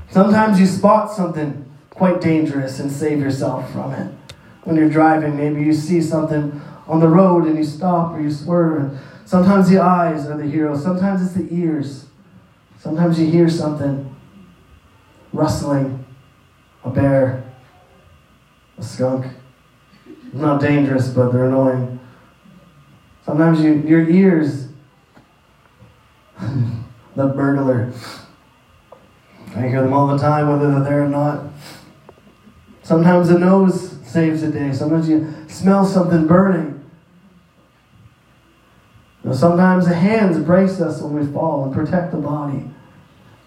Sometimes 0.09 0.59
you 0.59 0.65
spot 0.65 1.11
something 1.11 1.65
quite 1.89 2.21
dangerous 2.21 2.79
and 2.79 2.91
save 2.91 3.19
yourself 3.19 3.71
from 3.71 3.93
it. 3.93 4.11
When 4.63 4.75
you're 4.75 4.89
driving, 4.89 5.37
maybe 5.37 5.63
you 5.63 5.73
see 5.73 6.01
something 6.01 6.61
on 6.87 6.99
the 6.99 7.07
road 7.07 7.45
and 7.45 7.57
you 7.57 7.63
stop 7.63 8.13
or 8.13 8.21
you 8.21 8.31
swerve. 8.31 8.99
Sometimes 9.25 9.69
the 9.69 9.79
eyes 9.79 10.25
are 10.27 10.37
the 10.37 10.45
heroes, 10.45 10.81
sometimes 10.81 11.21
it's 11.21 11.33
the 11.33 11.53
ears. 11.53 12.05
Sometimes 12.79 13.19
you 13.19 13.27
hear 13.27 13.49
something 13.49 14.15
rustling, 15.33 16.05
a 16.83 16.89
bear, 16.89 17.43
a 18.77 18.83
skunk. 18.83 19.25
not 20.33 20.61
dangerous, 20.61 21.09
but 21.09 21.31
they're 21.31 21.45
annoying. 21.45 21.99
Sometimes 23.25 23.61
you, 23.61 23.73
your 23.85 24.09
ears 24.09 24.66
the 27.15 27.27
burglar. 27.27 27.91
I 29.55 29.67
hear 29.67 29.81
them 29.81 29.93
all 29.93 30.07
the 30.07 30.17
time, 30.17 30.49
whether 30.49 30.71
they're 30.71 30.83
there 30.83 31.03
or 31.03 31.09
not. 31.09 31.45
Sometimes 32.83 33.29
the 33.29 33.39
nose 33.39 33.97
saves 34.05 34.41
the 34.41 34.51
day. 34.51 34.71
Sometimes 34.71 35.09
you 35.09 35.33
smell 35.47 35.85
something 35.85 36.27
burning. 36.27 36.73
Sometimes 39.33 39.87
the 39.87 39.95
hands 39.95 40.39
brace 40.39 40.79
us 40.79 41.01
when 41.01 41.13
we 41.13 41.33
fall 41.33 41.65
and 41.65 41.73
protect 41.73 42.11
the 42.11 42.17
body. 42.17 42.63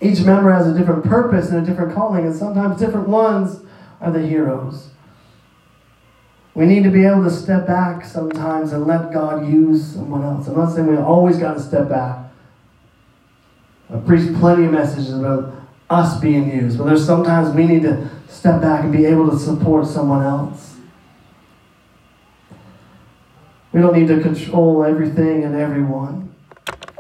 Each 0.01 0.21
member 0.21 0.53
has 0.53 0.67
a 0.67 0.77
different 0.77 1.05
purpose 1.05 1.51
and 1.51 1.63
a 1.63 1.67
different 1.67 1.95
calling, 1.95 2.27
and 2.27 2.35
sometimes 2.35 2.79
different 2.79 3.09
ones 3.09 3.61
are 4.01 4.11
the 4.11 4.27
heroes. 4.27 4.89
We 6.55 6.67
need 6.67 6.85
to 6.85 6.91
be 6.91 7.05
able 7.05 7.25
to 7.25 7.31
step 7.31 7.67
back 7.67 8.05
sometimes 8.05 8.73
and 8.73 8.87
let 8.87 9.13
God 9.13 9.47
use 9.47 9.95
someone 9.95 10.23
else. 10.23 10.49
I'm 10.49 10.57
not 10.57 10.75
saying 10.75 10.87
we 10.87 10.97
always 10.97 11.39
got 11.39 11.55
to 11.55 11.61
step 11.61 11.89
back. 11.89 12.30
I 13.93 13.99
preach 13.99 14.33
plenty 14.37 14.67
of 14.67 14.73
messages 14.73 15.13
about 15.13 15.53
us 15.89 16.21
being 16.21 16.51
used, 16.51 16.79
but 16.79 16.85
there's 16.85 17.05
sometimes 17.05 17.55
we 17.55 17.67
need 17.67 17.83
to 17.83 18.09
step 18.29 18.61
back 18.61 18.85
and 18.85 18.93
be 18.93 19.05
able 19.05 19.29
to 19.31 19.39
support 19.39 19.87
someone 19.87 20.23
else. 20.23 20.77
We 23.73 23.81
don't 23.81 23.97
need 23.97 24.09
to 24.09 24.21
control 24.21 24.85
everything 24.85 25.45
and 25.45 25.57
everyone. 25.57 26.35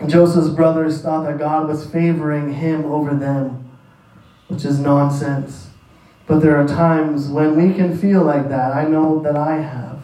Joseph's 0.06 0.48
brothers 0.48 1.02
thought 1.02 1.24
that 1.24 1.38
God 1.38 1.68
was 1.68 1.86
favoring 1.86 2.54
him 2.54 2.84
over 2.86 3.14
them, 3.14 3.70
which 4.48 4.64
is 4.64 4.78
nonsense. 4.78 5.68
But 6.26 6.40
there 6.40 6.56
are 6.56 6.66
times 6.66 7.28
when 7.28 7.56
we 7.56 7.74
can 7.74 7.96
feel 7.96 8.22
like 8.22 8.48
that. 8.48 8.72
I 8.72 8.84
know 8.84 9.20
that 9.20 9.36
I 9.36 9.56
have. 9.56 10.00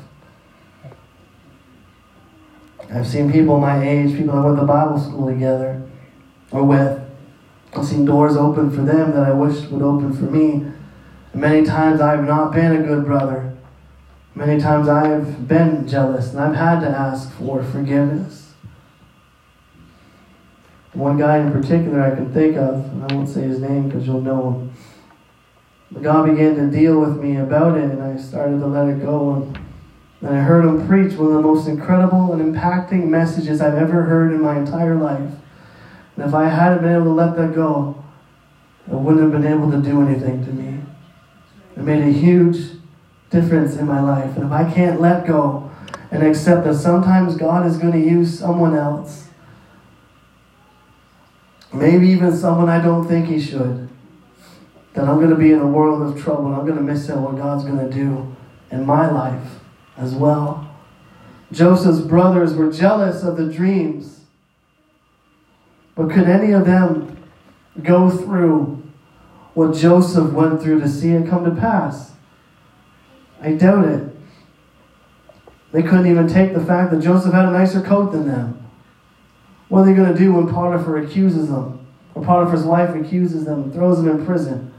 I've 2.93 3.07
seen 3.07 3.33
people 3.33 3.59
my 3.59 3.83
age, 3.83 4.17
people 4.17 4.39
I 4.39 4.45
went 4.45 4.59
to 4.59 4.67
Bible 4.67 4.99
school 5.01 5.29
together 5.29 5.86
or 6.57 6.65
with. 6.65 7.01
I've 7.75 7.85
seen 7.85 8.05
doors 8.05 8.37
open 8.37 8.71
for 8.71 8.83
them 8.83 9.13
that 9.13 9.25
I 9.25 9.33
wished 9.33 9.71
would 9.71 9.83
open 9.83 10.13
for 10.13 10.25
me. 10.25 10.73
And 11.33 11.43
many 11.43 11.65
times 11.67 12.01
I've 12.01 12.25
not 12.25 12.53
been 12.53 12.75
a 12.75 12.83
good 12.83 13.05
brother. 13.05 13.55
Many 14.35 14.61
times 14.61 14.89
I've 14.89 15.47
been 15.47 15.87
jealous 15.87 16.31
and 16.31 16.41
I've 16.41 16.55
had 16.55 16.81
to 16.81 16.89
ask 16.89 17.33
for 17.33 17.63
forgiveness. 17.63 18.55
One 20.95 21.19
guy 21.19 21.39
in 21.39 21.53
particular 21.53 22.01
I 22.01 22.15
can 22.15 22.33
think 22.33 22.57
of, 22.57 22.75
and 22.87 23.05
I 23.05 23.15
won't 23.15 23.29
say 23.29 23.43
his 23.43 23.61
name 23.61 23.89
because 23.89 24.07
you'll 24.07 24.23
know 24.23 24.53
him. 24.53 24.73
But 25.91 26.03
God 26.03 26.27
began 26.27 26.57
to 26.57 26.71
deal 26.71 26.99
with 26.99 27.19
me 27.19 27.37
about 27.37 27.77
it, 27.77 27.85
and 27.85 28.03
I 28.03 28.17
started 28.17 28.61
to 28.61 28.67
let 28.67 28.89
it 28.89 29.03
go. 29.03 29.35
And, 29.35 29.59
and 30.23 30.39
I 30.39 30.41
heard 30.41 30.65
him 30.65 30.89
preach 30.89 31.13
one 31.19 31.29
of 31.29 31.35
the 31.35 31.43
most 31.43 31.69
incredible 31.69 32.33
and 32.33 32.41
impacting 32.41 33.09
messages 33.09 33.61
I've 33.61 33.75
ever 33.75 34.05
heard 34.05 34.33
in 34.33 34.41
my 34.41 34.59
entire 34.59 34.97
life. 34.97 35.31
And 36.17 36.25
if 36.25 36.35
I 36.35 36.49
hadn't 36.49 36.83
been 36.83 36.95
able 36.95 37.05
to 37.05 37.11
let 37.11 37.37
that 37.37 37.55
go, 37.55 38.03
I 38.91 38.95
wouldn't 38.95 39.23
have 39.23 39.43
been 39.43 39.51
able 39.51 39.71
to 39.71 39.79
do 39.79 40.01
anything 40.01 40.45
to 40.45 40.53
me. 40.53 40.81
It 41.77 41.83
made 41.83 42.03
a 42.03 42.13
huge 42.13 42.79
difference 43.31 43.77
in 43.77 43.87
my 43.87 44.01
life. 44.01 44.37
And 44.37 44.47
if 44.47 44.53
I 44.53 44.71
can't 44.73 45.01
let 45.01 45.27
go 45.27 45.71
and 46.11 46.23
accept 46.23 46.65
that 46.65 46.77
sometimes 46.77 47.37
God 47.37 47.67
is 47.67 47.77
going 47.77 47.93
to 47.93 47.99
use 47.99 48.39
someone 48.39 48.75
else, 48.75 49.29
maybe 51.73 52.09
even 52.09 52.35
someone 52.35 52.69
I 52.69 52.81
don't 52.81 53.07
think 53.07 53.27
He 53.27 53.41
should, 53.41 53.89
then 54.95 55.09
I'm 55.09 55.17
going 55.17 55.31
to 55.31 55.37
be 55.37 55.53
in 55.53 55.59
a 55.59 55.67
world 55.67 56.01
of 56.01 56.23
trouble 56.23 56.47
and 56.47 56.57
I'm 56.57 56.65
going 56.65 56.79
to 56.79 56.83
miss 56.83 57.11
out 57.11 57.19
what 57.19 57.37
God's 57.37 57.65
going 57.65 57.79
to 57.79 57.93
do 57.93 58.35
in 58.71 58.87
my 58.87 59.11
life 59.11 59.59
as 59.99 60.15
well. 60.15 60.75
Joseph's 61.53 62.01
brothers 62.01 62.55
were 62.55 62.73
jealous 62.73 63.23
of 63.23 63.37
the 63.37 63.53
dreams 63.53 64.16
but 65.97 66.11
could 66.11 66.29
any 66.29 66.53
of 66.53 66.67
them 66.67 67.17
go 67.83 68.11
through 68.11 68.83
what 69.55 69.75
Joseph 69.75 70.33
went 70.33 70.63
through 70.63 70.81
to 70.81 70.89
see 70.89 71.11
it 71.11 71.29
come 71.29 71.45
to 71.45 71.51
pass? 71.51 72.13
I 73.41 73.53
doubt 73.53 73.87
it. 73.87 74.17
They 75.73 75.83
couldn't 75.83 76.07
even 76.07 76.29
take 76.29 76.55
the 76.55 76.65
fact 76.65 76.91
that 76.93 77.01
Joseph 77.01 77.33
had 77.33 77.47
a 77.47 77.51
nicer 77.51 77.81
coat 77.81 78.13
than 78.13 78.29
them. 78.29 78.63
What 79.69 79.81
are 79.81 79.87
they 79.87 79.95
going 79.95 80.13
to 80.13 80.19
do 80.19 80.35
when 80.35 80.49
Potiphar 80.49 80.99
accuses 80.99 81.49
them? 81.49 81.87
Or 82.15 82.23
Potiphar's 82.23 82.65
wife 82.65 82.95
accuses 82.95 83.45
them 83.45 83.65
and 83.65 83.73
throws 83.73 84.03
them 84.03 84.09
in 84.09 84.25
prison? 84.25 84.73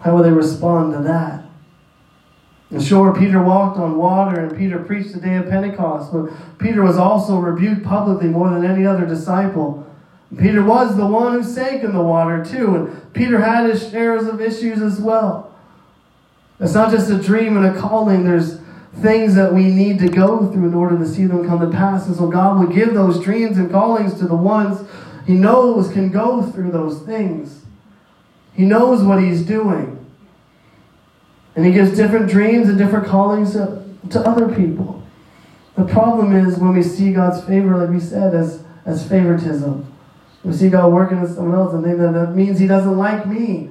How 0.00 0.14
will 0.14 0.22
they 0.22 0.30
respond 0.30 0.92
to 0.92 1.00
that? 1.00 1.37
And 2.70 2.82
sure, 2.82 3.14
Peter 3.14 3.42
walked 3.42 3.78
on 3.78 3.96
water 3.96 4.40
and 4.40 4.56
Peter 4.56 4.78
preached 4.78 5.14
the 5.14 5.20
day 5.20 5.36
of 5.36 5.48
Pentecost, 5.48 6.12
but 6.12 6.30
Peter 6.58 6.82
was 6.82 6.98
also 6.98 7.38
rebuked 7.38 7.84
publicly 7.84 8.28
more 8.28 8.50
than 8.50 8.64
any 8.64 8.84
other 8.84 9.06
disciple. 9.06 9.86
Peter 10.36 10.62
was 10.62 10.96
the 10.96 11.06
one 11.06 11.32
who 11.32 11.42
sank 11.42 11.82
in 11.82 11.92
the 11.92 12.02
water 12.02 12.44
too, 12.44 12.74
and 12.74 13.14
Peter 13.14 13.40
had 13.40 13.70
his 13.70 13.90
shares 13.90 14.26
of 14.26 14.40
issues 14.40 14.82
as 14.82 15.00
well. 15.00 15.54
It's 16.60 16.74
not 16.74 16.90
just 16.90 17.10
a 17.10 17.18
dream 17.18 17.56
and 17.56 17.64
a 17.64 17.80
calling, 17.80 18.24
there's 18.24 18.60
things 19.00 19.34
that 19.36 19.54
we 19.54 19.64
need 19.64 19.98
to 20.00 20.08
go 20.08 20.50
through 20.50 20.68
in 20.68 20.74
order 20.74 20.98
to 20.98 21.06
see 21.06 21.24
them 21.24 21.46
come 21.46 21.60
to 21.60 21.70
pass. 21.70 22.06
And 22.06 22.16
so 22.16 22.28
God 22.28 22.58
will 22.58 22.74
give 22.74 22.94
those 22.94 23.22
dreams 23.22 23.56
and 23.56 23.70
callings 23.70 24.14
to 24.14 24.26
the 24.26 24.36
ones 24.36 24.86
He 25.26 25.34
knows 25.34 25.92
can 25.92 26.10
go 26.10 26.42
through 26.42 26.72
those 26.72 27.00
things. 27.02 27.64
He 28.54 28.64
knows 28.64 29.02
what 29.02 29.22
He's 29.22 29.42
doing. 29.42 29.97
And 31.58 31.66
he 31.66 31.72
gives 31.72 31.96
different 31.96 32.30
dreams 32.30 32.68
and 32.68 32.78
different 32.78 33.08
callings 33.08 33.54
to, 33.54 33.82
to 34.10 34.20
other 34.20 34.54
people. 34.54 35.02
The 35.74 35.86
problem 35.86 36.32
is 36.32 36.56
when 36.56 36.72
we 36.72 36.84
see 36.84 37.12
God's 37.12 37.44
favor, 37.44 37.76
like 37.76 37.90
we 37.90 37.98
said, 37.98 38.32
as, 38.32 38.62
as 38.84 39.08
favoritism. 39.08 39.92
We 40.44 40.52
see 40.52 40.68
God 40.68 40.92
working 40.92 41.20
with 41.20 41.34
someone 41.34 41.58
else 41.58 41.74
and 41.74 41.82
think 41.82 41.98
that 41.98 42.12
that 42.12 42.36
means 42.36 42.60
he 42.60 42.68
doesn't 42.68 42.96
like 42.96 43.26
me. 43.26 43.70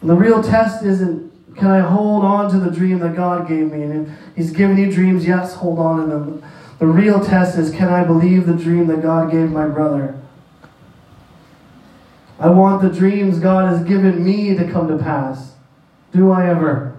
And 0.00 0.10
the 0.10 0.16
real 0.16 0.42
test 0.42 0.84
isn't, 0.84 1.54
can 1.54 1.70
I 1.70 1.78
hold 1.78 2.24
on 2.24 2.50
to 2.50 2.58
the 2.58 2.72
dream 2.72 2.98
that 2.98 3.14
God 3.14 3.46
gave 3.46 3.70
me? 3.70 3.84
And 3.84 4.08
if 4.08 4.18
he's 4.34 4.50
given 4.50 4.76
you 4.76 4.90
dreams, 4.90 5.24
yes, 5.24 5.54
hold 5.54 5.78
on 5.78 6.00
to 6.00 6.06
them. 6.06 6.44
The 6.80 6.88
real 6.88 7.24
test 7.24 7.56
is, 7.56 7.70
can 7.70 7.86
I 7.86 8.02
believe 8.02 8.46
the 8.46 8.54
dream 8.54 8.88
that 8.88 9.00
God 9.00 9.30
gave 9.30 9.52
my 9.52 9.68
brother? 9.68 10.20
I 12.40 12.48
want 12.48 12.82
the 12.82 12.90
dreams 12.90 13.38
God 13.38 13.72
has 13.72 13.86
given 13.86 14.24
me 14.24 14.56
to 14.56 14.68
come 14.68 14.88
to 14.88 14.98
pass. 14.98 15.53
Do 16.14 16.30
I 16.30 16.48
ever? 16.48 16.94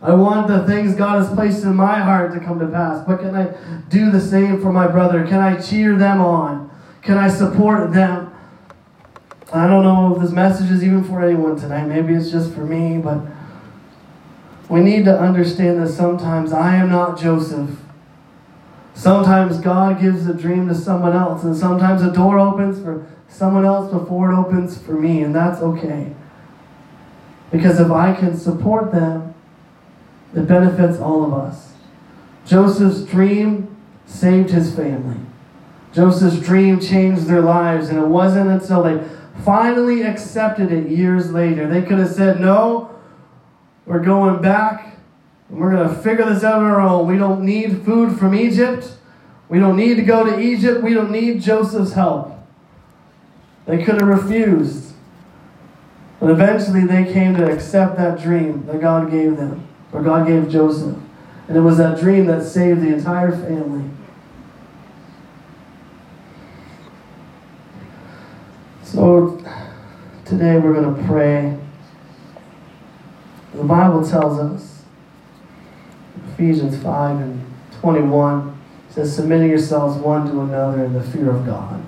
I 0.00 0.12
want 0.12 0.46
the 0.46 0.64
things 0.66 0.94
God 0.94 1.24
has 1.24 1.34
placed 1.34 1.64
in 1.64 1.74
my 1.74 1.98
heart 1.98 2.32
to 2.34 2.40
come 2.40 2.60
to 2.60 2.66
pass. 2.66 3.04
But 3.06 3.20
can 3.20 3.34
I 3.34 3.54
do 3.88 4.10
the 4.10 4.20
same 4.20 4.60
for 4.60 4.72
my 4.72 4.86
brother? 4.86 5.26
Can 5.26 5.40
I 5.40 5.60
cheer 5.60 5.96
them 5.96 6.20
on? 6.20 6.70
Can 7.02 7.16
I 7.16 7.28
support 7.28 7.92
them? 7.92 8.32
I 9.52 9.66
don't 9.66 9.82
know 9.82 10.14
if 10.14 10.22
this 10.22 10.30
message 10.30 10.70
is 10.70 10.84
even 10.84 11.02
for 11.02 11.22
anyone 11.22 11.56
tonight. 11.56 11.86
Maybe 11.86 12.14
it's 12.14 12.30
just 12.30 12.52
for 12.52 12.60
me, 12.60 12.98
but 12.98 13.22
we 14.68 14.80
need 14.80 15.06
to 15.06 15.18
understand 15.18 15.82
that 15.82 15.88
sometimes 15.88 16.52
I 16.52 16.76
am 16.76 16.90
not 16.90 17.18
Joseph. 17.18 17.70
Sometimes 18.94 19.58
God 19.58 20.00
gives 20.00 20.26
a 20.26 20.34
dream 20.34 20.68
to 20.68 20.74
someone 20.74 21.14
else, 21.14 21.44
and 21.44 21.56
sometimes 21.56 22.02
a 22.02 22.12
door 22.12 22.38
opens 22.38 22.82
for 22.82 23.06
someone 23.28 23.64
else 23.64 23.90
before 23.90 24.30
it 24.30 24.36
opens 24.36 24.76
for 24.76 24.92
me, 24.92 25.22
and 25.22 25.34
that's 25.34 25.60
okay. 25.62 26.14
Because 27.50 27.80
if 27.80 27.90
I 27.90 28.14
can 28.14 28.36
support 28.36 28.92
them, 28.92 29.34
it 30.34 30.46
benefits 30.46 30.98
all 30.98 31.24
of 31.24 31.32
us. 31.32 31.72
Joseph's 32.46 33.02
dream 33.02 33.76
saved 34.06 34.50
his 34.50 34.74
family. 34.74 35.16
Joseph's 35.92 36.40
dream 36.40 36.80
changed 36.80 37.26
their 37.26 37.40
lives, 37.40 37.88
and 37.88 37.98
it 37.98 38.06
wasn't 38.06 38.50
until 38.50 38.82
they 38.82 39.02
finally 39.44 40.02
accepted 40.02 40.70
it 40.70 40.88
years 40.88 41.32
later. 41.32 41.66
They 41.66 41.82
could 41.82 41.98
have 41.98 42.10
said, 42.10 42.40
No, 42.40 42.90
we're 43.86 44.02
going 44.02 44.42
back, 44.42 44.98
and 45.48 45.58
we're 45.58 45.70
going 45.70 45.88
to 45.88 45.94
figure 45.94 46.26
this 46.26 46.44
out 46.44 46.62
on 46.62 46.64
our 46.64 46.80
own. 46.80 47.06
We 47.06 47.16
don't 47.16 47.42
need 47.42 47.84
food 47.84 48.18
from 48.18 48.34
Egypt. 48.34 48.92
We 49.48 49.58
don't 49.58 49.76
need 49.76 49.94
to 49.94 50.02
go 50.02 50.24
to 50.24 50.38
Egypt. 50.38 50.82
We 50.82 50.92
don't 50.92 51.10
need 51.10 51.40
Joseph's 51.40 51.94
help. 51.94 52.34
They 53.66 53.82
could 53.82 54.00
have 54.00 54.08
refused. 54.08 54.87
But 56.20 56.30
eventually 56.30 56.84
they 56.84 57.12
came 57.12 57.36
to 57.36 57.50
accept 57.50 57.96
that 57.96 58.20
dream 58.20 58.66
that 58.66 58.80
God 58.80 59.10
gave 59.10 59.36
them, 59.36 59.66
or 59.92 60.02
God 60.02 60.26
gave 60.26 60.48
Joseph. 60.48 60.96
And 61.46 61.56
it 61.56 61.60
was 61.60 61.78
that 61.78 61.98
dream 61.98 62.26
that 62.26 62.44
saved 62.44 62.82
the 62.82 62.92
entire 62.92 63.30
family. 63.30 63.88
So 68.82 69.42
today 70.24 70.58
we're 70.58 70.74
going 70.74 70.94
to 70.96 71.02
pray. 71.04 71.56
The 73.54 73.64
Bible 73.64 74.06
tells 74.06 74.38
us, 74.38 74.82
Ephesians 76.32 76.82
5 76.82 77.20
and 77.20 77.46
21, 77.80 78.60
says, 78.90 79.14
submitting 79.14 79.48
yourselves 79.48 79.96
one 79.98 80.28
to 80.30 80.40
another 80.40 80.84
in 80.84 80.92
the 80.92 81.02
fear 81.02 81.30
of 81.30 81.46
God. 81.46 81.84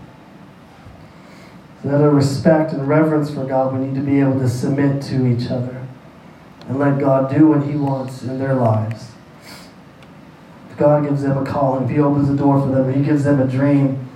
That 1.83 2.05
a 2.05 2.11
respect 2.11 2.73
and 2.73 2.87
reverence 2.87 3.33
for 3.33 3.45
God, 3.45 3.73
we 3.73 3.87
need 3.87 3.95
to 3.95 4.03
be 4.03 4.21
able 4.21 4.39
to 4.41 4.49
submit 4.49 5.03
to 5.05 5.27
each 5.27 5.51
other 5.51 5.87
and 6.69 6.79
let 6.79 6.99
God 6.99 7.35
do 7.35 7.49
what 7.49 7.67
He 7.67 7.75
wants 7.75 8.23
in 8.23 8.39
their 8.39 8.55
lives. 8.55 9.13
If 10.71 10.77
God 10.77 11.09
gives 11.09 11.23
them 11.23 11.39
a 11.39 11.45
calling, 11.45 11.85
if 11.85 11.91
He 11.91 11.99
opens 11.99 12.29
a 12.29 12.37
door 12.37 12.61
for 12.61 12.69
them, 12.69 12.93
He 12.93 13.03
gives 13.03 13.25
them 13.25 13.41
a 13.41 13.47
dream, 13.47 14.09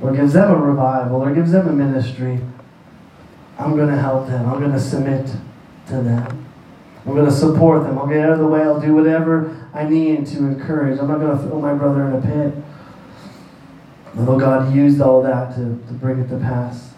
or 0.00 0.12
gives 0.12 0.34
them 0.34 0.50
a 0.52 0.56
revival, 0.56 1.20
or 1.20 1.34
gives 1.34 1.50
them 1.50 1.66
a 1.66 1.72
ministry, 1.72 2.40
I'm 3.58 3.74
going 3.74 3.88
to 3.88 4.00
help 4.00 4.28
them. 4.28 4.48
I'm 4.48 4.60
going 4.60 4.72
to 4.72 4.80
submit 4.80 5.26
to 5.88 6.00
them. 6.00 6.46
I'm 7.04 7.14
going 7.14 7.26
to 7.26 7.32
support 7.32 7.82
them. 7.82 7.98
I'll 7.98 8.06
get 8.06 8.20
out 8.20 8.32
of 8.32 8.38
the 8.38 8.46
way. 8.46 8.60
I'll 8.60 8.80
do 8.80 8.94
whatever 8.94 9.68
I 9.74 9.88
need 9.88 10.26
to 10.28 10.38
encourage. 10.38 11.00
I'm 11.00 11.08
not 11.08 11.18
going 11.18 11.36
to 11.36 11.42
throw 11.42 11.60
my 11.60 11.74
brother 11.74 12.06
in 12.06 12.12
a 12.14 12.20
pit. 12.20 12.64
Although 14.16 14.38
God 14.38 14.74
used 14.74 15.00
all 15.00 15.22
that 15.22 15.54
to, 15.56 15.60
to 15.60 15.92
bring 15.94 16.20
it 16.20 16.28
to 16.28 16.38
pass. 16.38 16.94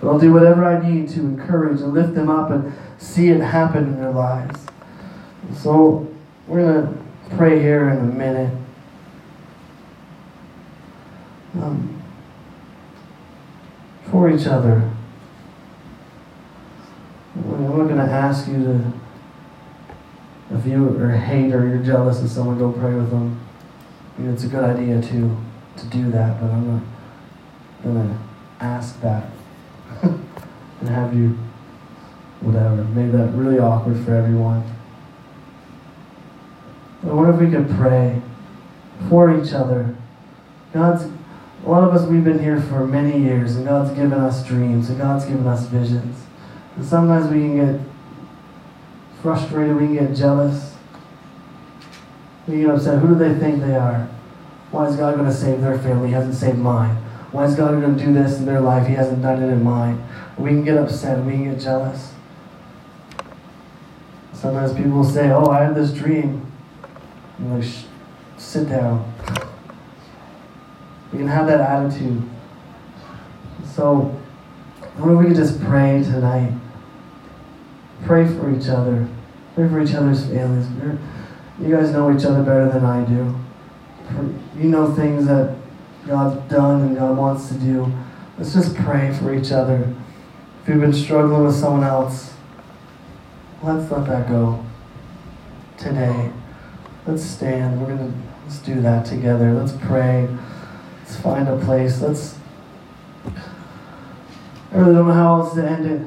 But 0.00 0.08
I'll 0.08 0.18
do 0.18 0.32
whatever 0.32 0.64
I 0.64 0.86
need 0.86 1.08
to 1.10 1.20
encourage 1.20 1.80
and 1.80 1.92
lift 1.92 2.14
them 2.14 2.28
up 2.28 2.50
and 2.50 2.72
see 2.98 3.28
it 3.28 3.40
happen 3.40 3.84
in 3.84 3.96
their 3.96 4.12
lives. 4.12 4.66
So 5.56 6.06
we're 6.46 6.60
going 6.60 6.86
to 6.86 7.36
pray 7.36 7.60
here 7.60 7.88
in 7.88 7.98
a 7.98 8.02
minute. 8.02 8.54
Um, 11.54 12.02
for 14.10 14.30
each 14.30 14.46
other. 14.46 14.90
I'm 17.36 17.78
not 17.78 17.88
going 17.88 17.96
to 17.96 18.02
ask 18.02 18.46
you 18.46 18.62
to, 18.62 18.92
if 20.52 20.66
you 20.66 20.96
are 21.00 21.10
hate 21.10 21.52
or 21.52 21.66
you're 21.66 21.82
jealous 21.82 22.22
of 22.22 22.30
someone, 22.30 22.58
go 22.58 22.70
pray 22.72 22.94
with 22.94 23.10
them. 23.10 23.40
I 24.16 24.20
mean, 24.20 24.32
it's 24.32 24.44
a 24.44 24.48
good 24.48 24.62
idea 24.62 25.02
to 25.02 25.36
to 25.76 25.86
do 25.86 26.10
that, 26.10 26.40
but 26.40 26.50
I'm 26.50 26.72
not 26.74 26.82
going 27.82 28.08
to 28.08 28.18
ask 28.60 29.00
that 29.00 29.30
and 30.02 30.88
have 30.88 31.14
you, 31.16 31.38
whatever. 32.40 32.84
Made 32.84 33.12
that 33.12 33.32
really 33.34 33.58
awkward 33.58 34.04
for 34.04 34.14
everyone. 34.14 34.62
But 37.02 37.14
what 37.14 37.28
if 37.28 37.40
we 37.40 37.50
could 37.50 37.68
pray 37.70 38.20
for 39.08 39.38
each 39.38 39.52
other? 39.52 39.94
God's, 40.72 41.04
a 41.64 41.68
lot 41.68 41.84
of 41.84 41.94
us, 41.94 42.08
we've 42.08 42.24
been 42.24 42.38
here 42.38 42.60
for 42.60 42.86
many 42.86 43.22
years, 43.22 43.56
and 43.56 43.66
God's 43.66 43.90
given 43.90 44.14
us 44.14 44.46
dreams, 44.46 44.88
and 44.88 44.98
God's 44.98 45.24
given 45.24 45.46
us 45.46 45.66
visions. 45.66 46.24
And 46.76 46.84
sometimes 46.84 47.30
we 47.30 47.40
can 47.40 47.56
get 47.56 47.80
frustrated, 49.22 49.76
we 49.76 49.86
can 49.86 49.94
get 49.94 50.16
jealous, 50.16 50.74
we 52.46 52.60
get 52.60 52.70
upset. 52.70 52.98
Who 53.00 53.08
do 53.08 53.14
they 53.14 53.38
think 53.38 53.60
they 53.60 53.76
are? 53.76 54.08
Why 54.74 54.88
is 54.88 54.96
God 54.96 55.14
going 55.14 55.30
to 55.30 55.32
save 55.32 55.60
their 55.60 55.78
family? 55.78 56.08
He 56.08 56.14
hasn't 56.14 56.34
saved 56.34 56.58
mine. 56.58 56.96
Why 57.30 57.44
is 57.44 57.54
God 57.54 57.80
going 57.80 57.96
to 57.96 58.04
do 58.04 58.12
this 58.12 58.38
in 58.38 58.44
their 58.44 58.60
life? 58.60 58.88
He 58.88 58.94
hasn't 58.94 59.22
done 59.22 59.40
it 59.40 59.46
in 59.46 59.62
mine. 59.62 60.04
We 60.36 60.50
can 60.50 60.64
get 60.64 60.76
upset. 60.76 61.24
We 61.24 61.34
can 61.34 61.52
get 61.52 61.60
jealous. 61.60 62.12
Sometimes 64.32 64.74
people 64.74 65.04
say, 65.04 65.30
Oh, 65.30 65.48
I 65.48 65.62
had 65.62 65.76
this 65.76 65.92
dream. 65.92 66.50
I'm 67.38 67.60
like, 67.60 67.70
sit 68.36 68.68
down. 68.68 69.14
We 71.12 71.18
can 71.18 71.28
have 71.28 71.46
that 71.46 71.60
attitude. 71.60 72.28
So, 73.64 74.20
what 74.96 75.12
if 75.12 75.18
we 75.20 75.26
could 75.26 75.36
just 75.36 75.62
pray 75.62 76.02
tonight? 76.02 76.52
Pray 78.04 78.26
for 78.26 78.52
each 78.52 78.66
other. 78.66 79.06
Pray 79.54 79.68
for 79.68 79.80
each 79.80 79.94
other's 79.94 80.26
families. 80.26 80.66
You 81.60 81.76
guys 81.76 81.92
know 81.92 82.12
each 82.12 82.24
other 82.24 82.42
better 82.42 82.68
than 82.68 82.84
I 82.84 83.04
do 83.04 83.36
you 84.56 84.64
know 84.64 84.92
things 84.94 85.26
that 85.26 85.56
God's 86.06 86.50
done 86.50 86.82
and 86.82 86.96
God 86.96 87.16
wants 87.16 87.48
to 87.48 87.54
do. 87.54 87.92
Let's 88.38 88.52
just 88.52 88.74
pray 88.76 89.12
for 89.14 89.34
each 89.34 89.52
other. 89.52 89.94
If 90.62 90.68
you've 90.68 90.80
been 90.80 90.92
struggling 90.92 91.44
with 91.44 91.54
someone 91.54 91.84
else, 91.84 92.34
let's 93.62 93.90
let 93.90 94.06
that 94.06 94.28
go 94.28 94.64
today. 95.78 96.30
Let's 97.06 97.22
stand. 97.22 97.80
We're 97.80 97.88
gonna 97.88 98.12
let's 98.44 98.58
do 98.58 98.80
that 98.80 99.06
together. 99.06 99.52
Let's 99.52 99.72
pray. 99.72 100.28
Let's 101.00 101.16
find 101.16 101.48
a 101.48 101.58
place. 101.64 102.00
Let's 102.00 102.38
I 103.26 104.78
really 104.78 104.94
don't 104.94 105.06
know 105.06 105.14
how 105.14 105.40
else 105.40 105.54
to 105.54 105.68
end 105.68 105.86
it. 105.86 106.06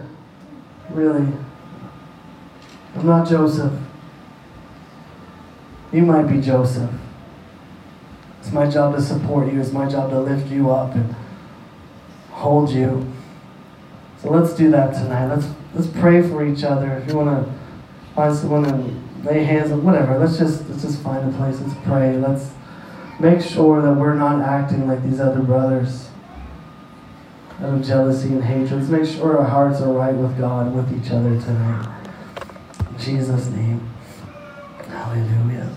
Really. 0.89 1.27
I'm 2.95 3.05
not 3.05 3.27
Joseph. 3.27 3.73
You 5.93 6.01
might 6.01 6.23
be 6.23 6.41
Joseph. 6.41 6.91
It's 8.47 8.53
my 8.53 8.69
job 8.69 8.95
to 8.95 9.01
support 9.01 9.51
you. 9.51 9.59
It's 9.59 9.73
my 9.73 9.89
job 9.89 10.09
to 10.11 10.21
lift 10.21 10.49
you 10.49 10.71
up 10.71 10.95
and 10.95 11.13
hold 12.31 12.69
you. 12.69 13.05
So 14.21 14.29
let's 14.29 14.53
do 14.53 14.71
that 14.71 14.93
tonight. 14.93 15.27
Let's 15.27 15.47
let's 15.73 15.87
pray 15.87 16.21
for 16.21 16.47
each 16.47 16.63
other. 16.63 16.93
If 16.93 17.09
you 17.09 17.17
want 17.17 17.45
to 17.45 17.53
find 18.15 18.33
someone 18.33 18.63
and 18.63 19.25
lay 19.25 19.43
hands 19.43 19.73
on 19.73 19.83
whatever, 19.83 20.17
let's 20.17 20.37
just 20.37 20.65
let's 20.69 20.81
just 20.81 21.01
find 21.01 21.29
a 21.29 21.37
place. 21.37 21.59
Let's 21.59 21.77
pray. 21.83 22.15
Let's 22.15 22.51
make 23.19 23.41
sure 23.41 23.81
that 23.81 23.91
we're 23.91 24.15
not 24.15 24.41
acting 24.41 24.87
like 24.87 25.03
these 25.03 25.19
other 25.19 25.41
brothers 25.41 26.09
out 27.59 27.73
of 27.73 27.83
jealousy 27.85 28.29
and 28.29 28.45
hatred. 28.45 28.79
Let's 28.79 28.89
make 28.89 29.05
sure 29.13 29.39
our 29.39 29.43
hearts 29.43 29.81
are 29.81 29.91
right 29.91 30.15
with 30.15 30.37
God 30.37 30.67
and 30.67 30.75
with 30.77 30.97
each 30.97 31.11
other 31.11 31.37
tonight. 31.41 32.09
In 32.91 32.97
Jesus' 32.97 33.47
name. 33.49 33.85
Hallelujah. 34.87 35.69